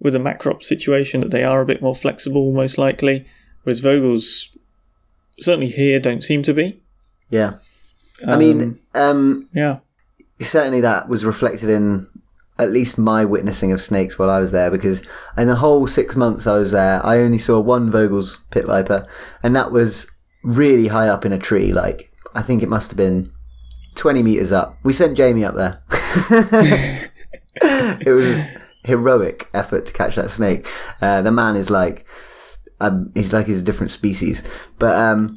with 0.00 0.14
a 0.14 0.18
macrop 0.18 0.62
situation 0.62 1.20
that 1.20 1.30
they 1.30 1.44
are 1.44 1.62
a 1.62 1.66
bit 1.66 1.82
more 1.82 1.96
flexible, 1.96 2.52
most 2.52 2.78
likely, 2.78 3.26
whereas 3.62 3.80
Vogels 3.80 4.56
certainly 5.40 5.68
here 5.68 5.98
don't 5.98 6.22
seem 6.22 6.42
to 6.42 6.52
be. 6.52 6.82
Yeah. 7.30 7.54
Um, 8.22 8.30
I 8.30 8.36
mean, 8.36 8.76
um, 8.94 9.48
yeah 9.52 9.78
certainly 10.40 10.80
that 10.80 11.08
was 11.08 11.24
reflected 11.24 11.68
in 11.68 12.06
at 12.58 12.72
least 12.72 12.98
my 12.98 13.24
witnessing 13.24 13.70
of 13.70 13.80
snakes 13.80 14.18
while 14.18 14.30
I 14.30 14.40
was 14.40 14.50
there 14.52 14.70
because 14.70 15.02
in 15.36 15.46
the 15.46 15.56
whole 15.56 15.86
six 15.86 16.16
months 16.16 16.46
I 16.46 16.58
was 16.58 16.72
there, 16.72 17.04
I 17.06 17.18
only 17.18 17.38
saw 17.38 17.60
one 17.60 17.90
Vogel's 17.90 18.38
pit 18.50 18.66
viper, 18.66 19.06
and 19.42 19.54
that 19.54 19.70
was 19.70 20.10
really 20.42 20.88
high 20.88 21.08
up 21.08 21.24
in 21.24 21.32
a 21.32 21.38
tree. 21.38 21.72
Like, 21.72 22.10
I 22.34 22.42
think 22.42 22.62
it 22.62 22.68
must 22.68 22.90
have 22.90 22.96
been 22.96 23.30
20 23.94 24.22
meters 24.22 24.52
up. 24.52 24.76
We 24.82 24.92
sent 24.92 25.16
Jamie 25.16 25.44
up 25.44 25.54
there. 25.54 25.82
it 27.62 28.12
was 28.12 28.26
a 28.26 28.60
heroic 28.84 29.48
effort 29.54 29.86
to 29.86 29.92
catch 29.92 30.16
that 30.16 30.30
snake. 30.30 30.66
Uh, 31.00 31.22
the 31.22 31.32
man 31.32 31.56
is 31.56 31.70
like, 31.70 32.06
um, 32.80 33.10
he's 33.14 33.32
like 33.32 33.46
he's 33.46 33.60
a 33.60 33.64
different 33.64 33.90
species. 33.90 34.42
But 34.78 34.96
um, 34.96 35.36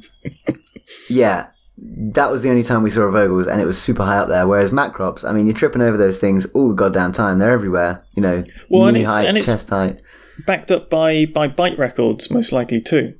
yeah, 1.08 1.50
that 1.84 2.30
was 2.30 2.42
the 2.42 2.50
only 2.50 2.62
time 2.62 2.82
we 2.82 2.90
saw 2.90 3.02
a 3.02 3.12
Vogels, 3.12 3.46
and 3.46 3.60
it 3.60 3.66
was 3.66 3.80
super 3.80 4.04
high 4.04 4.18
up 4.18 4.28
there. 4.28 4.46
Whereas 4.46 4.70
macrops, 4.70 5.28
I 5.28 5.32
mean, 5.32 5.46
you're 5.46 5.54
tripping 5.54 5.82
over 5.82 5.96
those 5.96 6.18
things 6.18 6.46
all 6.46 6.68
the 6.68 6.74
goddamn 6.74 7.12
time. 7.12 7.38
They're 7.38 7.50
everywhere. 7.50 8.04
You 8.14 8.22
know, 8.22 8.44
well, 8.68 8.92
knee 8.92 9.02
height, 9.02 9.26
and 9.26 9.36
it's 9.36 9.46
chest 9.46 9.68
height. 9.70 10.00
Backed 10.46 10.70
up 10.70 10.88
by 10.88 11.26
by 11.26 11.48
bite 11.48 11.78
records, 11.78 12.30
most 12.30 12.52
likely 12.52 12.80
too, 12.80 13.14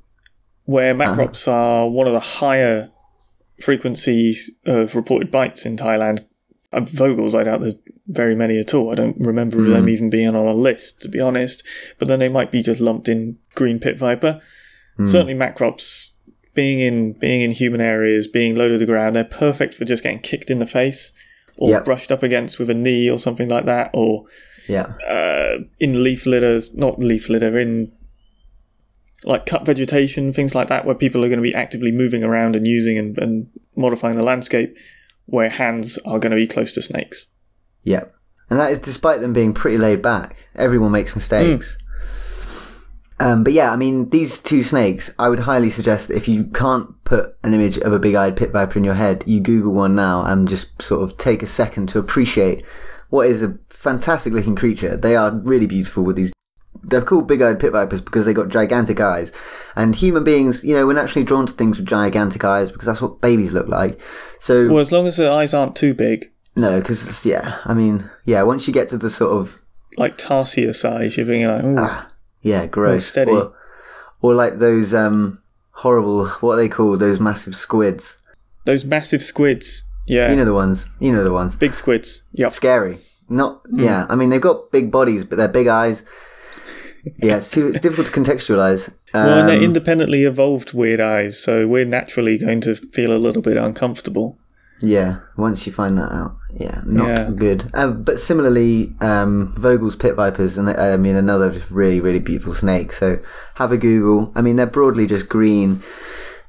where 0.64 0.94
macrops 0.94 1.48
uh-huh. 1.48 1.56
are 1.56 1.90
one 1.90 2.06
of 2.06 2.12
the 2.12 2.20
higher 2.20 2.90
frequencies 3.60 4.50
of 4.64 4.94
reported 4.94 5.30
bites 5.30 5.66
in 5.66 5.76
Thailand. 5.76 6.24
Uh, 6.72 6.80
Vogels, 6.80 7.34
I 7.34 7.44
doubt 7.44 7.60
there's 7.60 7.74
very 8.06 8.34
many 8.34 8.58
at 8.58 8.74
all. 8.74 8.90
I 8.90 8.94
don't 8.94 9.16
remember 9.18 9.58
mm. 9.58 9.72
them 9.72 9.88
even 9.88 10.08
being 10.08 10.28
on 10.28 10.46
a 10.46 10.54
list, 10.54 11.02
to 11.02 11.08
be 11.08 11.20
honest. 11.20 11.62
But 11.98 12.08
then 12.08 12.18
they 12.18 12.28
might 12.28 12.50
be 12.50 12.62
just 12.62 12.80
lumped 12.80 13.08
in 13.08 13.38
green 13.54 13.78
pit 13.78 13.98
viper. 13.98 14.40
Mm. 14.98 15.08
Certainly, 15.08 15.34
macrops 15.34 16.11
being 16.54 16.80
in 16.80 17.12
being 17.14 17.42
in 17.42 17.50
human 17.50 17.80
areas, 17.80 18.26
being 18.26 18.54
low 18.54 18.68
to 18.68 18.78
the 18.78 18.86
ground, 18.86 19.16
they're 19.16 19.24
perfect 19.24 19.74
for 19.74 19.84
just 19.84 20.02
getting 20.02 20.20
kicked 20.20 20.50
in 20.50 20.58
the 20.58 20.66
face 20.66 21.12
or 21.56 21.70
yep. 21.70 21.84
brushed 21.84 22.10
up 22.10 22.22
against 22.22 22.58
with 22.58 22.70
a 22.70 22.74
knee 22.74 23.10
or 23.10 23.18
something 23.18 23.48
like 23.48 23.64
that, 23.64 23.90
or 23.92 24.24
yeah, 24.68 24.94
uh, 25.08 25.58
in 25.80 26.02
leaf 26.02 26.26
litters, 26.26 26.74
not 26.74 26.98
leaf 26.98 27.28
litter, 27.28 27.58
in 27.58 27.92
like 29.24 29.46
cut 29.46 29.64
vegetation, 29.64 30.32
things 30.32 30.54
like 30.54 30.68
that, 30.68 30.84
where 30.84 30.94
people 30.94 31.24
are 31.24 31.28
going 31.28 31.38
to 31.38 31.42
be 31.42 31.54
actively 31.54 31.92
moving 31.92 32.24
around 32.24 32.56
and 32.56 32.66
using 32.66 32.98
and, 32.98 33.18
and 33.18 33.48
modifying 33.76 34.16
the 34.16 34.22
landscape, 34.22 34.76
where 35.26 35.48
hands 35.48 35.98
are 35.98 36.18
going 36.18 36.30
to 36.30 36.36
be 36.36 36.46
close 36.46 36.72
to 36.72 36.82
snakes. 36.82 37.28
Yeah, 37.84 38.04
and 38.50 38.58
that 38.60 38.72
is 38.72 38.78
despite 38.78 39.20
them 39.20 39.32
being 39.32 39.54
pretty 39.54 39.78
laid 39.78 40.02
back. 40.02 40.36
Everyone 40.54 40.92
makes 40.92 41.14
mistakes. 41.14 41.76
Mm. 41.76 41.81
Um, 43.20 43.44
but 43.44 43.52
yeah, 43.52 43.72
I 43.72 43.76
mean, 43.76 44.10
these 44.10 44.40
two 44.40 44.62
snakes, 44.62 45.10
I 45.18 45.28
would 45.28 45.40
highly 45.40 45.70
suggest 45.70 46.10
if 46.10 46.26
you 46.26 46.44
can't 46.44 47.02
put 47.04 47.36
an 47.44 47.54
image 47.54 47.78
of 47.78 47.92
a 47.92 47.98
big 47.98 48.14
eyed 48.14 48.36
pit 48.36 48.50
viper 48.50 48.78
in 48.78 48.84
your 48.84 48.94
head, 48.94 49.22
you 49.26 49.40
Google 49.40 49.72
one 49.72 49.94
now 49.94 50.24
and 50.24 50.48
just 50.48 50.80
sort 50.82 51.02
of 51.02 51.16
take 51.18 51.42
a 51.42 51.46
second 51.46 51.88
to 51.90 51.98
appreciate 51.98 52.64
what 53.10 53.26
is 53.26 53.42
a 53.42 53.58
fantastic 53.68 54.32
looking 54.32 54.56
creature. 54.56 54.96
They 54.96 55.14
are 55.14 55.30
really 55.30 55.66
beautiful 55.66 56.02
with 56.02 56.16
these 56.16 56.32
they're 56.84 57.02
called 57.02 57.28
big-eyed 57.28 57.60
pit 57.60 57.72
vipers 57.72 58.00
because 58.00 58.26
they 58.26 58.32
got 58.32 58.48
gigantic 58.48 59.00
eyes, 59.00 59.32
and 59.76 59.94
human 59.94 60.24
beings, 60.24 60.64
you 60.64 60.74
know, 60.74 60.86
we're 60.86 60.94
naturally 60.94 61.24
drawn 61.24 61.46
to 61.46 61.52
things 61.52 61.78
with 61.78 61.86
gigantic 61.86 62.44
eyes 62.44 62.70
because 62.70 62.86
that's 62.86 63.00
what 63.00 63.20
babies 63.20 63.52
look 63.52 63.68
like. 63.68 64.00
So 64.40 64.68
Well, 64.68 64.80
as 64.80 64.90
long 64.90 65.06
as 65.06 65.16
the 65.16 65.30
eyes 65.30 65.54
aren't 65.54 65.76
too 65.76 65.94
big, 65.94 66.30
no, 66.56 66.80
because 66.80 67.24
yeah, 67.24 67.58
I 67.64 67.74
mean, 67.74 68.10
yeah, 68.24 68.42
once 68.42 68.66
you 68.66 68.74
get 68.74 68.88
to 68.88 68.98
the 68.98 69.10
sort 69.10 69.32
of 69.32 69.58
like 69.96 70.18
tarsier 70.18 70.74
size, 70.74 71.16
you're 71.16 71.26
being 71.26 71.46
like, 71.46 71.64
ooh, 71.64 71.76
ah, 71.78 72.10
yeah, 72.42 72.66
gross, 72.66 73.06
steady. 73.06 73.32
Or, 73.32 73.54
or 74.20 74.34
like 74.34 74.58
those 74.58 74.92
um 74.94 75.42
horrible, 75.70 76.26
what 76.40 76.54
are 76.54 76.56
they 76.56 76.68
called? 76.68 77.00
Those 77.00 77.18
massive 77.20 77.54
squids. 77.56 78.18
those 78.64 78.84
massive 78.84 79.22
squids. 79.22 79.84
Yeah, 80.06 80.30
You 80.30 80.36
know 80.36 80.44
the 80.44 80.54
ones. 80.54 80.88
You 81.00 81.12
know 81.12 81.24
the 81.24 81.32
ones. 81.32 81.54
big 81.56 81.74
squids. 81.74 82.24
Yeah. 82.32 82.48
Scary. 82.50 82.98
Not 83.28 83.62
Hmm. 83.70 83.80
yeah. 83.80 84.06
I 84.08 84.14
mean, 84.16 84.30
they've 84.30 84.40
got 84.40 84.70
big 84.72 84.90
bodies, 84.90 85.24
but 85.24 85.36
they're 85.36 85.48
big 85.48 85.68
eyes. 85.68 86.02
Yeah, 87.20 87.36
it's 87.38 87.50
too 87.50 87.72
difficult 87.72 88.06
to 88.08 88.12
contextualize. 88.12 88.88
Um, 89.14 89.26
Well, 89.26 89.38
and 89.40 89.48
they're 89.48 89.62
independently 89.62 90.22
evolved 90.24 90.72
weird 90.72 91.00
eyes, 91.00 91.42
so 91.42 91.66
we're 91.66 91.84
naturally 91.84 92.38
going 92.38 92.60
to 92.62 92.76
feel 92.76 93.12
a 93.12 93.18
little 93.18 93.42
bit 93.42 93.56
uncomfortable. 93.56 94.38
Yeah, 94.82 95.20
once 95.36 95.66
you 95.66 95.72
find 95.72 95.96
that 95.96 96.12
out, 96.12 96.36
yeah, 96.52 96.80
not 96.84 97.06
Yeah. 97.06 97.30
good. 97.30 97.70
Uh, 97.72 97.92
but 97.92 98.18
similarly, 98.18 98.94
um, 99.00 99.54
Vogel's 99.56 99.94
pit 99.94 100.16
vipers, 100.16 100.58
and 100.58 100.68
I 100.68 100.96
mean 100.96 101.14
another 101.14 101.54
really, 101.70 102.00
really 102.00 102.18
beautiful 102.18 102.52
snake. 102.52 102.92
So 102.92 103.18
have 103.54 103.70
a 103.70 103.76
Google. 103.76 104.32
I 104.34 104.42
mean, 104.42 104.56
they're 104.56 104.66
broadly 104.66 105.06
just 105.06 105.28
green, 105.28 105.82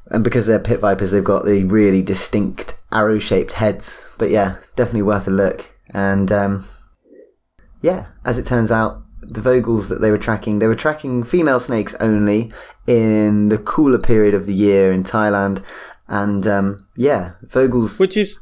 and 0.10 0.24
because 0.24 0.48
they're 0.48 0.60
pit 0.60 0.80
vipers, 0.80 1.12
they've 1.12 1.24
got 1.24 1.46
the 1.46 1.64
really 1.64 2.02
distinct 2.02 2.76
arrow-shaped 2.92 3.54
heads. 3.54 4.04
But 4.18 4.32
yeah, 4.32 4.56
definitely 4.76 5.04
worth 5.04 5.28
a 5.28 5.32
look. 5.32 5.70
And 5.92 6.32
um, 6.32 6.66
yeah, 7.82 8.06
as 8.26 8.38
it 8.40 8.46
turns 8.48 8.72
out, 8.72 9.04
the 9.22 9.42
Vogels 9.42 9.90
that 9.90 10.02
they 10.02 10.10
were 10.12 10.18
tracking, 10.18 10.60
they 10.60 10.68
were 10.68 10.76
tracking 10.76 11.24
female 11.24 11.60
snakes 11.60 11.96
only 12.00 12.52
in 12.88 13.50
the 13.50 13.58
cooler 13.60 14.00
period 14.00 14.34
of 14.34 14.46
the 14.48 14.54
year 14.54 14.92
in 14.92 15.04
Thailand. 15.04 15.62
And 16.08 16.46
um, 16.48 16.83
yeah, 16.96 17.34
Vogels. 17.46 18.00
Which 18.00 18.18
is 18.18 18.38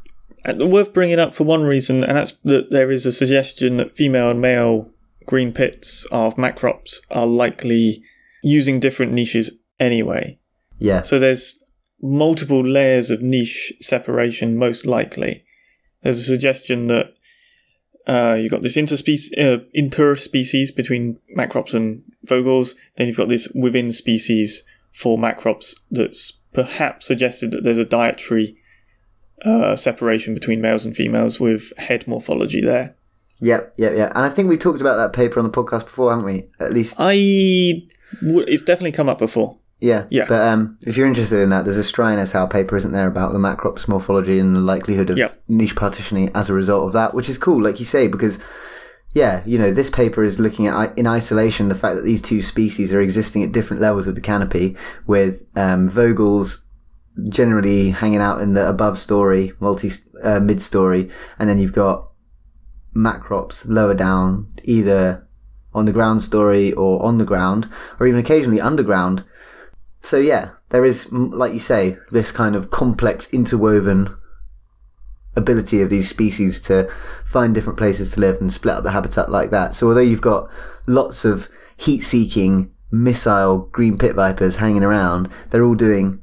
uh, 0.45 0.66
worth 0.66 0.93
bringing 0.93 1.20
up 1.20 1.34
for 1.34 1.43
one 1.43 1.64
reason, 1.64 2.04
and 2.04 2.18
that's 2.18 2.34
that 2.43 2.72
there 2.72 2.91
is 2.91 3.06
a 3.06 3.12
suggestion 3.12 3.78
that 3.78 3.95
female 3.95 4.30
and 4.30 4.41
male 4.41 4.89
green 5.26 5.52
pits 5.54 6.06
of 6.12 6.36
macrops 6.36 6.99
are 7.10 7.28
likely 7.28 8.04
using 8.43 8.80
different 8.80 9.12
niches 9.12 9.60
anyway. 9.80 10.38
Yeah, 10.80 11.04
So 11.04 11.20
there's 11.20 11.64
multiple 12.02 12.66
layers 12.68 13.12
of 13.12 13.22
niche 13.22 13.72
separation, 13.80 14.58
most 14.58 14.86
likely. 14.86 15.43
There's 16.02 16.20
a 16.20 16.24
suggestion 16.24 16.88
that 16.88 17.14
uh, 18.08 18.34
you've 18.34 18.52
got 18.52 18.64
this 18.64 18.78
interspecies, 18.78 19.32
uh, 19.38 19.64
interspecies 19.78 20.76
between 20.76 21.20
macrops 21.38 21.76
and 21.76 22.02
vogels. 22.26 22.74
Then 22.95 23.08
you've 23.08 23.18
got 23.18 23.30
this 23.30 23.47
within 23.54 23.91
species 23.91 24.64
for 24.91 25.18
macrops 25.18 25.76
that's 25.91 26.41
perhaps 26.54 27.06
suggested 27.08 27.52
that 27.52 27.64
there's 27.64 27.78
a 27.78 27.86
dietary 27.86 28.58
uh, 29.45 29.76
separation 29.76 30.34
between 30.34 30.62
males 30.62 30.86
and 30.86 30.95
females 30.95 31.39
with 31.39 31.72
head 31.78 32.08
morphology 32.08 32.62
there. 32.62 32.95
Yep, 33.39 33.74
yep, 33.78 33.93
yeah. 33.95 34.12
And 34.14 34.20
I 34.26 34.30
think 34.30 34.49
we 34.49 34.58
talked 34.58 34.82
about 34.82 34.97
that 34.97 35.14
paper 35.14 35.39
on 35.39 35.45
the 35.45 35.52
podcast 35.52 35.86
before, 35.86 36.12
haven't 36.12 36.26
we? 36.26 36.47
At 36.60 36.74
least, 36.74 36.95
I 36.99 37.88
w- 38.22 38.45
it's 38.47 38.62
definitely 38.62 38.91
come 38.91 39.10
up 39.10 39.18
before. 39.18 39.58
yeah. 39.80 40.06
Yeah. 40.12 40.26
But 40.30 40.41
um, 40.41 40.78
if 40.86 40.95
you're 40.95 41.08
interested 41.08 41.39
in 41.41 41.49
that, 41.49 41.66
there's 41.66 41.80
a 41.80 41.82
Strine 41.82 42.20
et 42.20 42.36
al. 42.36 42.47
paper, 42.47 42.78
isn't 42.78 42.91
there, 42.91 43.08
about 43.08 43.32
the 43.34 43.39
macrops 43.39 43.88
morphology 43.88 44.38
and 44.38 44.56
the 44.56 44.60
likelihood 44.60 45.10
of 45.10 45.18
Yep. 45.18 45.41
niche 45.47 45.76
partitioning 45.76 46.30
as 46.36 46.49
a 46.52 46.54
result 46.54 46.86
of 46.86 46.93
that, 46.93 47.16
which 47.16 47.30
is 47.30 47.39
cool, 47.39 47.60
like 47.64 47.80
you 47.80 47.86
say, 47.86 48.08
because 48.08 48.38
yeah, 49.14 49.43
you 49.45 49.57
know, 49.57 49.72
this 49.72 49.89
paper 49.89 50.24
is 50.24 50.39
looking 50.39 50.68
at 50.68 50.97
in 50.97 51.05
isolation 51.05 51.68
the 51.68 51.76
fact 51.76 51.95
that 51.95 52.03
these 52.03 52.22
two 52.22 52.41
species 52.41 52.93
are 52.93 53.01
existing 53.01 53.43
at 53.43 53.51
different 53.51 53.82
levels 53.82 54.07
of 54.07 54.16
the 54.16 54.22
canopy, 54.22 54.76
with 55.05 55.43
um, 55.55 55.89
Vogels 55.89 56.64
generally 57.28 57.89
hanging 57.89 58.22
out 58.22 58.39
in 58.39 58.53
the 58.53 58.68
above 58.68 58.97
story, 58.97 59.51
multi 59.59 59.91
uh, 60.24 60.39
mid 60.39 60.62
story, 60.62 61.09
and 61.38 61.49
then 61.49 61.59
you've 61.59 61.74
got 61.74 62.09
macrops 62.95 63.66
lower 63.68 63.93
down, 63.93 64.51
either 64.64 65.28
on 65.74 65.86
the 65.86 65.93
ground 65.93 66.22
story 66.22 66.72
or 66.74 67.03
on 67.03 67.18
the 67.18 67.26
ground, 67.26 67.70
or 67.99 68.07
even 68.07 68.20
occasionally 68.20 68.62
underground. 68.62 69.26
So 70.01 70.18
yeah, 70.18 70.51
there 70.70 70.86
is, 70.86 71.12
like 71.12 71.53
you 71.53 71.59
say, 71.59 71.97
this 72.12 72.32
kind 72.32 72.55
of 72.55 72.72
complex 72.72 73.32
interwoven 73.34 74.16
ability 75.36 75.82
of 75.82 75.90
these 75.90 76.10
species 76.10 76.60
to 76.62 76.92
find 77.26 77.54
different 77.56 77.78
places 77.80 78.12
to 78.12 78.20
live 78.20 78.40
and 78.42 78.52
split 78.52 78.76
up 78.76 78.84
the 78.84 78.92
habitat 78.92 79.30
like 79.32 79.50
that. 79.52 79.74
So 79.74 79.88
although 79.88 80.02
you've 80.02 80.22
got 80.22 80.50
lots 80.88 81.24
of 81.26 81.48
heat-seeking, 81.78 82.72
missile 82.92 83.60
green 83.72 83.98
pit 83.98 84.16
vipers 84.16 84.58
hanging 84.58 84.84
around, 84.84 85.30
they're 85.50 85.64
all 85.64 85.76
doing, 85.76 86.22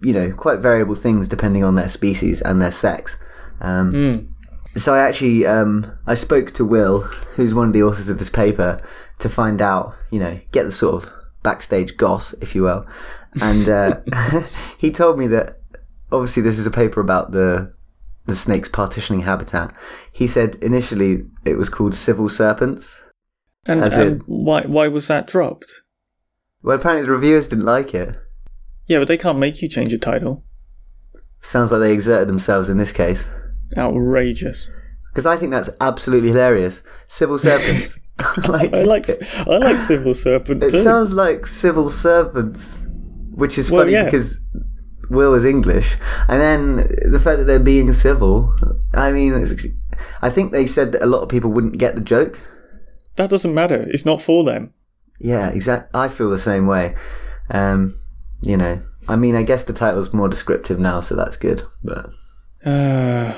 you 0.00 0.12
know, 0.12 0.32
quite 0.32 0.60
variable 0.60 0.94
things 0.94 1.28
depending 1.28 1.64
on 1.64 1.74
their 1.74 1.88
species 1.88 2.40
and 2.42 2.60
their 2.62 2.72
sex. 2.72 3.16
Um, 3.60 3.92
Mm. 3.92 4.28
so 4.76 4.94
I 4.94 5.00
actually 5.00 5.44
um, 5.46 5.90
I 6.06 6.14
spoke 6.14 6.52
to 6.54 6.64
Will, 6.64 7.00
who's 7.34 7.54
one 7.54 7.66
of 7.68 7.72
the 7.72 7.82
authors 7.82 8.08
of 8.08 8.18
this 8.18 8.30
paper, 8.30 8.80
to 9.18 9.28
find 9.28 9.60
out, 9.60 9.94
you 10.12 10.20
know, 10.20 10.38
get 10.52 10.64
the 10.64 10.72
sort 10.72 11.02
of 11.02 11.10
backstage 11.42 11.96
goss, 11.96 12.34
if 12.40 12.54
you 12.54 12.62
will, 12.62 12.86
and 13.40 13.68
uh, 13.68 14.00
he 14.78 14.90
told 14.92 15.18
me 15.18 15.26
that 15.28 15.58
obviously 16.12 16.42
this 16.42 16.58
is 16.58 16.66
a 16.66 16.70
paper 16.70 17.00
about 17.00 17.32
the 17.32 17.72
the 18.28 18.36
snake's 18.36 18.68
partitioning 18.68 19.22
habitat. 19.22 19.74
He 20.12 20.26
said 20.28 20.54
initially 20.62 21.24
it 21.44 21.56
was 21.58 21.68
called 21.68 21.94
civil 21.94 22.28
serpents. 22.28 23.00
And, 23.66 23.82
As 23.82 23.92
and 23.94 24.02
in- 24.02 24.18
why 24.26 24.62
why 24.62 24.86
was 24.88 25.08
that 25.08 25.26
dropped? 25.26 25.82
Well, 26.62 26.76
apparently 26.76 27.06
the 27.06 27.12
reviewers 27.12 27.48
didn't 27.48 27.64
like 27.64 27.94
it. 27.94 28.16
Yeah, 28.86 28.98
but 29.00 29.08
they 29.08 29.18
can't 29.18 29.38
make 29.38 29.60
you 29.60 29.68
change 29.68 29.92
a 29.92 29.98
title. 29.98 30.44
Sounds 31.40 31.70
like 31.72 31.80
they 31.80 31.92
exerted 31.92 32.28
themselves 32.28 32.68
in 32.68 32.78
this 32.78 32.92
case. 32.92 33.26
Outrageous. 33.76 34.70
Because 35.12 35.26
I 35.26 35.36
think 35.36 35.50
that's 35.50 35.70
absolutely 35.80 36.28
hilarious. 36.30 36.82
Civil 37.08 37.38
serpents. 37.38 37.98
like, 38.48 38.72
I 38.74 38.82
like 38.82 39.08
I 39.46 39.58
like 39.58 39.80
Civil 39.80 40.12
Serpent 40.12 40.62
It 40.64 40.70
too. 40.70 40.82
sounds 40.82 41.12
like 41.12 41.46
civil 41.46 41.88
servants, 41.88 42.82
which 43.30 43.56
is 43.58 43.70
Well, 43.70 43.82
funny 43.82 43.92
yeah. 43.92 44.04
because 44.06 44.40
Will 45.10 45.34
is 45.34 45.44
English, 45.44 45.96
and 46.28 46.40
then 46.40 46.76
the 47.10 47.20
fact 47.20 47.38
that 47.38 47.44
they're 47.44 47.58
being 47.58 47.92
civil. 47.92 48.54
I 48.94 49.12
mean, 49.12 49.34
it's, 49.34 49.66
I 50.22 50.30
think 50.30 50.52
they 50.52 50.66
said 50.66 50.92
that 50.92 51.02
a 51.02 51.06
lot 51.06 51.22
of 51.22 51.28
people 51.28 51.50
wouldn't 51.52 51.78
get 51.78 51.94
the 51.94 52.00
joke. 52.00 52.40
that 53.16 53.30
doesn't 53.30 53.54
matter. 53.54 53.84
It's 53.88 54.04
not 54.06 54.22
for 54.22 54.44
them. 54.44 54.72
Yeah, 55.18 55.48
exactly. 55.50 55.90
I 55.98 56.08
feel 56.08 56.30
the 56.30 56.38
same 56.38 56.66
way. 56.66 56.94
Um, 57.50 57.94
you 58.40 58.56
know, 58.56 58.80
I 59.08 59.16
mean, 59.16 59.34
I 59.34 59.42
guess 59.42 59.64
the 59.64 59.72
title's 59.72 60.12
more 60.12 60.28
descriptive 60.28 60.78
now, 60.78 61.00
so 61.00 61.16
that's 61.16 61.36
good. 61.36 61.62
But 61.82 62.10
Uh, 62.64 63.34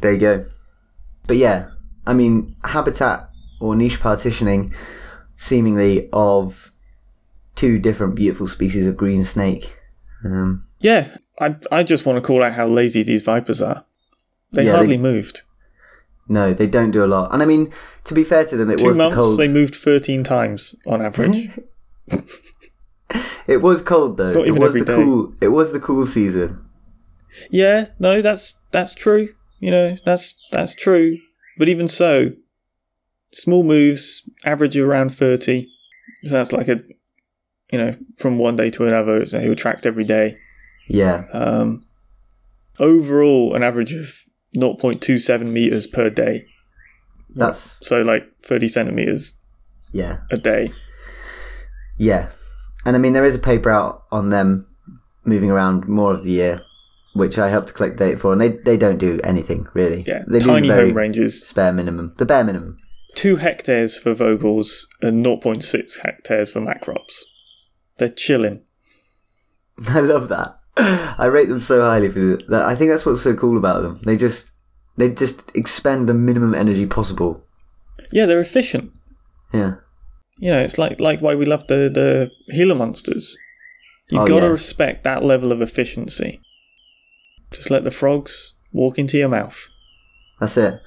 there 0.00 0.12
you 0.12 0.18
go. 0.18 0.46
But 1.26 1.36
yeah, 1.36 1.66
I 2.06 2.14
mean, 2.14 2.54
habitat 2.64 3.20
or 3.60 3.74
niche 3.76 4.00
partitioning, 4.00 4.72
seemingly 5.36 6.08
of 6.12 6.72
two 7.56 7.78
different 7.78 8.14
beautiful 8.14 8.46
species 8.46 8.86
of 8.86 8.96
green 8.96 9.24
snake. 9.24 9.74
Um, 10.24 10.64
yeah, 10.80 11.16
I 11.40 11.56
I 11.70 11.82
just 11.82 12.04
want 12.06 12.16
to 12.16 12.26
call 12.26 12.42
out 12.42 12.52
how 12.54 12.66
lazy 12.66 13.02
these 13.02 13.22
vipers 13.22 13.62
are. 13.62 13.84
They 14.52 14.64
Yeah, 14.64 14.72
hardly 14.76 14.96
they- 14.96 15.02
moved. 15.02 15.42
No, 16.30 16.52
they 16.52 16.66
don't 16.66 16.90
do 16.90 17.02
a 17.02 17.06
lot. 17.06 17.32
And 17.32 17.42
I 17.42 17.46
mean, 17.46 17.72
to 18.04 18.12
be 18.14 18.22
fair 18.22 18.44
to 18.46 18.56
them, 18.56 18.70
it 18.70 18.78
Two 18.80 18.88
was 18.88 18.98
months, 18.98 19.16
the 19.16 19.22
cold. 19.22 19.38
they 19.38 19.48
moved 19.48 19.74
thirteen 19.74 20.22
times 20.24 20.74
on 20.86 21.00
average. 21.02 21.50
It 23.46 23.62
was 23.62 23.80
cold 23.80 24.18
though. 24.18 24.44
it 24.44 24.58
was 24.58 24.74
the 24.74 24.84
day. 24.84 24.94
cool. 24.94 25.32
It 25.40 25.48
was 25.48 25.72
the 25.72 25.80
cool 25.80 26.04
season. 26.04 26.62
yeah, 27.50 27.86
no, 27.98 28.20
that's 28.20 28.60
that's 28.72 28.94
true. 28.94 29.30
You 29.60 29.70
know, 29.70 29.96
that's 30.04 30.46
that's 30.52 30.74
true. 30.74 31.16
But 31.56 31.70
even 31.70 31.88
so, 31.88 32.32
small 33.32 33.62
moves 33.62 34.28
average 34.44 34.76
around 34.76 35.14
thirty. 35.14 35.70
So 36.24 36.32
that's 36.32 36.52
like 36.52 36.68
a, 36.68 36.78
you 37.70 37.78
know, 37.78 37.94
from 38.18 38.38
one 38.38 38.56
day 38.56 38.70
to 38.70 38.86
another. 38.86 39.24
So 39.26 39.38
they 39.38 39.48
were 39.48 39.54
tracked 39.54 39.86
every 39.86 40.04
day. 40.04 40.36
Yeah, 40.88 41.24
Um, 41.32 41.82
overall, 42.80 43.54
an 43.54 43.62
average 43.62 43.92
of 43.92 44.14
0.27 44.56 45.46
meters 45.46 45.86
per 45.86 46.08
day. 46.10 46.46
that's 47.34 47.76
So 47.82 48.00
like 48.02 48.24
30 48.42 48.68
centimeters 48.68 49.38
yeah, 49.92 50.18
a 50.30 50.36
day. 50.36 50.70
yeah. 51.98 52.30
And 52.86 52.96
I 52.96 52.98
mean, 52.98 53.12
there 53.12 53.24
is 53.26 53.34
a 53.34 53.38
paper 53.38 53.70
out 53.70 54.04
on 54.10 54.30
them 54.30 54.66
moving 55.24 55.50
around 55.50 55.86
more 55.88 56.14
of 56.14 56.22
the 56.24 56.30
year, 56.30 56.62
which 57.14 57.38
I 57.38 57.48
helped 57.50 57.68
to 57.68 57.74
collect 57.74 57.96
data 57.98 58.16
for, 58.18 58.32
and 58.32 58.40
they 58.40 58.48
they 58.50 58.76
don't 58.78 58.98
do 58.98 59.20
anything 59.24 59.66
really. 59.74 60.04
Yeah, 60.06 60.22
they 60.26 60.38
tiny 60.40 60.62
do 60.62 60.68
the 60.68 60.74
very 60.74 60.88
home 60.88 60.96
ranges. 60.96 61.52
bare 61.54 61.72
minimum, 61.72 62.14
the 62.16 62.24
bare 62.24 62.44
minimum. 62.44 62.78
Two 63.14 63.36
hectares 63.36 63.98
for 63.98 64.14
Vogels 64.14 64.86
and 65.02 65.24
0.6 65.24 66.00
hectares 66.02 66.52
for 66.52 66.60
Macrops. 66.60 67.24
They're 67.98 68.08
chilling. 68.08 68.62
I 69.88 70.00
love 70.00 70.28
that. 70.28 70.58
I 70.76 71.26
rate 71.26 71.48
them 71.48 71.58
so 71.60 71.80
highly 71.80 72.08
for 72.08 72.36
that. 72.48 72.62
I 72.66 72.74
think 72.76 72.90
that's 72.90 73.04
what's 73.04 73.22
so 73.22 73.34
cool 73.34 73.58
about 73.58 73.82
them. 73.82 73.98
They 74.04 74.16
just 74.16 74.52
they 74.96 75.10
just 75.10 75.50
expend 75.54 76.08
the 76.08 76.14
minimum 76.14 76.54
energy 76.54 76.86
possible. 76.86 77.44
Yeah, 78.12 78.26
they're 78.26 78.40
efficient. 78.40 78.92
Yeah. 79.52 79.74
You 80.38 80.52
know, 80.52 80.58
it's 80.60 80.78
like 80.78 81.00
like 81.00 81.20
why 81.20 81.34
we 81.34 81.46
love 81.46 81.66
the 81.66 81.90
the 81.92 82.30
Gila 82.54 82.76
monsters. 82.76 83.36
You 84.10 84.20
Oh, 84.20 84.26
gotta 84.26 84.46
yeah. 84.46 84.52
respect 84.52 85.04
that 85.04 85.24
level 85.24 85.50
of 85.52 85.60
efficiency. 85.60 86.40
Just 87.52 87.70
let 87.70 87.82
the 87.84 87.90
frogs 87.90 88.54
walk 88.72 88.98
into 88.98 89.18
your 89.18 89.28
mouth. 89.28 89.68
That's 90.38 90.56
it. 90.56 90.80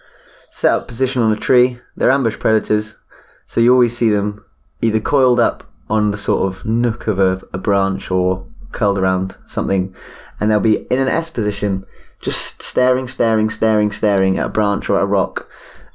Set 0.52 0.72
up 0.74 0.88
position 0.88 1.22
on 1.22 1.32
a 1.32 1.36
tree. 1.36 1.80
They're 1.98 2.12
ambush 2.12 2.40
predators, 2.40 2.98
so 3.46 3.60
you 3.62 3.74
always 3.74 3.96
see 3.98 4.10
them 4.10 4.44
either 4.82 5.00
coiled 5.00 5.40
up 5.40 5.71
on 5.92 6.12
the 6.12 6.18
sort 6.18 6.42
of 6.48 6.66
nook 6.66 7.08
of 7.08 7.20
a, 7.20 7.42
a 7.54 7.58
branch 7.58 8.10
or 8.10 8.46
curled 8.72 8.98
around 8.98 9.36
something, 9.46 9.94
and 10.40 10.50
they'll 10.50 10.60
be 10.60 10.88
in 10.90 11.00
an 11.00 11.08
S 11.10 11.30
position, 11.30 11.86
just 12.22 12.64
staring, 12.64 13.08
staring, 13.08 13.50
staring, 13.50 13.92
staring 13.92 14.38
at 14.40 14.46
a 14.48 14.50
branch 14.50 14.90
or 14.90 15.00
a 15.00 15.06
rock. 15.06 15.48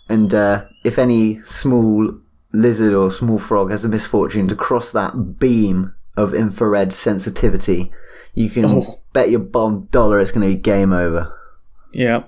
And 0.08 0.32
uh, 0.34 0.66
if 0.84 0.98
any 0.98 1.42
small 1.44 2.14
lizard 2.52 2.92
or 2.94 3.10
small 3.10 3.38
frog 3.38 3.70
has 3.70 3.82
the 3.82 3.88
misfortune 3.88 4.46
to 4.48 4.54
cross 4.54 4.92
that 4.92 5.38
beam 5.38 5.94
of 6.16 6.32
infrared 6.34 6.92
sensitivity, 6.92 7.90
you 8.34 8.50
can 8.50 8.64
Oh. 8.66 9.00
bet 9.12 9.30
your 9.30 9.40
bomb 9.40 9.88
dollar 9.90 10.20
it's 10.20 10.30
going 10.30 10.48
to 10.48 10.54
be 10.54 10.60
game 10.60 10.92
over. 10.92 11.32
Yeah. 11.92 12.24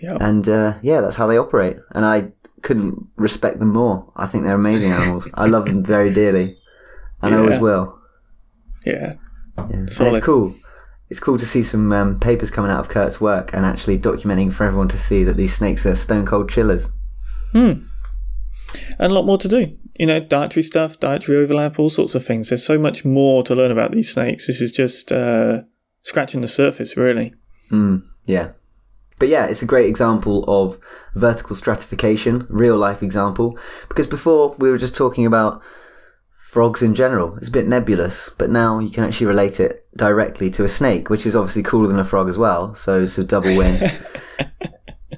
Yeah. 0.00 0.16
And 0.20 0.48
uh, 0.48 0.74
yeah, 0.82 1.00
that's 1.02 1.16
how 1.16 1.26
they 1.26 1.36
operate. 1.38 1.76
And 1.94 2.06
I 2.06 2.32
couldn't 2.62 3.06
respect 3.16 3.58
them 3.58 3.72
more. 3.72 4.10
I 4.16 4.26
think 4.26 4.44
they're 4.44 4.54
amazing 4.54 4.92
animals. 4.92 5.28
I 5.34 5.46
love 5.46 5.64
them 5.66 5.82
very 5.84 6.12
dearly, 6.12 6.58
and 7.22 7.34
I 7.34 7.38
always 7.38 7.54
Yeah. 7.54 7.60
will. 7.60 7.98
Yeah. 8.86 9.12
Yeah. 9.56 9.86
Solid. 9.86 10.16
it's 10.16 10.24
cool. 10.24 10.54
It's 11.10 11.20
cool 11.20 11.38
to 11.38 11.46
see 11.46 11.62
some 11.62 11.92
um, 11.92 12.18
papers 12.20 12.50
coming 12.50 12.70
out 12.70 12.80
of 12.80 12.88
Kurt's 12.88 13.20
work 13.20 13.52
and 13.52 13.66
actually 13.66 13.98
documenting 13.98 14.52
for 14.52 14.64
everyone 14.64 14.88
to 14.88 14.98
see 14.98 15.24
that 15.24 15.36
these 15.36 15.52
snakes 15.54 15.84
are 15.84 15.96
stone 15.96 16.24
cold 16.24 16.48
chillers. 16.48 16.88
Hmm. 17.52 17.82
And 18.98 19.10
a 19.10 19.14
lot 19.14 19.26
more 19.26 19.38
to 19.38 19.48
do. 19.48 19.76
You 19.98 20.06
know, 20.06 20.20
dietary 20.20 20.62
stuff, 20.62 21.00
dietary 21.00 21.38
overlap, 21.38 21.78
all 21.78 21.90
sorts 21.90 22.14
of 22.14 22.24
things. 22.24 22.48
There's 22.48 22.64
so 22.64 22.78
much 22.78 23.04
more 23.04 23.42
to 23.42 23.54
learn 23.56 23.72
about 23.72 23.90
these 23.90 24.10
snakes. 24.12 24.46
This 24.46 24.60
is 24.62 24.70
just 24.72 25.10
uh, 25.10 25.62
scratching 26.02 26.40
the 26.42 26.48
surface, 26.48 26.96
really. 26.96 27.34
Mm, 27.70 28.02
yeah. 28.24 28.52
But 29.20 29.28
yeah, 29.28 29.46
it's 29.46 29.62
a 29.62 29.66
great 29.66 29.86
example 29.88 30.44
of 30.48 30.76
vertical 31.14 31.54
stratification, 31.54 32.46
real 32.48 32.76
life 32.76 33.02
example. 33.02 33.56
Because 33.88 34.08
before 34.08 34.56
we 34.58 34.70
were 34.70 34.78
just 34.78 34.96
talking 34.96 35.24
about 35.26 35.62
frogs 36.38 36.82
in 36.82 36.96
general. 36.96 37.36
It's 37.36 37.46
a 37.46 37.52
bit 37.52 37.68
nebulous, 37.68 38.28
but 38.36 38.50
now 38.50 38.80
you 38.80 38.90
can 38.90 39.04
actually 39.04 39.28
relate 39.28 39.60
it 39.60 39.86
directly 39.96 40.50
to 40.50 40.64
a 40.64 40.68
snake, 40.68 41.08
which 41.08 41.24
is 41.24 41.36
obviously 41.36 41.62
cooler 41.62 41.86
than 41.86 42.00
a 42.00 42.04
frog 42.04 42.28
as 42.28 42.36
well. 42.36 42.74
So 42.74 43.02
it's 43.02 43.16
a 43.18 43.22
double 43.24 43.56
win. 43.56 43.78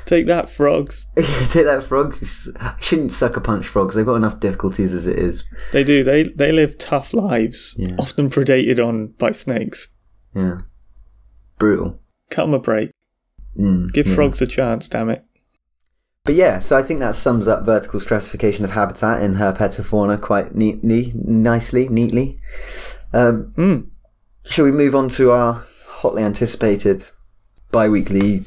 Take 0.06 0.28
that, 0.28 0.50
frogs. 0.50 1.08
Take 1.18 1.66
that 1.66 1.84
frogs. 1.84 2.22
S- 2.22 2.50
shouldn't 2.80 3.12
sucker 3.12 3.40
punch 3.40 3.68
frogs. 3.68 3.96
They've 3.96 4.06
got 4.06 4.16
enough 4.16 4.40
difficulties 4.40 4.94
as 4.94 5.06
it 5.08 5.18
is. 5.18 5.44
They 5.74 5.84
do. 5.84 6.04
They 6.04 6.24
they 6.24 6.52
live 6.52 6.78
tough 6.78 7.14
lives, 7.14 7.76
Yeah. 7.78 7.96
often 7.98 8.30
predated 8.30 8.80
on 8.86 9.08
by 9.18 9.32
snakes. 9.32 9.96
Yeah. 10.36 10.60
Brutal. 11.58 12.00
Cut 12.32 12.44
'em 12.48 12.54
a 12.56 12.60
break. 12.60 12.90
Mm, 13.60 13.92
Give 13.94 14.08
yeah. 14.08 14.16
frogs 14.16 14.42
a 14.42 14.48
chance. 14.48 14.88
Damn 14.88 15.10
it. 15.12 15.24
But 16.24 16.36
yeah, 16.36 16.60
so 16.60 16.78
I 16.78 16.82
think 16.84 17.00
that 17.02 17.16
sums 17.16 17.48
up 17.48 17.66
vertical 17.66 18.00
stratification 18.00 18.64
of 18.66 18.72
habitat 18.72 19.22
in 19.22 19.36
herpetofauna 19.36 20.20
quite 20.22 20.56
neatly, 20.56 21.12
nicely, 21.16 21.88
neatly. 21.90 22.40
Um, 23.14 23.54
Mm. 23.58 23.88
shall 24.50 24.66
we 24.66 24.72
move 24.72 24.96
on 24.96 25.10
to 25.10 25.32
our 25.32 25.64
hotly 25.88 26.24
anticipated 26.24 27.06
bi-weekly 27.72 28.46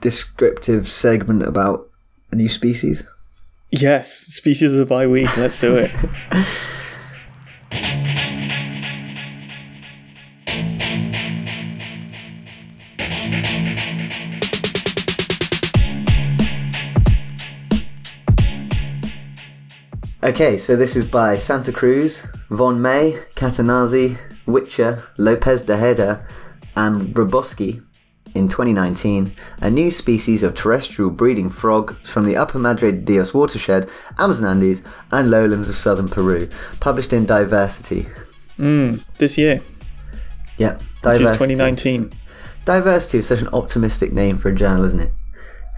descriptive 0.00 0.90
segment 0.90 1.42
about 1.42 1.88
a 2.30 2.36
new 2.36 2.48
species? 2.48 3.04
Yes, 3.70 4.12
species 4.12 4.72
of 4.72 4.78
the 4.78 4.86
bye 4.86 5.06
week. 5.06 5.34
Let's 5.36 5.56
do 5.56 5.74
it. 5.76 5.90
Okay, 20.24 20.56
so 20.56 20.76
this 20.76 20.94
is 20.94 21.04
by 21.04 21.36
Santa 21.36 21.72
Cruz, 21.72 22.22
Von 22.50 22.80
May, 22.80 23.18
Catenazzi, 23.34 24.16
Whitcher, 24.46 25.04
Lopez 25.18 25.64
Tejeda, 25.64 26.24
and 26.76 27.12
Rabosky 27.14 27.82
in 28.34 28.48
2019, 28.48 29.34
a 29.60 29.68
new 29.68 29.90
species 29.90 30.42
of 30.44 30.54
terrestrial 30.54 31.10
breeding 31.10 31.50
frog 31.50 31.96
from 32.06 32.24
the 32.24 32.36
Upper 32.36 32.58
Madre 32.58 32.92
de 32.92 32.98
Dios 32.98 33.34
watershed, 33.34 33.90
Amazon 34.18 34.48
Andes, 34.48 34.82
and 35.10 35.28
lowlands 35.30 35.68
of 35.68 35.74
southern 35.76 36.08
Peru, 36.08 36.48
published 36.78 37.12
in 37.12 37.26
Diversity. 37.26 38.06
Mm, 38.58 39.04
this 39.18 39.36
year, 39.36 39.60
Yeah, 40.56 40.78
Diversity. 41.02 41.24
which 41.24 41.32
is 41.32 41.36
2019. 41.36 42.10
Diversity 42.64 43.18
is 43.18 43.26
such 43.26 43.40
an 43.40 43.48
optimistic 43.48 44.12
name 44.12 44.38
for 44.38 44.50
a 44.50 44.54
journal, 44.54 44.84
isn't 44.84 45.00
it? 45.00 45.12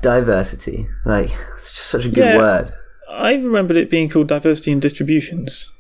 Diversity, 0.03 0.87
like 1.07 1.31
it's 1.59 1.73
just 1.73 1.89
such 1.89 2.05
a 2.05 2.11
good 2.11 2.25
Yeah. 2.27 2.37
word. 2.37 2.73
I 3.17 3.35
remembered 3.35 3.77
it 3.77 3.91
being 3.91 4.09
called 4.09 4.29
diversity 4.29 4.73
and 4.73 4.81
distributions, 4.83 5.71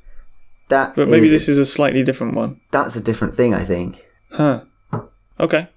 That 0.68 0.94
but 0.96 1.08
maybe 1.08 1.26
is- 1.26 1.30
this 1.32 1.48
is 1.48 1.58
a 1.58 1.66
slightly 1.66 2.02
different 2.02 2.34
one. 2.34 2.60
that's 2.70 2.96
a 2.96 3.00
different 3.00 3.34
thing, 3.34 3.54
I 3.54 3.64
think. 3.64 3.96
Huh. 4.30 4.62
Okay. 5.40 5.68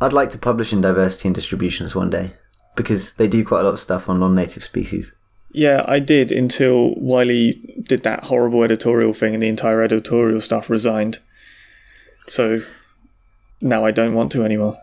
I'd 0.00 0.12
like 0.12 0.30
to 0.30 0.38
publish 0.38 0.72
in 0.72 0.80
diversity 0.80 1.28
and 1.28 1.34
distributions 1.34 1.94
one 1.94 2.10
day 2.10 2.32
because 2.76 3.14
they 3.14 3.28
do 3.28 3.44
quite 3.44 3.60
a 3.60 3.64
lot 3.64 3.74
of 3.74 3.80
stuff 3.80 4.08
on 4.08 4.20
non-native 4.20 4.62
species. 4.64 5.12
Yeah, 5.52 5.84
I 5.88 5.98
did 5.98 6.30
until 6.32 6.94
Wiley 6.96 7.60
did 7.82 8.02
that 8.04 8.24
horrible 8.24 8.62
editorial 8.62 9.12
thing 9.12 9.34
and 9.34 9.42
the 9.42 9.48
entire 9.48 9.82
editorial 9.82 10.40
staff 10.40 10.70
resigned. 10.70 11.18
So 12.28 12.60
now 13.60 13.84
I 13.84 13.90
don't 13.90 14.14
want 14.14 14.30
to 14.32 14.44
anymore. 14.44 14.78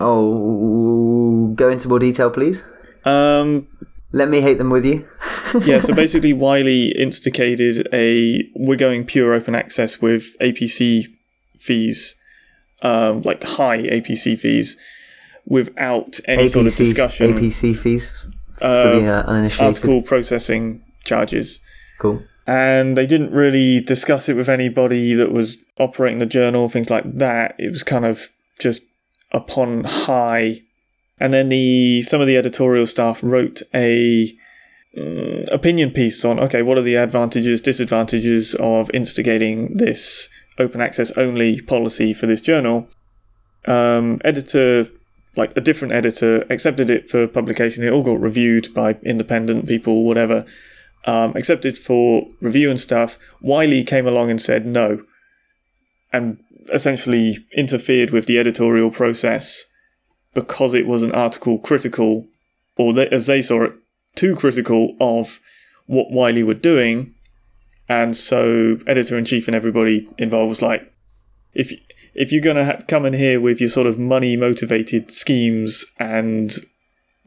Oh, 0.00 1.48
go 1.56 1.68
into 1.68 1.88
more 1.88 1.98
detail, 1.98 2.30
please. 2.30 2.62
Um, 3.04 3.66
Let 4.14 4.28
me 4.28 4.40
hate 4.40 4.58
them 4.58 4.70
with 4.70 4.84
you. 4.84 5.08
yeah, 5.64 5.80
so 5.80 5.92
basically, 6.02 6.32
Wiley 6.32 6.92
instigated 6.92 7.88
a 7.92 8.48
we're 8.54 8.76
going 8.76 9.04
pure 9.04 9.34
open 9.34 9.56
access 9.56 10.00
with 10.00 10.38
APC 10.40 11.06
fees, 11.58 12.14
um, 12.82 13.22
like 13.22 13.42
high 13.42 13.78
APC 13.78 14.38
fees, 14.38 14.76
without 15.46 16.20
any 16.26 16.46
sort 16.46 16.66
of 16.66 16.72
APC 16.72 16.78
discussion. 16.78 17.34
APC 17.34 17.76
fees 17.76 18.12
for 18.58 18.64
uh, 18.66 19.00
the 19.00 19.06
uh, 19.08 19.22
uninitiated. 19.26 19.66
article 19.66 20.02
processing 20.02 20.84
charges. 21.04 21.60
Cool. 21.98 22.22
and 22.46 22.96
they 22.96 23.06
didn't 23.06 23.32
really 23.32 23.80
discuss 23.80 24.28
it 24.28 24.36
with 24.36 24.48
anybody 24.48 25.14
that 25.14 25.32
was 25.32 25.64
operating 25.78 26.18
the 26.18 26.26
journal, 26.26 26.68
things 26.68 26.90
like 26.90 27.18
that. 27.18 27.56
It 27.58 27.70
was 27.70 27.82
kind 27.82 28.04
of 28.04 28.28
just 28.60 28.82
upon 29.32 29.84
high, 29.84 30.60
and 31.18 31.32
then 31.32 31.48
the 31.48 32.02
some 32.02 32.20
of 32.20 32.26
the 32.26 32.36
editorial 32.36 32.86
staff 32.86 33.22
wrote 33.22 33.62
a 33.72 34.32
mm, 34.96 35.52
opinion 35.52 35.90
piece 35.90 36.24
on 36.24 36.38
okay, 36.40 36.62
what 36.62 36.78
are 36.78 36.82
the 36.82 36.96
advantages, 36.96 37.60
disadvantages 37.60 38.54
of 38.56 38.90
instigating 38.92 39.76
this 39.76 40.28
open 40.58 40.80
access 40.80 41.10
only 41.16 41.60
policy 41.60 42.12
for 42.14 42.26
this 42.26 42.40
journal. 42.40 42.88
Um, 43.66 44.20
editor, 44.24 44.88
like 45.36 45.56
a 45.56 45.60
different 45.60 45.94
editor, 45.94 46.44
accepted 46.50 46.90
it 46.90 47.08
for 47.08 47.26
publication. 47.26 47.82
It 47.82 47.92
all 47.92 48.02
got 48.02 48.20
reviewed 48.20 48.72
by 48.74 48.98
independent 49.02 49.66
people, 49.66 50.04
whatever 50.04 50.44
um, 51.06 51.32
accepted 51.34 51.78
for 51.78 52.28
review 52.40 52.70
and 52.70 52.80
stuff. 52.80 53.18
Wiley 53.40 53.84
came 53.84 54.06
along 54.06 54.30
and 54.30 54.40
said 54.40 54.66
no, 54.66 55.04
and 56.12 56.38
essentially 56.72 57.38
interfered 57.56 58.10
with 58.10 58.26
the 58.26 58.38
editorial 58.38 58.90
process 58.90 59.66
because 60.34 60.74
it 60.74 60.86
was 60.86 61.02
an 61.02 61.12
article 61.12 61.58
critical, 61.58 62.26
or 62.76 62.92
they, 62.92 63.08
as 63.08 63.26
they 63.26 63.42
saw 63.42 63.62
it, 63.64 63.72
too 64.14 64.36
critical 64.36 64.96
of 65.00 65.40
what 65.86 66.10
Wiley 66.10 66.42
were 66.42 66.54
doing. 66.54 67.12
And 67.88 68.16
so, 68.16 68.78
editor 68.86 69.18
in 69.18 69.24
chief 69.24 69.46
and 69.46 69.54
everybody 69.54 70.08
involved 70.18 70.48
was 70.48 70.62
like, 70.62 70.90
if 71.52 71.72
if 72.14 72.32
you're 72.32 72.40
going 72.40 72.56
to 72.56 72.64
ha- 72.64 72.78
come 72.88 73.04
in 73.04 73.12
here 73.12 73.40
with 73.40 73.60
your 73.60 73.68
sort 73.68 73.86
of 73.86 73.98
money 73.98 74.36
motivated 74.36 75.10
schemes 75.10 75.84
and 75.98 76.56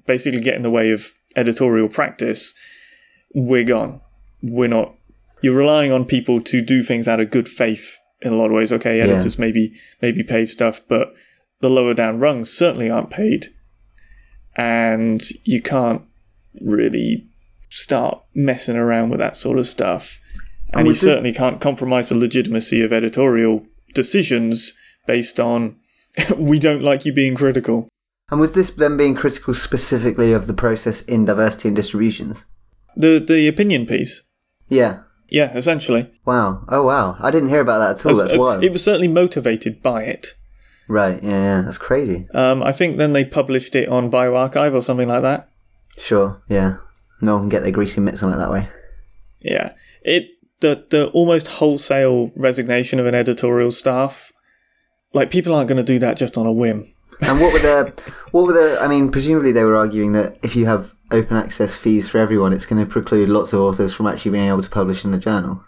basically 0.05 0.39
get 0.39 0.55
in 0.55 0.61
the 0.61 0.71
way 0.71 0.91
of 0.91 1.11
editorial 1.35 1.89
practice, 1.89 2.53
we're 3.33 3.63
gone. 3.63 4.01
We're 4.41 4.69
not. 4.69 4.95
You're 5.41 5.57
relying 5.57 5.91
on 5.91 6.05
people 6.05 6.41
to 6.41 6.61
do 6.61 6.81
things 6.81 7.07
out 7.07 7.19
of 7.19 7.29
good 7.29 7.47
faith 7.47 7.97
in 8.21 8.33
a 8.33 8.35
lot 8.35 8.47
of 8.47 8.53
ways. 8.53 8.73
Okay, 8.73 8.99
editors 8.99 9.37
maybe 9.37 9.73
maybe 10.01 10.23
paid 10.23 10.47
stuff, 10.47 10.81
but 10.87 11.13
the 11.59 11.69
lower 11.69 11.93
down 11.93 12.19
rungs 12.19 12.51
certainly 12.51 12.89
aren't 12.89 13.09
paid, 13.09 13.47
and 14.55 15.21
you 15.43 15.61
can't 15.61 16.01
really 16.61 17.27
start 17.69 18.23
messing 18.33 18.75
around 18.77 19.09
with 19.09 19.19
that 19.19 19.37
sort 19.37 19.59
of 19.59 19.67
stuff. 19.67 20.19
And, 20.69 20.79
And 20.79 20.87
you 20.87 20.93
certainly 20.93 21.33
can't 21.33 21.61
compromise 21.61 22.09
the 22.09 22.15
legitimacy 22.15 22.81
of 22.81 22.91
editorial 22.91 23.65
decisions 23.93 24.73
based 25.05 25.39
on 25.39 25.77
we 26.37 26.59
don't 26.59 26.83
like 26.83 27.05
you 27.05 27.13
being 27.13 27.35
critical. 27.35 27.87
And 28.29 28.41
was 28.41 28.53
this 28.53 28.71
them 28.71 28.97
being 28.97 29.15
critical 29.15 29.53
specifically 29.53 30.33
of 30.33 30.47
the 30.47 30.53
process 30.53 31.01
in 31.03 31.23
diversity 31.25 31.69
and 31.69 31.75
distributions? 31.75 32.43
The 32.95 33.19
the 33.25 33.47
opinion 33.47 33.85
piece. 33.85 34.23
Yeah. 34.67 34.99
Yeah, 35.29 35.55
essentially. 35.55 36.09
Wow. 36.25 36.65
Oh 36.67 36.83
wow. 36.83 37.15
I 37.19 37.31
didn't 37.31 37.49
hear 37.49 37.61
about 37.61 37.79
that 37.79 37.99
at 37.99 38.05
all. 38.11 38.17
That's 38.17 38.33
Uh, 38.33 38.39
wild. 38.39 38.63
It 38.63 38.71
was 38.73 38.83
certainly 38.83 39.07
motivated 39.07 39.81
by 39.81 40.03
it. 40.03 40.35
Right. 40.87 41.21
Yeah. 41.23 41.29
Yeah. 41.29 41.61
That's 41.61 41.77
crazy. 41.77 42.27
Um, 42.33 42.63
I 42.63 42.71
think 42.71 42.97
then 42.97 43.13
they 43.13 43.25
published 43.25 43.75
it 43.75 43.89
on 43.89 44.11
bioRxiv 44.11 44.73
or 44.73 44.81
something 44.81 45.07
like 45.07 45.21
that. 45.21 45.49
Sure. 45.97 46.41
Yeah. 46.47 46.77
No 47.21 47.33
one 47.33 47.43
can 47.43 47.49
get 47.49 47.63
their 47.63 47.71
greasy 47.71 48.01
mitts 48.01 48.21
on 48.23 48.31
it 48.31 48.37
that 48.37 48.51
way. 48.51 48.69
Yeah, 49.41 49.73
it 50.01 50.29
the 50.59 50.85
the 50.89 51.07
almost 51.09 51.47
wholesale 51.47 52.31
resignation 52.35 52.99
of 52.99 53.05
an 53.05 53.15
editorial 53.15 53.71
staff. 53.71 54.31
Like 55.13 55.31
people 55.31 55.53
aren't 55.53 55.67
going 55.67 55.77
to 55.77 55.83
do 55.83 55.99
that 55.99 56.17
just 56.17 56.37
on 56.37 56.45
a 56.45 56.51
whim. 56.51 56.85
And 57.21 57.39
what 57.39 57.53
were 57.53 57.59
the? 57.59 57.93
What 58.31 58.45
were 58.45 58.53
the? 58.53 58.79
I 58.81 58.87
mean, 58.87 59.09
presumably 59.09 59.51
they 59.51 59.63
were 59.63 59.77
arguing 59.77 60.11
that 60.11 60.37
if 60.43 60.55
you 60.55 60.65
have 60.65 60.93
open 61.11 61.37
access 61.37 61.75
fees 61.75 62.07
for 62.07 62.17
everyone, 62.17 62.51
it's 62.53 62.65
going 62.65 62.83
to 62.83 62.91
preclude 62.91 63.29
lots 63.29 63.53
of 63.53 63.61
authors 63.61 63.93
from 63.93 64.05
actually 64.05 64.31
being 64.31 64.49
able 64.49 64.61
to 64.61 64.69
publish 64.69 65.05
in 65.05 65.11
the 65.11 65.17
journal. 65.17 65.63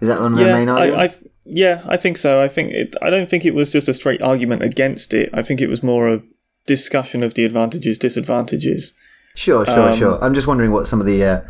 Is 0.00 0.08
that 0.08 0.20
one 0.20 0.32
of 0.32 0.38
their 0.38 0.54
main 0.54 0.68
arguments? 0.68 1.16
I, 1.16 1.18
I 1.18 1.28
yeah, 1.44 1.82
I 1.86 1.96
think 1.96 2.16
so. 2.16 2.42
I 2.42 2.48
think 2.48 2.72
it. 2.72 2.96
I 3.02 3.10
don't 3.10 3.28
think 3.28 3.44
it 3.44 3.54
was 3.54 3.70
just 3.70 3.88
a 3.88 3.94
straight 3.94 4.22
argument 4.22 4.62
against 4.62 5.14
it. 5.14 5.30
I 5.32 5.42
think 5.42 5.60
it 5.60 5.68
was 5.68 5.82
more 5.82 6.08
a 6.08 6.22
discussion 6.66 7.22
of 7.22 7.34
the 7.34 7.44
advantages, 7.44 7.98
disadvantages. 7.98 8.94
Sure, 9.34 9.66
sure, 9.66 9.90
Um, 9.90 9.98
sure. 9.98 10.24
I'm 10.24 10.34
just 10.34 10.46
wondering 10.46 10.70
what 10.70 10.86
some 10.86 11.00
of 11.00 11.06
the 11.06 11.24
uh, 11.24 11.40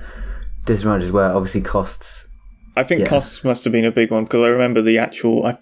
disadvantages 0.65 1.13
were. 1.13 1.25
Obviously, 1.33 1.61
costs. 1.61 2.27
I 2.77 2.83
think 2.83 3.03
Yeah. 3.03 3.07
costs 3.09 3.45
must 3.45 3.63
have 3.65 3.73
been 3.73 3.85
a 3.85 3.93
big 3.93 4.11
one 4.11 4.25
because 4.25 4.43
I 4.43 4.49
remember 4.49 4.83
the 4.83 4.99
actual. 4.99 5.47
I, 5.47 5.59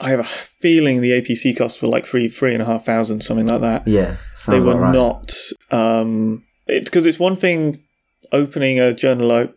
I 0.00 0.10
have 0.10 0.20
a 0.20 0.24
feeling 0.24 1.00
the 1.00 1.12
APC 1.12 1.56
costs 1.56 1.80
were 1.82 1.88
like 1.88 2.06
three, 2.06 2.28
three 2.28 2.54
and 2.54 2.62
a 2.62 2.66
half 2.66 2.84
thousand, 2.84 3.22
something 3.22 3.46
like 3.46 3.60
that. 3.60 3.86
Yeah, 3.86 4.16
they 4.48 4.60
were 4.60 4.76
right. 4.76 4.92
not. 4.92 5.32
Um, 5.70 6.44
it's 6.66 6.88
because 6.88 7.06
it's 7.06 7.18
one 7.18 7.36
thing 7.36 7.82
opening 8.32 8.80
a 8.80 8.92
journal, 8.94 9.48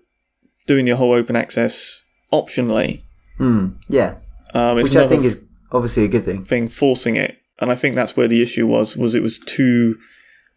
doing 0.67 0.87
your 0.87 0.97
whole 0.97 1.13
open 1.13 1.35
access 1.35 2.03
optionally. 2.31 3.03
Hmm, 3.43 3.67
yeah, 3.89 4.15
Um, 4.53 4.75
which 4.77 4.95
I 4.95 5.05
think 5.07 5.25
is 5.25 5.37
obviously 5.71 6.05
a 6.05 6.07
good 6.07 6.23
thing. 6.23 6.45
thing 6.45 6.69
forcing 6.69 7.17
it, 7.17 7.35
and 7.59 7.69
I 7.69 7.75
think 7.75 7.93
that's 7.95 8.15
where 8.15 8.27
the 8.27 8.41
issue 8.41 8.65
was. 8.67 8.95
Was 8.95 9.15
it 9.15 9.21
was 9.23 9.37
too 9.37 9.97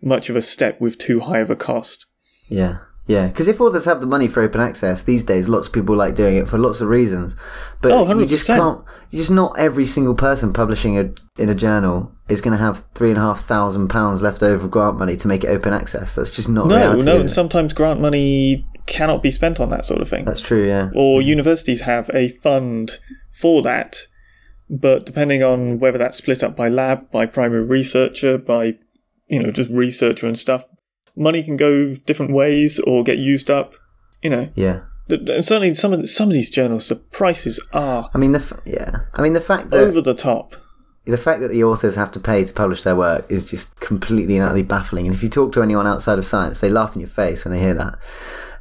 much 0.00 0.28
of 0.30 0.36
a 0.36 0.42
step 0.42 0.80
with 0.80 0.96
too 0.98 1.18
high 1.20 1.38
of 1.40 1.50
a 1.50 1.56
cost. 1.56 2.06
Yeah, 2.48 2.78
yeah. 3.06 3.26
Because 3.28 3.48
if 3.48 3.60
authors 3.60 3.84
have 3.84 4.00
the 4.00 4.06
money 4.06 4.28
for 4.28 4.42
open 4.42 4.60
access 4.60 5.02
these 5.02 5.24
days, 5.24 5.48
lots 5.48 5.66
of 5.68 5.72
people 5.72 5.94
like 5.96 6.14
doing 6.14 6.36
it 6.36 6.48
for 6.48 6.58
lots 6.58 6.80
of 6.80 6.88
reasons. 6.88 7.36
But 7.82 7.92
Oh, 7.92 8.18
you 8.18 8.26
just 8.26 8.46
can't. 8.46 8.82
You 9.10 9.18
just 9.20 9.30
not 9.30 9.56
every 9.58 9.86
single 9.86 10.14
person 10.14 10.52
publishing 10.52 10.98
a 10.98 11.10
in 11.40 11.48
a 11.48 11.54
journal 11.54 12.12
is 12.28 12.40
going 12.40 12.56
to 12.58 12.62
have 12.62 12.82
three 12.94 13.10
and 13.10 13.18
a 13.18 13.20
half 13.20 13.42
thousand 13.42 13.88
pounds 13.88 14.22
left 14.22 14.42
over 14.42 14.64
of 14.64 14.70
grant 14.70 14.98
money 14.98 15.16
to 15.16 15.28
make 15.28 15.44
it 15.44 15.48
open 15.48 15.72
access. 15.72 16.14
That's 16.16 16.30
just 16.30 16.48
not 16.48 16.66
No, 16.66 16.76
reality. 16.76 17.04
no, 17.04 17.20
and 17.20 17.30
sometimes 17.30 17.72
grant 17.72 18.00
money 18.00 18.66
cannot 18.86 19.22
be 19.22 19.30
spent 19.30 19.60
on 19.60 19.68
that 19.70 19.84
sort 19.84 20.00
of 20.00 20.08
thing. 20.08 20.24
That's 20.24 20.40
true. 20.40 20.66
Yeah. 20.66 20.90
or 20.94 21.22
universities 21.22 21.82
have 21.82 22.10
a 22.14 22.28
fund 22.28 22.98
for 23.30 23.62
that, 23.62 24.06
but 24.68 25.06
depending 25.06 25.42
on 25.44 25.78
whether 25.78 25.98
that's 25.98 26.16
split 26.18 26.42
up 26.42 26.56
by 26.56 26.68
lab, 26.68 27.10
by 27.12 27.26
primary 27.26 27.62
researcher, 27.64 28.38
by 28.38 28.74
you 29.28 29.40
know 29.42 29.50
just 29.52 29.70
researcher 29.70 30.26
and 30.26 30.36
stuff, 30.38 30.64
money 31.16 31.42
can 31.42 31.56
go 31.56 31.94
different 31.94 32.32
ways 32.32 32.78
or 32.80 33.02
get 33.02 33.18
used 33.18 33.50
up. 33.50 33.74
You 34.22 34.30
know, 34.30 34.48
Yeah. 34.54 34.80
Th- 35.08 35.44
certainly 35.44 35.72
some 35.74 35.92
of 35.92 36.00
the, 36.00 36.08
some 36.08 36.28
of 36.28 36.34
these 36.34 36.50
journals, 36.50 36.88
the 36.88 36.96
prices 36.96 37.60
are 37.72 38.10
I 38.12 38.18
mean 38.18 38.32
the 38.32 38.40
f- 38.40 38.60
yeah. 38.64 38.90
I 39.14 39.22
mean 39.22 39.34
the 39.34 39.40
fact 39.40 39.70
that 39.70 39.78
over 39.78 40.00
the 40.00 40.14
top. 40.14 40.56
the 41.04 41.16
fact 41.16 41.40
that 41.40 41.52
the 41.52 41.62
authors 41.62 41.94
have 41.94 42.10
to 42.12 42.20
pay 42.20 42.44
to 42.44 42.52
publish 42.52 42.82
their 42.82 42.96
work 42.96 43.24
is 43.30 43.44
just 43.44 43.78
completely 43.78 44.34
and 44.36 44.44
utterly 44.44 44.64
baffling. 44.64 45.06
And 45.06 45.14
if 45.14 45.22
you 45.22 45.28
talk 45.28 45.52
to 45.52 45.62
anyone 45.62 45.86
outside 45.86 46.18
of 46.18 46.26
science, 46.26 46.60
they 46.60 46.68
laugh 46.68 46.94
in 46.96 47.00
your 47.00 47.08
face 47.08 47.44
when 47.44 47.54
they 47.54 47.60
hear 47.60 47.74
that. 47.74 47.98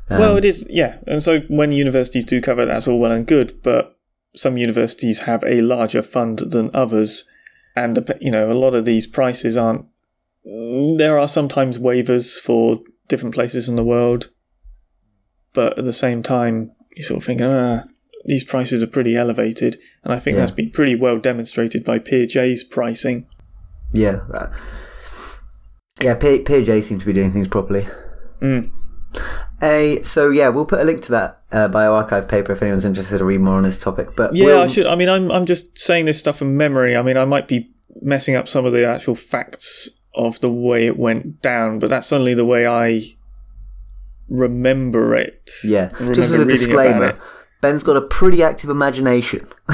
Um, 0.10 0.20
well, 0.20 0.38
it 0.38 0.45
is, 0.45 0.68
yeah. 0.70 0.99
And 1.08 1.24
so 1.24 1.39
when 1.47 1.72
universities 1.72 2.26
do 2.26 2.39
cover 2.41 2.62
it, 2.62 2.66
that's 2.68 2.88
all 2.88 2.99
well 2.99 3.12
and 3.12 3.26
good, 3.26 3.64
but 3.64 3.97
some 4.36 4.56
universities 4.56 5.22
have 5.22 5.43
a 5.47 5.62
larger 5.62 6.03
fund 6.03 6.38
than 6.39 6.70
others, 6.76 7.28
and 7.76 7.97
you 8.22 8.30
know 8.30 8.51
a 8.51 8.53
lot 8.53 8.76
of 8.76 8.86
these 8.86 9.08
prices 9.08 9.58
aren't. 9.58 9.86
There 10.46 11.18
are 11.20 11.28
sometimes 11.28 11.78
waivers 11.80 12.39
for 12.39 12.80
different 13.08 13.34
places 13.34 13.68
in 13.68 13.76
the 13.76 13.84
world, 13.84 14.30
but 15.54 15.78
at 15.80 15.86
the 15.86 15.93
same 15.93 16.22
time, 16.22 16.72
you 16.96 17.04
sort 17.04 17.20
of 17.20 17.24
think, 17.26 17.41
ah, 17.41 17.84
these 18.26 18.43
prices 18.43 18.84
are 18.84 18.88
pretty 18.88 19.16
elevated, 19.16 19.78
and 20.04 20.14
I 20.14 20.20
think 20.20 20.36
Yeah. 20.36 20.41
that's 20.41 20.52
been 20.52 20.72
pretty 20.72 20.96
well 20.96 21.18
demonstrated 21.20 21.84
by 21.84 22.00
PeerJ's 22.00 22.64
pricing. 22.64 23.26
Yeah. 23.93 24.20
uh, 24.34 24.48
Yeah, 26.02 26.16
P- 26.16 26.43
PeerJ 26.43 26.84
seems 26.84 27.02
to 27.02 27.06
be 27.06 27.14
doing 27.14 27.32
things 27.32 27.48
properly. 27.48 27.88
Mm. 28.41 28.70
A, 29.64 30.02
so 30.04 30.30
yeah, 30.30 30.50
we'll 30.50 30.66
put 30.66 30.82
a 30.82 30.84
link 30.84 31.02
to 31.04 31.12
that 31.14 31.41
uh, 31.54 31.70
bioRxiv 31.70 32.28
paper 32.28 32.52
if 32.52 32.62
anyone's 32.62 32.84
interested 32.84 33.20
to 33.20 33.24
read 33.26 33.39
more 33.39 33.56
on 33.56 33.64
this 33.64 33.80
topic. 33.80 34.10
But 34.18 34.36
Yeah, 34.36 34.46
we'll- 34.46 34.62
I 34.64 34.68
should. 34.68 34.86
I 34.88 34.96
mean, 34.96 35.08
I'm 35.08 35.32
I'm 35.32 35.46
just 35.46 35.78
saying 35.80 36.06
this 36.06 36.20
stuff 36.20 36.38
from 36.38 36.58
memory. 36.58 36.98
I 36.98 37.02
mean, 37.02 37.16
I 37.18 37.24
might 37.24 37.48
be 37.48 37.72
messing 38.02 38.36
up 38.36 38.50
some 38.50 38.66
of 38.66 38.74
the 38.74 38.86
actual 38.86 39.16
facts 39.16 39.89
of 40.16 40.39
the 40.41 40.49
way 40.51 40.86
it 40.88 40.97
went 40.97 41.41
down, 41.41 41.80
but 41.80 41.89
that's 41.89 42.11
only 42.13 42.34
the 42.34 42.45
way 42.45 42.66
I 42.68 43.03
remember 44.30 45.16
it. 45.16 45.49
Yeah, 45.63 45.91
remember 45.93 46.16
just 46.16 46.34
as 46.34 46.39
a 46.41 46.45
disclaimer. 46.45 47.20
Ben's 47.61 47.84
got 47.84 47.97
a 47.97 48.01
pretty 48.01 48.43
active 48.43 48.70
imagination. 48.70 49.47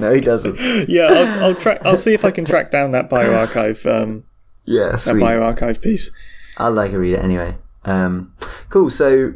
no, 0.00 0.12
he 0.14 0.20
doesn't. 0.20 0.56
Yeah, 0.88 1.08
I'll, 1.10 1.44
I'll 1.44 1.54
track. 1.54 1.84
I'll 1.84 1.98
see 1.98 2.14
if 2.14 2.24
I 2.24 2.30
can 2.30 2.44
track 2.44 2.70
down 2.70 2.92
that 2.92 3.10
bioRxiv. 3.10 3.84
Um, 3.90 4.24
Yeah, 4.64 4.92
that 4.92 5.00
sweet. 5.00 5.22
bioRxiv 5.22 5.80
piece. 5.82 6.12
I'd 6.58 6.68
like 6.68 6.90
to 6.92 6.98
read 6.98 7.14
it 7.14 7.24
anyway. 7.24 7.56
Um, 7.84 8.34
cool. 8.68 8.90
So, 8.90 9.32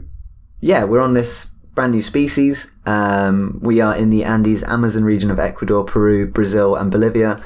yeah, 0.61 0.84
we're 0.84 1.01
on 1.01 1.14
this 1.14 1.47
brand 1.74 1.93
new 1.93 2.03
species. 2.03 2.70
Um, 2.84 3.59
we 3.62 3.80
are 3.80 3.97
in 3.97 4.11
the 4.11 4.22
Andes, 4.24 4.62
Amazon 4.62 5.03
region 5.05 5.30
of 5.30 5.39
Ecuador, 5.41 5.82
Peru, 5.84 6.26
Brazil, 6.26 6.76
and 6.76 6.91
Bolivia. 6.91 7.43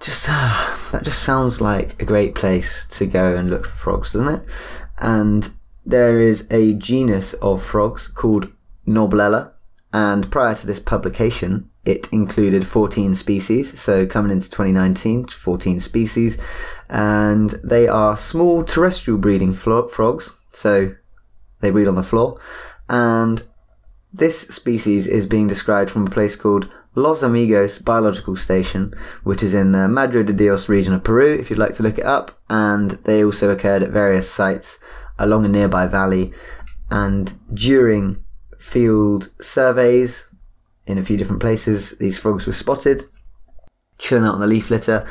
Just 0.00 0.28
uh, 0.30 0.76
that 0.92 1.04
just 1.04 1.22
sounds 1.22 1.60
like 1.60 2.00
a 2.00 2.04
great 2.04 2.34
place 2.34 2.86
to 2.86 3.06
go 3.06 3.34
and 3.34 3.50
look 3.50 3.64
for 3.64 3.76
frogs, 3.76 4.12
doesn't 4.12 4.40
it? 4.40 4.42
And 4.98 5.50
there 5.84 6.20
is 6.20 6.46
a 6.50 6.74
genus 6.74 7.34
of 7.34 7.62
frogs 7.62 8.08
called 8.08 8.52
Noblella, 8.86 9.52
and 9.92 10.30
prior 10.30 10.54
to 10.54 10.66
this 10.66 10.80
publication, 10.80 11.70
it 11.84 12.12
included 12.12 12.66
14 12.66 13.14
species. 13.14 13.80
So 13.80 14.06
coming 14.06 14.32
into 14.32 14.50
2019, 14.50 15.28
14 15.28 15.80
species, 15.80 16.36
and 16.90 17.50
they 17.64 17.88
are 17.88 18.16
small 18.16 18.64
terrestrial 18.64 19.18
breeding 19.18 19.52
frogs. 19.52 20.32
So 20.52 20.94
they 21.60 21.70
breed 21.70 21.88
on 21.88 21.94
the 21.94 22.02
floor, 22.02 22.38
and 22.88 23.42
this 24.12 24.40
species 24.40 25.06
is 25.06 25.26
being 25.26 25.46
described 25.46 25.90
from 25.90 26.06
a 26.06 26.10
place 26.10 26.36
called 26.36 26.68
Los 26.96 27.22
Amigos 27.22 27.78
Biological 27.78 28.36
Station, 28.36 28.92
which 29.22 29.42
is 29.42 29.54
in 29.54 29.74
uh, 29.74 29.82
the 29.82 29.88
Madre 29.88 30.22
de 30.22 30.32
Dios 30.32 30.68
region 30.68 30.94
of 30.94 31.04
Peru, 31.04 31.34
if 31.34 31.50
you'd 31.50 31.58
like 31.58 31.74
to 31.74 31.82
look 31.82 31.98
it 31.98 32.06
up. 32.06 32.40
And 32.48 32.92
they 33.04 33.22
also 33.22 33.50
occurred 33.50 33.82
at 33.82 33.90
various 33.90 34.28
sites 34.30 34.78
along 35.18 35.44
a 35.44 35.48
nearby 35.48 35.86
valley. 35.86 36.32
And 36.90 37.32
during 37.52 38.24
field 38.58 39.30
surveys 39.40 40.26
in 40.86 40.98
a 40.98 41.04
few 41.04 41.16
different 41.16 41.42
places, 41.42 41.92
these 41.98 42.18
frogs 42.18 42.46
were 42.46 42.52
spotted 42.52 43.04
chilling 43.98 44.24
out 44.24 44.34
on 44.34 44.40
the 44.40 44.46
leaf 44.46 44.70
litter, 44.70 45.06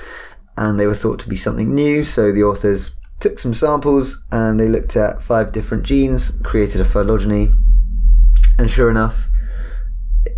and 0.58 0.80
they 0.80 0.88
were 0.88 0.96
thought 0.96 1.20
to 1.20 1.30
be 1.30 1.36
something 1.36 1.74
new. 1.74 2.04
So 2.04 2.32
the 2.32 2.44
authors 2.44 2.98
took 3.20 3.40
some 3.40 3.54
samples 3.54 4.24
and 4.32 4.60
they 4.60 4.68
looked 4.68 4.96
at 4.96 5.24
five 5.24 5.52
different 5.52 5.84
genes, 5.84 6.32
created 6.44 6.82
a 6.82 6.86
phylogeny, 6.86 7.50
and 8.58 8.70
sure 8.70 8.90
enough, 8.90 9.28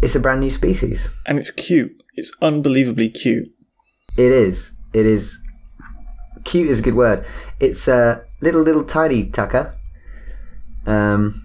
it's 0.01 0.15
a 0.15 0.19
brand 0.19 0.41
new 0.41 0.49
species. 0.51 1.09
And 1.25 1.37
it's 1.39 1.51
cute. 1.51 1.91
It's 2.15 2.31
unbelievably 2.41 3.09
cute. 3.09 3.49
It 4.17 4.31
is. 4.31 4.71
It 4.93 5.05
is. 5.05 5.39
Cute 6.43 6.69
is 6.69 6.79
a 6.79 6.81
good 6.81 6.95
word. 6.95 7.25
It's 7.59 7.87
a 7.87 8.23
little, 8.41 8.61
little 8.61 8.83
tiny 8.83 9.25
tucker. 9.25 9.75
Um, 10.85 11.41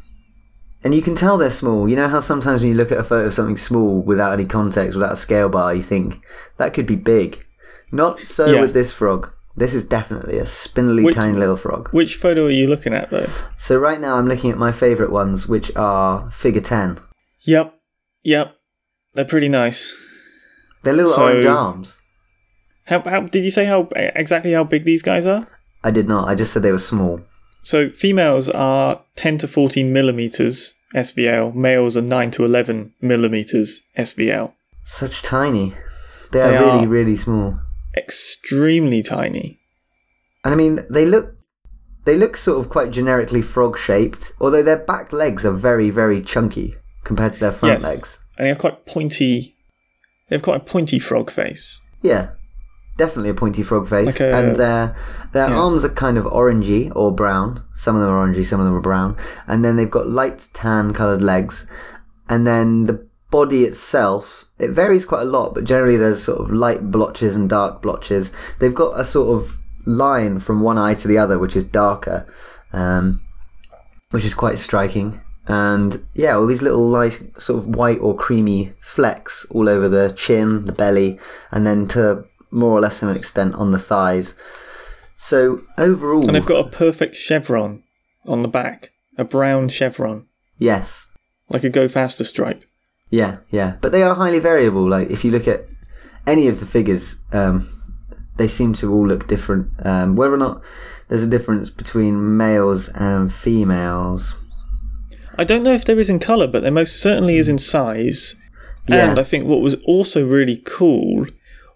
and 0.84 0.94
you 0.94 1.03
can 1.03 1.14
tell 1.14 1.38
they're 1.38 1.50
small. 1.50 1.88
You 1.88 1.96
know 1.96 2.09
how 2.09 2.20
sometimes 2.20 2.62
when 2.62 2.70
you 2.70 2.76
look 2.76 2.92
at 2.92 2.98
a 2.98 3.05
photo 3.05 3.26
of 3.26 3.34
something 3.34 3.57
small 3.57 4.00
without 4.03 4.32
any 4.32 4.44
context, 4.44 4.94
without 4.96 5.12
a 5.12 5.16
scale 5.16 5.48
bar, 5.48 5.74
you 5.74 5.82
think 5.82 6.22
that 6.57 6.74
could 6.74 6.86
be 6.86 6.96
big. 6.96 7.38
Not 7.90 8.20
so 8.20 8.46
Yeah. 8.46 8.61
with 8.62 8.74
this 8.74 8.92
frog. 8.92 9.30
This 9.55 9.74
is 9.74 9.84
definitely 9.84 10.38
a 10.38 10.46
spindly, 10.46 11.03
Which- 11.05 11.14
tiny 11.14 11.36
little 11.38 11.57
frog. 11.59 11.88
Which 11.90 12.16
photo 12.16 12.46
are 12.46 12.50
you 12.50 12.66
looking 12.68 12.94
at, 12.94 13.11
though? 13.11 13.26
So 13.59 13.76
right 13.78 14.00
now 14.00 14.16
I'm 14.16 14.26
looking 14.26 14.50
at 14.50 14.57
my 14.59 14.72
favourite 14.72 15.12
ones, 15.12 15.46
which 15.46 15.70
are 15.76 16.30
figure 16.30 16.62
10. 16.62 16.98
Yep. 17.42 17.74
Yep. 18.24 18.56
They're 19.14 19.24
pretty 19.24 19.48
nice. 19.48 19.94
They're 20.82 20.94
little 20.94 21.12
So- 21.12 21.24
orange 21.24 21.46
arms. 21.46 21.96
How, 22.86 23.00
how 23.02 23.20
did 23.20 23.44
you 23.44 23.50
say 23.50 23.64
how 23.64 23.88
exactly 23.94 24.52
how 24.52 24.64
big 24.64 24.84
these 24.84 25.02
guys 25.02 25.24
are? 25.24 25.46
I 25.84 25.90
did 25.92 26.08
not. 26.08 26.28
I 26.28 26.34
just 26.34 26.52
said 26.52 26.62
they 26.62 26.72
were 26.72 26.78
small. 26.78 27.20
So 27.62 27.88
females 27.90 28.48
are 28.48 29.02
10 29.14 29.38
to 29.38 29.48
14 29.48 29.92
millimeters 29.92 30.74
SVL. 30.94 31.54
Males 31.54 31.96
are 31.96 32.02
9 32.02 32.30
to 32.32 32.44
11 32.44 32.92
millimeters 33.00 33.82
SVL. 33.96 34.52
Such 34.84 35.22
tiny. 35.22 35.74
They, 36.32 36.40
They 36.40 36.56
are 36.56 36.60
really, 36.60 36.84
are. 36.84 36.88
really 36.88 37.16
small. 37.16 37.60
Extremely 37.96 39.02
tiny. 39.02 39.60
And 40.44 40.52
I 40.52 40.56
mean, 40.56 40.80
they 40.90 41.04
look 41.06 41.36
they 42.04 42.16
look 42.16 42.36
sort 42.36 42.58
of 42.58 42.68
quite 42.68 42.90
generically 42.90 43.42
frog 43.42 43.78
shaped, 43.78 44.32
although 44.40 44.62
their 44.64 44.84
back 44.84 45.12
legs 45.12 45.46
are 45.46 45.52
very, 45.52 45.88
very 45.90 46.20
chunky 46.20 46.74
compared 47.05 47.32
to 47.34 47.40
their 47.40 47.53
front 47.53 47.74
Yes. 47.74 47.84
legs. 47.84 48.18
And 48.38 48.44
they 48.44 48.48
have 48.48 48.59
quite 48.59 48.86
pointy. 48.86 49.57
They 50.28 50.36
have 50.36 50.42
quite 50.42 50.57
a 50.57 50.64
pointy 50.64 50.98
frog 50.98 51.30
face. 51.30 51.80
Yeah, 52.03 52.28
definitely 52.96 53.30
a 53.30 53.34
pointy 53.34 53.62
frog 53.62 53.88
face, 53.88 54.07
Like 54.07 54.20
a- 54.20 54.34
and 54.34 54.57
their 54.57 54.96
their 55.32 55.48
yeah. 55.48 55.57
arms 55.59 55.84
are 55.84 55.88
kind 55.90 56.18
of 56.18 56.24
orangey 56.26 56.90
or 56.94 57.12
brown. 57.12 57.62
Some 57.74 57.96
of 57.96 58.03
them 58.03 58.11
are 58.11 58.26
orangey, 58.26 58.44
some 58.44 58.61
of 58.61 58.66
them 58.66 58.74
are 58.74 58.80
brown, 58.80 59.16
and 59.46 59.64
then 59.64 59.76
they've 59.76 59.90
got 59.90 60.09
light 60.09 60.48
tan 60.53 60.92
coloured 60.92 61.22
legs, 61.22 61.66
and 62.28 62.46
then 62.46 62.84
the 62.86 63.07
body 63.30 63.64
itself 63.64 64.44
it 64.59 64.70
varies 64.70 65.05
quite 65.05 65.22
a 65.22 65.24
lot, 65.24 65.55
but 65.55 65.64
generally 65.64 65.96
there's 65.96 66.22
sort 66.22 66.38
of 66.40 66.50
light 66.53 66.90
blotches 66.90 67.34
and 67.34 67.48
dark 67.48 67.82
blotches. 67.82 68.30
They've 68.61 68.74
got 68.74 68.98
a 69.00 69.05
sort 69.05 69.36
of 69.42 69.57
line 69.86 70.38
from 70.38 70.61
one 70.61 70.78
eye 70.78 70.94
to 70.94 71.09
the 71.09 71.18
other, 71.18 71.36
which 71.38 71.57
is 71.57 71.64
darker, 71.64 72.26
um, 72.72 73.20
which 74.12 74.24
is 74.24 74.34
quite 74.34 74.59
striking. 74.59 75.20
And 75.47 76.05
yeah, 76.14 76.36
all 76.36 76.47
these 76.47 76.62
little 76.62 76.86
like 76.88 77.20
sort 77.40 77.59
of 77.59 77.74
white 77.74 77.99
or 78.01 78.16
creamy 78.16 78.72
flecks 78.80 79.45
all 79.51 79.68
over 79.68 79.88
the 79.88 80.12
chin, 80.16 80.66
the 80.66 80.72
belly, 80.72 81.18
and 81.51 81.66
then 81.66 81.88
to 81.88 82.24
more 82.51 82.70
or 82.72 82.80
less 82.80 83.03
an 83.03 83.09
extent 83.16 83.55
on 83.55 83.72
the 83.72 83.78
thighs. 83.78 84.34
So 85.18 85.62
overall, 85.78 86.24
And 86.26 86.34
they've 86.34 86.45
got 86.47 86.66
a 86.66 86.70
perfect 86.70 87.14
chevron 87.16 87.82
on 88.26 88.43
the 88.43 88.49
back. 88.49 88.90
A 89.18 89.24
brown 89.24 89.68
chevron. 89.68 90.26
yes, 90.59 91.07
Like 91.49 91.64
a 91.64 91.68
go 91.70 91.86
faster 91.88 92.24
stripe. 92.24 92.64
yeah, 93.11 93.38
yeah, 93.51 93.76
but 93.80 93.93
they 93.93 94.03
are 94.03 94.14
highly 94.14 94.38
variable. 94.38 94.88
Like 94.88 95.11
if 95.11 95.24
you 95.24 95.30
look 95.30 95.47
at 95.49 95.66
any 96.26 96.47
of 96.49 96.61
the 96.61 96.66
figures, 96.66 97.16
um, 97.32 97.68
they 98.36 98.49
seem 98.49 98.72
to 98.74 98.93
all 98.93 99.07
look 99.07 99.26
different. 99.26 99.68
Um, 99.84 100.16
whether 100.16 100.32
or 100.34 100.38
not 100.38 100.62
there's 101.09 101.22
a 101.24 101.28
difference 101.28 101.68
between 101.68 102.36
males 102.36 102.88
and 102.90 103.32
females, 103.32 104.34
I 105.38 105.44
don't 105.44 105.62
know 105.62 105.72
if 105.72 105.84
there 105.84 105.98
is 105.98 106.10
in 106.10 106.18
colour, 106.18 106.46
but 106.46 106.62
there 106.62 106.72
most 106.72 107.00
certainly 107.00 107.36
is 107.36 107.48
in 107.48 107.58
size. 107.58 108.36
Yeah. 108.88 109.10
And 109.10 109.18
I 109.18 109.24
think 109.24 109.46
what 109.46 109.60
was 109.60 109.76
also 109.86 110.26
really 110.26 110.62
cool 110.64 111.26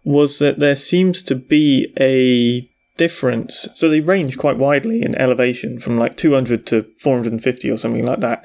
was 0.04 0.38
that 0.38 0.58
there 0.58 0.76
seems 0.76 1.22
to 1.22 1.34
be 1.34 1.92
a 1.98 2.68
difference. 2.96 3.68
So 3.74 3.88
they 3.88 4.00
range 4.00 4.38
quite 4.38 4.56
widely 4.56 5.02
in 5.02 5.14
elevation 5.16 5.78
from 5.78 5.98
like 5.98 6.16
200 6.16 6.66
to 6.66 6.86
450 6.98 7.70
or 7.70 7.76
something 7.76 8.04
like 8.04 8.20
that. 8.20 8.44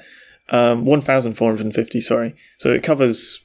Um, 0.50 0.86
1,450, 0.86 2.02
sorry. 2.02 2.36
So 2.58 2.72
it 2.72 2.84
covers 2.84 3.44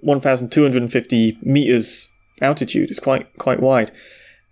1,250 0.00 1.38
meters 1.42 2.08
altitude. 2.40 2.90
It's 2.90 3.00
quite 3.00 3.36
quite 3.38 3.60
wide. 3.60 3.90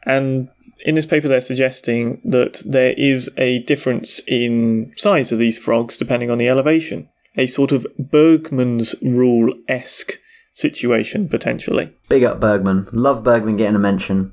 And 0.05 0.49
in 0.85 0.95
this 0.95 1.07
paper, 1.07 1.29
they're 1.29 1.41
suggesting 1.41 2.21
that 2.25 2.63
there 2.65 2.95
is 2.97 3.31
a 3.37 3.61
difference 3.61 4.21
in 4.27 4.93
size 4.97 5.33
of 5.33 5.39
these 5.39 5.59
frogs 5.59 5.97
depending 5.97 6.31
on 6.31 6.39
the 6.39 6.49
elevation. 6.49 7.09
A 7.37 7.47
sort 7.47 7.73
of 7.73 7.87
Bergmann's 7.99 8.95
rule 9.03 9.55
esque 9.69 10.19
situation, 10.55 11.29
potentially. 11.29 11.93
big 12.09 12.25
up 12.25 12.41
Bergmann. 12.41 12.87
Love 12.93 13.23
Bergmann 13.23 13.57
getting 13.57 13.77
a 13.77 13.81
mention. 13.81 14.33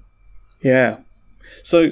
Yeah. 0.62 0.98
So 1.64 1.92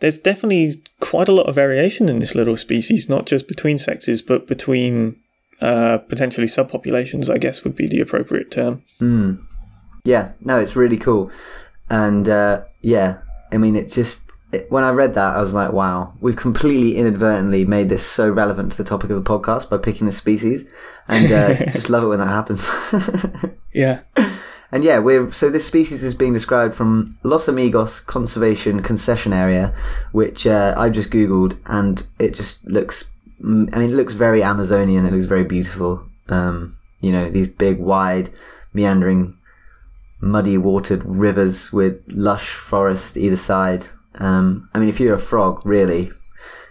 there's 0.00 0.18
definitely 0.18 0.82
quite 1.00 1.28
a 1.28 1.32
lot 1.32 1.46
of 1.46 1.54
variation 1.54 2.08
in 2.08 2.18
this 2.18 2.34
little 2.34 2.56
species, 2.56 3.08
not 3.08 3.26
just 3.26 3.48
between 3.48 3.78
sexes, 3.78 4.22
but 4.22 4.46
between 4.46 5.16
uh, 5.60 5.98
potentially 5.98 6.46
subpopulations, 6.46 7.32
I 7.32 7.38
guess 7.38 7.64
would 7.64 7.76
be 7.76 7.86
the 7.86 8.00
appropriate 8.00 8.50
term. 8.50 8.82
Mm. 9.00 9.42
Yeah, 10.04 10.32
no, 10.40 10.60
it's 10.60 10.76
really 10.76 10.98
cool, 10.98 11.30
and 11.90 12.28
uh, 12.28 12.64
yeah, 12.80 13.18
I 13.52 13.58
mean, 13.58 13.76
it 13.76 13.90
just 13.90 14.22
it, 14.52 14.70
when 14.70 14.84
I 14.84 14.90
read 14.90 15.14
that, 15.14 15.36
I 15.36 15.40
was 15.40 15.54
like, 15.54 15.72
wow, 15.72 16.12
we've 16.20 16.36
completely 16.36 16.96
inadvertently 16.96 17.64
made 17.64 17.88
this 17.88 18.04
so 18.04 18.30
relevant 18.30 18.72
to 18.72 18.78
the 18.78 18.84
topic 18.84 19.10
of 19.10 19.22
the 19.22 19.28
podcast 19.28 19.68
by 19.68 19.78
picking 19.78 20.06
this 20.06 20.16
species, 20.16 20.64
and 21.08 21.32
uh, 21.32 21.54
just 21.72 21.90
love 21.90 22.04
it 22.04 22.08
when 22.08 22.18
that 22.20 22.28
happens. 22.28 22.70
Yeah. 23.72 24.00
and 24.72 24.82
yeah, 24.82 25.00
we're 25.00 25.30
so 25.32 25.50
this 25.50 25.66
species 25.66 26.02
is 26.02 26.14
being 26.14 26.32
described 26.32 26.74
from 26.74 27.18
Los 27.24 27.46
Amigos 27.46 28.00
Conservation 28.00 28.82
Concession 28.82 29.34
Area, 29.34 29.74
which 30.12 30.46
uh, 30.46 30.74
I 30.78 30.88
just 30.88 31.10
googled, 31.10 31.58
and 31.66 32.06
it 32.18 32.32
just 32.34 32.64
looks. 32.64 33.04
I 33.42 33.44
mean, 33.44 33.90
it 33.90 33.90
looks 33.90 34.14
very 34.14 34.42
Amazonian. 34.42 35.04
It 35.04 35.12
looks 35.12 35.26
very 35.26 35.44
beautiful. 35.44 36.08
Um, 36.30 36.78
you 37.02 37.12
know, 37.12 37.28
these 37.28 37.48
big, 37.48 37.78
wide, 37.78 38.30
meandering, 38.72 39.36
muddy 40.20 40.58
watered 40.58 41.02
rivers 41.04 41.72
with 41.72 42.00
lush 42.08 42.54
forest 42.54 43.16
either 43.16 43.36
side. 43.36 43.86
Um, 44.16 44.68
I 44.74 44.78
mean, 44.78 44.88
if 44.88 44.98
you're 44.98 45.14
a 45.14 45.18
frog, 45.18 45.60
really, 45.64 46.10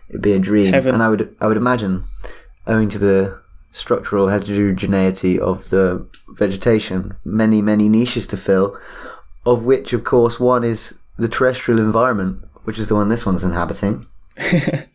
it'd 0.10 0.22
be 0.22 0.34
a 0.34 0.40
dream. 0.40 0.74
Heaven. 0.74 0.94
And 0.96 1.04
I 1.04 1.10
would, 1.10 1.36
I 1.40 1.48
would 1.48 1.58
imagine, 1.58 2.04
owing 2.68 2.90
to 2.90 3.00
the 3.00 3.40
structural 3.72 4.30
heterogeneity 4.30 5.40
of 5.40 5.70
the 5.70 6.08
vegetation, 6.30 7.16
many, 7.24 7.62
many 7.62 7.90
niches 7.90 8.26
to 8.28 8.38
fill, 8.38 8.80
of 9.46 9.64
which, 9.64 9.94
of 9.94 10.04
course, 10.04 10.40
one 10.40 10.64
is 10.64 10.96
the 11.18 11.28
terrestrial 11.28 11.80
environment, 11.80 12.44
which 12.64 12.80
is 12.80 12.88
the 12.88 12.96
one 12.96 13.10
this 13.10 13.26
one's 13.26 13.44
inhabiting. 13.44 14.06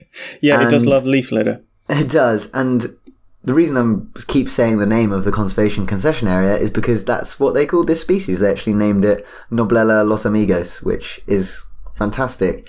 Yeah, 0.40 0.66
it 0.66 0.70
does 0.70 0.84
love 0.84 1.04
leaf 1.04 1.30
litter. 1.32 1.62
It 1.88 2.10
does, 2.10 2.50
and 2.52 2.96
the 3.42 3.54
reason 3.54 3.76
I'm 3.76 4.12
keep 4.26 4.50
saying 4.50 4.78
the 4.78 4.86
name 4.86 5.12
of 5.12 5.24
the 5.24 5.32
conservation 5.32 5.86
concession 5.86 6.28
area 6.28 6.56
is 6.56 6.70
because 6.70 7.04
that's 7.04 7.40
what 7.40 7.54
they 7.54 7.66
called 7.66 7.86
this 7.86 8.00
species. 8.00 8.40
They 8.40 8.50
actually 8.50 8.74
named 8.74 9.04
it 9.04 9.26
Noblella 9.50 10.04
losamigos, 10.06 10.82
which 10.82 11.20
is 11.26 11.62
fantastic. 11.94 12.68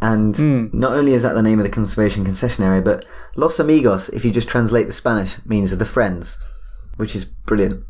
And 0.00 0.36
hmm. 0.36 0.66
not 0.72 0.92
only 0.92 1.14
is 1.14 1.22
that 1.22 1.34
the 1.34 1.42
name 1.42 1.60
of 1.60 1.64
the 1.64 1.70
conservation 1.70 2.24
concession 2.24 2.64
area, 2.64 2.82
but 2.82 3.04
Los 3.36 3.58
Amigos, 3.58 4.08
if 4.10 4.24
you 4.24 4.30
just 4.30 4.48
translate 4.48 4.86
the 4.86 4.92
Spanish, 4.92 5.36
means 5.46 5.76
the 5.76 5.84
friends, 5.84 6.38
which 6.96 7.14
is 7.14 7.24
brilliant. 7.24 7.84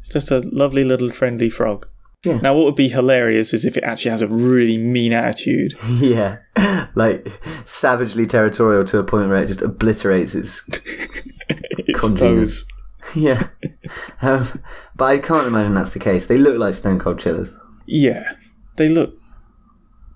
It's 0.00 0.10
just 0.10 0.30
a 0.30 0.40
lovely 0.50 0.82
little 0.82 1.10
friendly 1.10 1.50
frog. 1.50 1.86
Yeah. 2.24 2.38
Now, 2.38 2.54
what 2.54 2.66
would 2.66 2.76
be 2.76 2.88
hilarious 2.88 3.54
is 3.54 3.64
if 3.64 3.78
it 3.78 3.84
actually 3.84 4.10
has 4.10 4.20
a 4.20 4.26
really 4.26 4.76
mean 4.76 5.12
attitude. 5.12 5.74
yeah, 5.88 6.38
like 6.94 7.26
savagely 7.64 8.26
territorial 8.26 8.84
to 8.86 8.98
a 8.98 9.04
point 9.04 9.30
where 9.30 9.42
it 9.42 9.46
just 9.46 9.62
obliterates 9.62 10.34
its 10.34 10.60
Congeners. 11.96 12.64
yeah. 13.14 13.48
Um, 14.22 14.62
but 14.96 15.04
I 15.06 15.18
can't 15.18 15.46
imagine 15.46 15.74
that's 15.74 15.94
the 15.94 15.98
case. 15.98 16.26
They 16.26 16.36
look 16.36 16.58
like 16.58 16.74
stone 16.74 16.98
cold 16.98 17.18
chillers. 17.18 17.50
Yeah, 17.86 18.32
they 18.76 18.88
look 18.88 19.14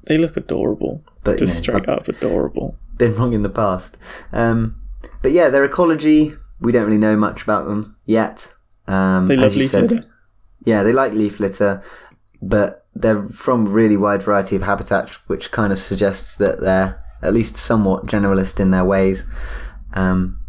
they 0.06 0.18
look 0.18 0.36
adorable. 0.36 1.02
But, 1.22 1.38
just 1.38 1.66
you 1.66 1.72
know, 1.72 1.78
straight 1.78 1.88
up 1.88 2.08
adorable. 2.08 2.76
been 2.98 3.14
wrong 3.16 3.32
in 3.32 3.42
the 3.42 3.48
past. 3.48 3.96
Um, 4.32 4.76
but 5.22 5.32
yeah, 5.32 5.48
their 5.48 5.64
ecology, 5.64 6.34
we 6.60 6.70
don't 6.72 6.84
really 6.84 6.98
know 6.98 7.16
much 7.16 7.42
about 7.42 7.66
them 7.66 7.96
yet. 8.04 8.52
Um, 8.86 9.26
They 9.26 9.36
love 9.36 9.56
leaf 9.56 9.70
said. 9.70 9.90
litter. 9.90 10.06
Yeah, 10.66 10.82
they 10.82 10.92
like 10.92 11.12
leaf 11.12 11.40
litter, 11.40 11.82
but 12.42 12.86
they're 12.94 13.26
from 13.28 13.68
really 13.72 13.96
wide 13.96 14.22
variety 14.22 14.56
of 14.56 14.62
habitats, 14.62 15.14
which 15.28 15.50
kind 15.50 15.72
of 15.72 15.78
suggests 15.78 16.36
that 16.36 16.60
they're 16.60 17.02
at 17.22 17.32
least 17.32 17.56
somewhat 17.56 18.06
generalist 18.06 18.60
in 18.60 18.70
their 18.70 18.84
ways. 18.84 19.24
Um, 19.94 20.43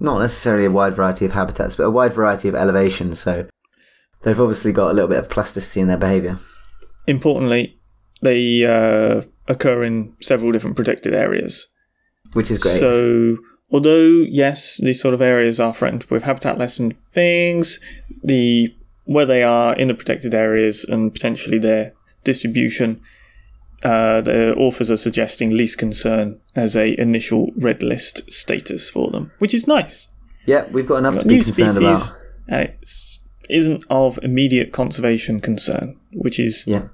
not 0.00 0.20
necessarily 0.20 0.64
a 0.64 0.70
wide 0.70 0.94
variety 0.94 1.24
of 1.24 1.32
habitats, 1.32 1.76
but 1.76 1.84
a 1.84 1.90
wide 1.90 2.12
variety 2.12 2.48
of 2.48 2.54
elevations. 2.54 3.20
So 3.20 3.48
they've 4.22 4.40
obviously 4.40 4.72
got 4.72 4.90
a 4.90 4.94
little 4.94 5.08
bit 5.08 5.18
of 5.18 5.28
plasticity 5.28 5.80
in 5.80 5.88
their 5.88 5.96
behaviour. 5.96 6.38
Importantly, 7.06 7.78
they 8.22 8.64
uh, 8.64 9.22
occur 9.46 9.84
in 9.84 10.14
several 10.20 10.52
different 10.52 10.76
protected 10.76 11.14
areas. 11.14 11.68
Which 12.32 12.50
is 12.50 12.62
great. 12.62 12.78
So, 12.78 13.38
although 13.70 14.24
yes, 14.28 14.78
these 14.78 15.00
sort 15.00 15.14
of 15.14 15.22
areas 15.22 15.58
are 15.58 15.72
threatened 15.72 16.04
with 16.04 16.24
habitat 16.24 16.58
loss 16.58 16.78
and 16.78 16.98
things, 17.10 17.80
the 18.22 18.74
where 19.04 19.26
they 19.26 19.42
are 19.42 19.74
in 19.74 19.88
the 19.88 19.94
protected 19.94 20.34
areas 20.34 20.84
and 20.84 21.12
potentially 21.14 21.58
their 21.58 21.94
distribution, 22.24 23.00
uh, 23.82 24.20
the 24.20 24.54
authors 24.56 24.90
are 24.90 24.96
suggesting 24.96 25.50
least 25.56 25.78
concern 25.78 26.40
as 26.56 26.76
a 26.76 27.00
initial 27.00 27.50
red 27.56 27.82
list 27.82 28.32
status 28.32 28.90
for 28.90 29.10
them, 29.10 29.30
which 29.38 29.54
is 29.54 29.66
nice. 29.66 30.08
yeah, 30.46 30.66
we've 30.72 30.86
got 30.86 30.96
enough 30.96 31.14
Got 31.14 31.22
to 31.22 31.28
be 31.28 31.34
concerned 31.36 31.70
species, 31.72 32.10
about. 32.10 32.20
and 32.48 32.62
it 32.68 32.78
isn't 33.50 33.84
of 33.90 34.18
immediate 34.22 34.72
conservation 34.72 35.40
concern, 35.40 35.96
which 36.12 36.38
is 36.40 36.64
Yeah, 36.66 36.88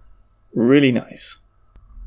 really 0.55 0.93
nice. 0.93 1.39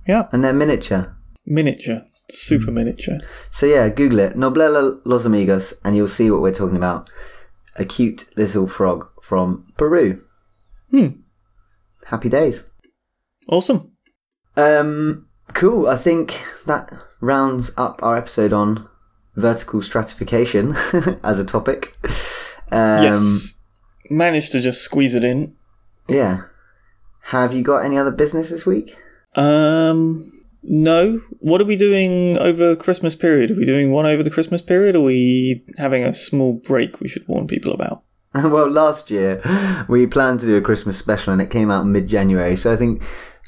Yeah, 0.07 0.27
and 0.31 0.43
they're 0.43 0.53
miniature. 0.53 1.17
miniature, 1.45 2.03
super 2.31 2.71
miniature. 2.71 3.19
So 3.51 3.65
yeah, 3.65 3.89
Google 3.89 4.19
it, 4.19 4.35
Noblella 4.35 5.01
losamigos, 5.05 5.73
and 5.83 5.95
you'll 5.95 6.07
see 6.07 6.29
what 6.31 6.41
we're 6.41 6.53
talking 6.53 6.77
about. 6.77 7.09
A 7.75 7.85
cute 7.85 8.25
little 8.37 8.67
frog 8.67 9.07
from 9.21 9.67
Peru. 9.77 10.19
Hmm. 10.91 11.07
Happy 12.05 12.29
days. 12.29 12.63
Awesome. 13.49 13.91
Um, 14.57 15.27
cool. 15.53 15.87
I 15.87 15.95
think 15.95 16.41
that 16.65 16.91
rounds 17.21 17.71
up 17.77 18.01
our 18.03 18.17
episode 18.17 18.51
on 18.51 18.87
vertical 19.35 19.81
stratification 19.81 20.75
as 21.23 21.39
a 21.39 21.45
topic. 21.45 21.95
Um, 22.71 23.03
yes. 23.03 23.53
Managed 24.09 24.51
to 24.53 24.61
just 24.61 24.81
squeeze 24.81 25.15
it 25.15 25.23
in. 25.23 25.55
Yeah. 26.09 26.41
Have 27.21 27.53
you 27.53 27.61
got 27.63 27.85
any 27.85 27.97
other 27.97 28.11
business 28.11 28.49
this 28.49 28.65
week? 28.65 28.97
Um, 29.35 30.29
No. 30.63 31.21
What 31.39 31.61
are 31.61 31.65
we 31.65 31.75
doing 31.75 32.37
over 32.39 32.75
Christmas 32.75 33.15
period? 33.15 33.51
Are 33.51 33.55
we 33.55 33.65
doing 33.65 33.91
one 33.91 34.05
over 34.05 34.23
the 34.23 34.31
Christmas 34.31 34.61
period? 34.61 34.95
Or 34.95 34.99
are 34.99 35.05
we 35.05 35.63
having 35.77 36.03
a 36.03 36.13
small 36.13 36.53
break 36.53 36.99
we 36.99 37.07
should 37.07 37.27
warn 37.27 37.47
people 37.47 37.73
about? 37.73 38.03
well, 38.33 38.69
last 38.69 39.09
year 39.11 39.41
we 39.87 40.07
planned 40.07 40.39
to 40.41 40.45
do 40.45 40.57
a 40.57 40.61
Christmas 40.61 40.97
special 40.97 41.33
and 41.33 41.41
it 41.41 41.49
came 41.49 41.69
out 41.71 41.85
mid 41.85 42.07
January. 42.07 42.55
So 42.55 42.71
I 42.71 42.75
think 42.75 43.01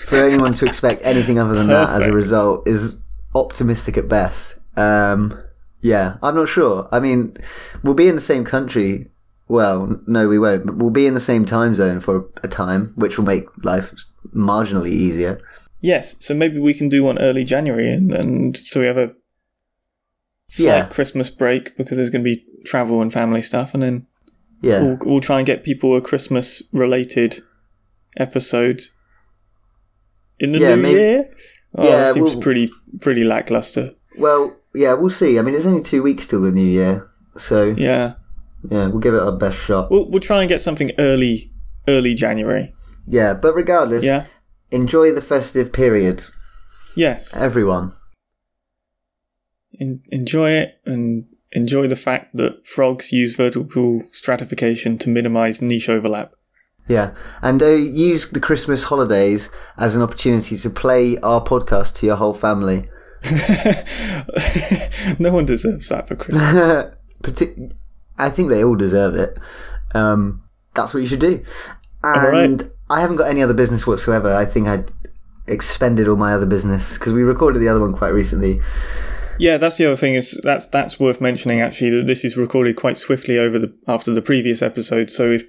for 0.05 0.15
anyone 0.17 0.53
to 0.53 0.65
expect 0.65 1.01
anything 1.03 1.37
other 1.39 1.55
than 1.55 1.67
that 1.67 1.89
as 2.01 2.07
a 2.07 2.11
result 2.13 2.67
is 2.67 2.95
optimistic 3.35 3.97
at 3.97 4.07
best. 4.07 4.55
Um, 4.75 5.39
yeah, 5.81 6.17
I'm 6.23 6.35
not 6.35 6.47
sure. 6.49 6.87
I 6.91 6.99
mean, 6.99 7.37
we'll 7.83 7.93
be 7.93 8.07
in 8.07 8.15
the 8.15 8.21
same 8.21 8.43
country. 8.45 9.09
Well, 9.47 9.99
no, 10.07 10.27
we 10.27 10.37
won't. 10.39 10.65
But 10.65 10.77
we'll 10.77 10.89
be 10.91 11.07
in 11.07 11.13
the 11.15 11.19
same 11.19 11.45
time 11.45 11.75
zone 11.75 11.99
for 11.99 12.29
a 12.43 12.47
time, 12.47 12.93
which 12.95 13.17
will 13.17 13.25
make 13.25 13.45
life 13.63 13.93
marginally 14.33 14.91
easier. 14.91 15.41
Yes, 15.81 16.15
so 16.19 16.33
maybe 16.33 16.59
we 16.59 16.73
can 16.73 16.89
do 16.89 17.03
one 17.03 17.17
early 17.19 17.43
January 17.43 17.91
and, 17.91 18.11
and 18.11 18.57
so 18.57 18.81
we 18.81 18.85
have 18.87 18.97
a 18.97 19.13
slight 20.49 20.65
Yeah. 20.65 20.85
Christmas 20.87 21.29
break 21.29 21.77
because 21.77 21.97
there's 21.97 22.09
going 22.09 22.23
to 22.23 22.29
be 22.35 22.45
travel 22.65 23.01
and 23.01 23.11
family 23.13 23.41
stuff 23.41 23.73
and 23.73 23.81
then 23.81 24.05
Yeah, 24.61 24.81
we'll, 24.83 24.97
we'll 25.05 25.21
try 25.21 25.37
and 25.39 25.45
get 25.47 25.63
people 25.63 25.95
a 25.95 26.01
Christmas 26.01 26.61
related 26.73 27.39
episode 28.17 28.81
in 30.39 30.51
the 30.51 30.59
Yeah, 30.59 30.75
new 30.75 30.81
maybe- 30.81 30.99
year. 30.99 31.25
Oh, 31.77 31.87
Yeah, 31.87 32.09
it 32.09 32.13
seems 32.13 32.31
we'll- 32.33 32.41
pretty 32.41 32.69
pretty 33.01 33.23
lackluster. 33.23 33.91
well, 34.17 34.55
yeah, 34.73 34.93
we'll 34.93 35.09
see. 35.11 35.37
I 35.37 35.41
mean, 35.43 35.53
it's 35.55 35.65
only 35.65 35.83
two 35.83 36.01
weeks 36.01 36.25
till 36.27 36.41
the 36.41 36.51
new 36.51 36.65
year, 36.67 37.07
so 37.37 37.73
Yeah, 37.77 38.13
yeah, 38.69 38.87
we'll 38.87 38.99
give 38.99 39.13
it 39.13 39.21
our 39.21 39.31
best 39.37 39.57
shot. 39.57 39.91
we'll 39.91 40.09
we'll 40.09 40.19
try 40.21 40.39
and 40.41 40.49
get 40.49 40.61
something 40.61 40.91
early 40.97 41.49
early 41.87 42.13
January. 42.15 42.73
Yeah, 43.05 43.33
but 43.33 43.53
regardless, 43.55 44.03
Yeah. 44.03 44.25
enjoy 44.71 45.11
the 45.13 45.21
festive 45.21 45.71
period, 45.71 46.25
Yes. 46.95 47.35
everyone. 47.35 47.91
En- 49.79 50.01
enjoy 50.11 50.51
it 50.51 50.79
and 50.85 51.25
enjoy 51.51 51.87
the 51.87 51.95
fact 51.95 52.35
that 52.35 52.65
frogs 52.67 53.11
use 53.11 53.35
vertical 53.35 54.03
stratification 54.11 54.97
to 54.99 55.09
minimize 55.09 55.61
niche 55.61 55.89
overlap. 55.89 56.33
Yeah, 56.89 57.13
and 57.43 57.61
uh, 57.61 57.67
use 57.67 58.29
the 58.29 58.39
Christmas 58.39 58.83
holidays 58.83 59.49
as 59.77 59.95
an 59.95 60.01
opportunity 60.01 60.57
to 60.57 60.69
play 60.71 61.17
our 61.19 61.39
podcast 61.39 61.93
to 61.97 62.07
your 62.07 62.15
whole 62.15 62.33
family. 62.33 62.89
no 65.19 65.31
one 65.31 65.45
deserves 65.45 65.87
that 65.89 66.07
for 66.07 66.15
Christmas. 66.15 66.91
I 68.17 68.29
think 68.31 68.49
they 68.49 68.63
all 68.63 68.75
deserve 68.75 69.13
it. 69.13 69.37
Um, 69.93 70.41
that's 70.73 70.93
what 70.93 71.01
you 71.01 71.05
should 71.05 71.19
do. 71.19 71.45
right. 72.31 72.43
And 72.43 72.71
I 72.89 73.01
haven't 73.01 73.17
got 73.17 73.27
any 73.27 73.43
other 73.43 73.53
business 73.53 73.85
whatsoever. 73.85 74.33
I 74.33 74.45
think 74.45 74.67
I 74.67 74.83
expended 75.45 76.07
all 76.07 76.15
my 76.15 76.33
other 76.33 76.47
business 76.47 76.97
because 76.97 77.13
we 77.13 77.21
recorded 77.21 77.59
the 77.59 77.69
other 77.69 77.81
one 77.81 77.93
quite 77.93 78.13
recently. 78.13 78.61
yeah, 79.37 79.57
that's 79.57 79.77
the 79.77 79.85
other 79.85 79.95
thing 79.95 80.15
is 80.15 80.39
that's 80.43 80.65
that's 80.65 80.99
worth 80.99 81.21
mentioning 81.21 81.61
actually 81.61 81.91
that 81.91 82.07
this 82.07 82.25
is 82.25 82.35
recorded 82.35 82.77
quite 82.77 82.97
swiftly 82.97 83.37
over 83.37 83.59
the 83.59 83.77
after 83.87 84.11
the 84.11 84.23
previous 84.23 84.63
episode. 84.63 85.11
So 85.11 85.29
if 85.29 85.43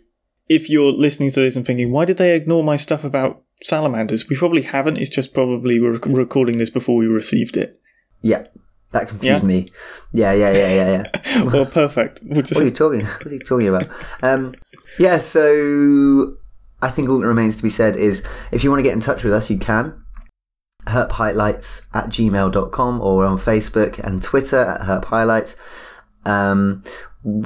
if 0.51 0.69
you're 0.69 0.93
listening 0.93 1.31
to 1.31 1.41
this 1.41 1.55
and 1.57 1.65
thinking 1.65 1.91
why 1.93 2.05
did 2.05 2.17
they 2.19 2.35
ignore 2.35 2.63
my 2.65 2.77
stuff 2.77 3.05
about 3.05 3.43
salamanders, 3.63 4.29
we 4.29 4.37
probably 4.37 4.63
haven't. 4.63 4.99
It's 4.99 5.09
just 5.09 5.33
probably 5.33 5.81
we're 5.81 5.93
rec- 5.93 6.07
recording 6.07 6.59
this 6.59 6.71
before 6.71 6.97
we 6.97 7.07
received 7.07 7.57
it. 7.57 7.81
Yeah, 8.21 8.47
that 8.91 9.09
confused 9.09 9.43
Yeah? 9.43 9.47
me. 9.49 9.73
Yeah, 10.13 10.33
yeah, 10.33 10.51
yeah, 10.53 10.75
yeah, 10.75 11.07
yeah. 11.25 11.43
well, 11.45 11.65
perfect. 11.67 12.21
We'll 12.25 12.43
just- 12.43 12.55
What 12.57 12.63
are 12.63 12.67
you 12.67 12.73
talking? 12.75 13.05
What 13.07 13.27
are 13.27 13.33
you 13.33 13.39
talking 13.39 13.69
about? 13.69 13.89
Um, 14.23 14.55
yeah, 14.99 15.19
so 15.19 16.35
I 16.83 16.91
think 16.91 17.09
all 17.09 17.19
that 17.21 17.27
remains 17.27 17.57
to 17.59 17.63
be 17.63 17.71
said 17.71 17.97
is 17.97 18.25
if 18.51 18.65
you 18.65 18.71
want 18.71 18.81
to 18.81 18.85
get 18.85 18.93
in 18.93 19.01
touch 19.01 19.23
with 19.23 19.33
us, 19.33 19.49
you 19.51 19.59
can. 19.59 19.95
Herp 20.89 21.13
Highlights 21.13 21.83
at 21.95 22.07
gmail.com 22.07 23.01
or 23.01 23.25
on 23.25 23.39
Facebook 23.39 23.99
and 24.01 24.21
Twitter 24.21 24.57
at 24.65 24.81
Herp 24.81 25.05
Highlights. 25.05 25.55
Um, 26.27 26.83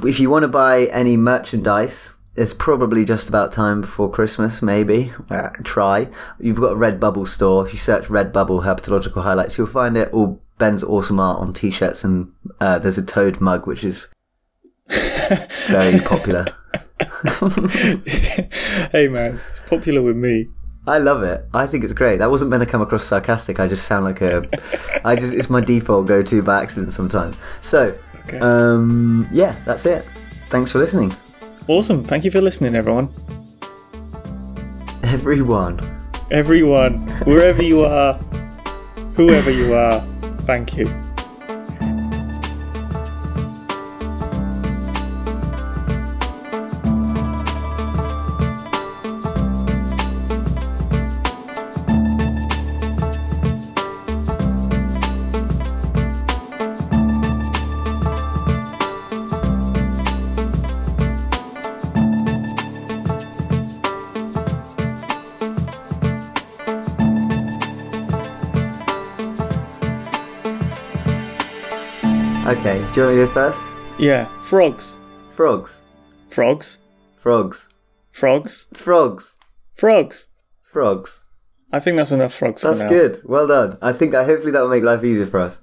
if 0.03 0.19
you 0.19 0.29
want 0.31 0.43
to 0.43 0.47
buy 0.47 0.85
any 0.85 1.17
merchandise, 1.17 2.14
it's 2.35 2.53
probably 2.53 3.05
just 3.05 3.29
about 3.29 3.51
time 3.51 3.81
before 3.81 4.09
Christmas, 4.11 4.61
maybe. 4.61 5.11
Uh, 5.29 5.49
try. 5.63 6.09
You've 6.39 6.59
got 6.59 6.73
a 6.73 6.75
Redbubble 6.75 7.27
store. 7.27 7.65
If 7.65 7.73
you 7.73 7.79
search 7.79 8.05
Redbubble 8.05 8.63
Herpetological 8.63 9.23
Highlights, 9.23 9.57
you'll 9.57 9.67
find 9.67 9.97
it. 9.97 10.11
All 10.13 10.41
Ben's 10.57 10.83
awesome 10.83 11.19
art 11.19 11.41
on 11.41 11.53
t 11.53 11.69
shirts, 11.69 12.03
and 12.05 12.31
uh, 12.61 12.79
there's 12.79 12.97
a 12.97 13.03
toad 13.03 13.41
mug, 13.41 13.67
which 13.67 13.83
is 13.83 14.05
very 15.67 15.99
popular. 15.99 16.45
hey 18.91 19.07
man, 19.09 19.41
it's 19.49 19.59
popular 19.61 20.01
with 20.01 20.15
me. 20.15 20.47
I 20.87 20.99
love 20.99 21.23
it. 21.23 21.45
I 21.53 21.65
think 21.67 21.83
it's 21.83 21.93
great. 21.93 22.19
That 22.19 22.29
wasn't 22.31 22.51
meant 22.51 22.61
to 22.63 22.69
come 22.69 22.81
across 22.81 23.03
sarcastic. 23.03 23.59
I 23.59 23.67
just 23.67 23.85
sound 23.87 24.05
like 24.05 24.21
a. 24.21 24.47
I 25.03 25.15
just 25.15 25.33
it's 25.33 25.49
my 25.49 25.59
default 25.61 26.05
go-to 26.07 26.41
by 26.43 26.61
accident 26.61 26.93
sometimes. 26.93 27.37
So, 27.61 27.97
Okay. 28.27 28.39
um, 28.39 29.27
yeah, 29.31 29.59
that's 29.65 29.85
it. 29.85 30.05
Thanks 30.49 30.71
for 30.71 30.79
listening, 30.79 31.13
Awesome. 31.67 32.03
Thank 32.03 32.25
you 32.25 32.31
for 32.31 32.41
listening, 32.41 32.75
everyone. 32.75 33.09
everyone. 35.03 35.79
Everyone, 36.29 37.07
wherever 37.25 37.63
you 37.63 37.85
are, 37.85 38.13
whoever 39.15 39.51
you 39.51 39.73
are, 39.73 40.01
thank 40.45 40.75
you. 40.77 41.04
Do 72.95 73.01
you 73.01 73.07
want 73.07 73.17
to 73.17 73.25
go 73.25 73.31
first? 73.33 73.59
Yeah, 73.99 74.25
frogs. 74.41 74.97
Frogs, 75.29 75.81
Frogs. 76.29 76.77
frogs, 77.17 77.67
Frogs. 78.13 78.67
frogs, 78.73 79.35
Frogs. 79.75 80.27
frogs. 80.63 81.23
I 81.73 81.81
think 81.81 81.97
that's 81.97 82.11
enough 82.13 82.33
frogs 82.33 82.61
That's 82.61 82.77
for 82.79 82.85
now. 82.85 82.89
good. 82.89 83.21
Well 83.25 83.47
done. 83.47 83.77
I 83.81 83.91
think 83.91 84.13
that 84.13 84.25
hopefully 84.25 84.51
that 84.53 84.61
will 84.61 84.69
make 84.69 84.83
life 84.83 85.03
easier 85.03 85.25
for 85.25 85.41
us. 85.41 85.59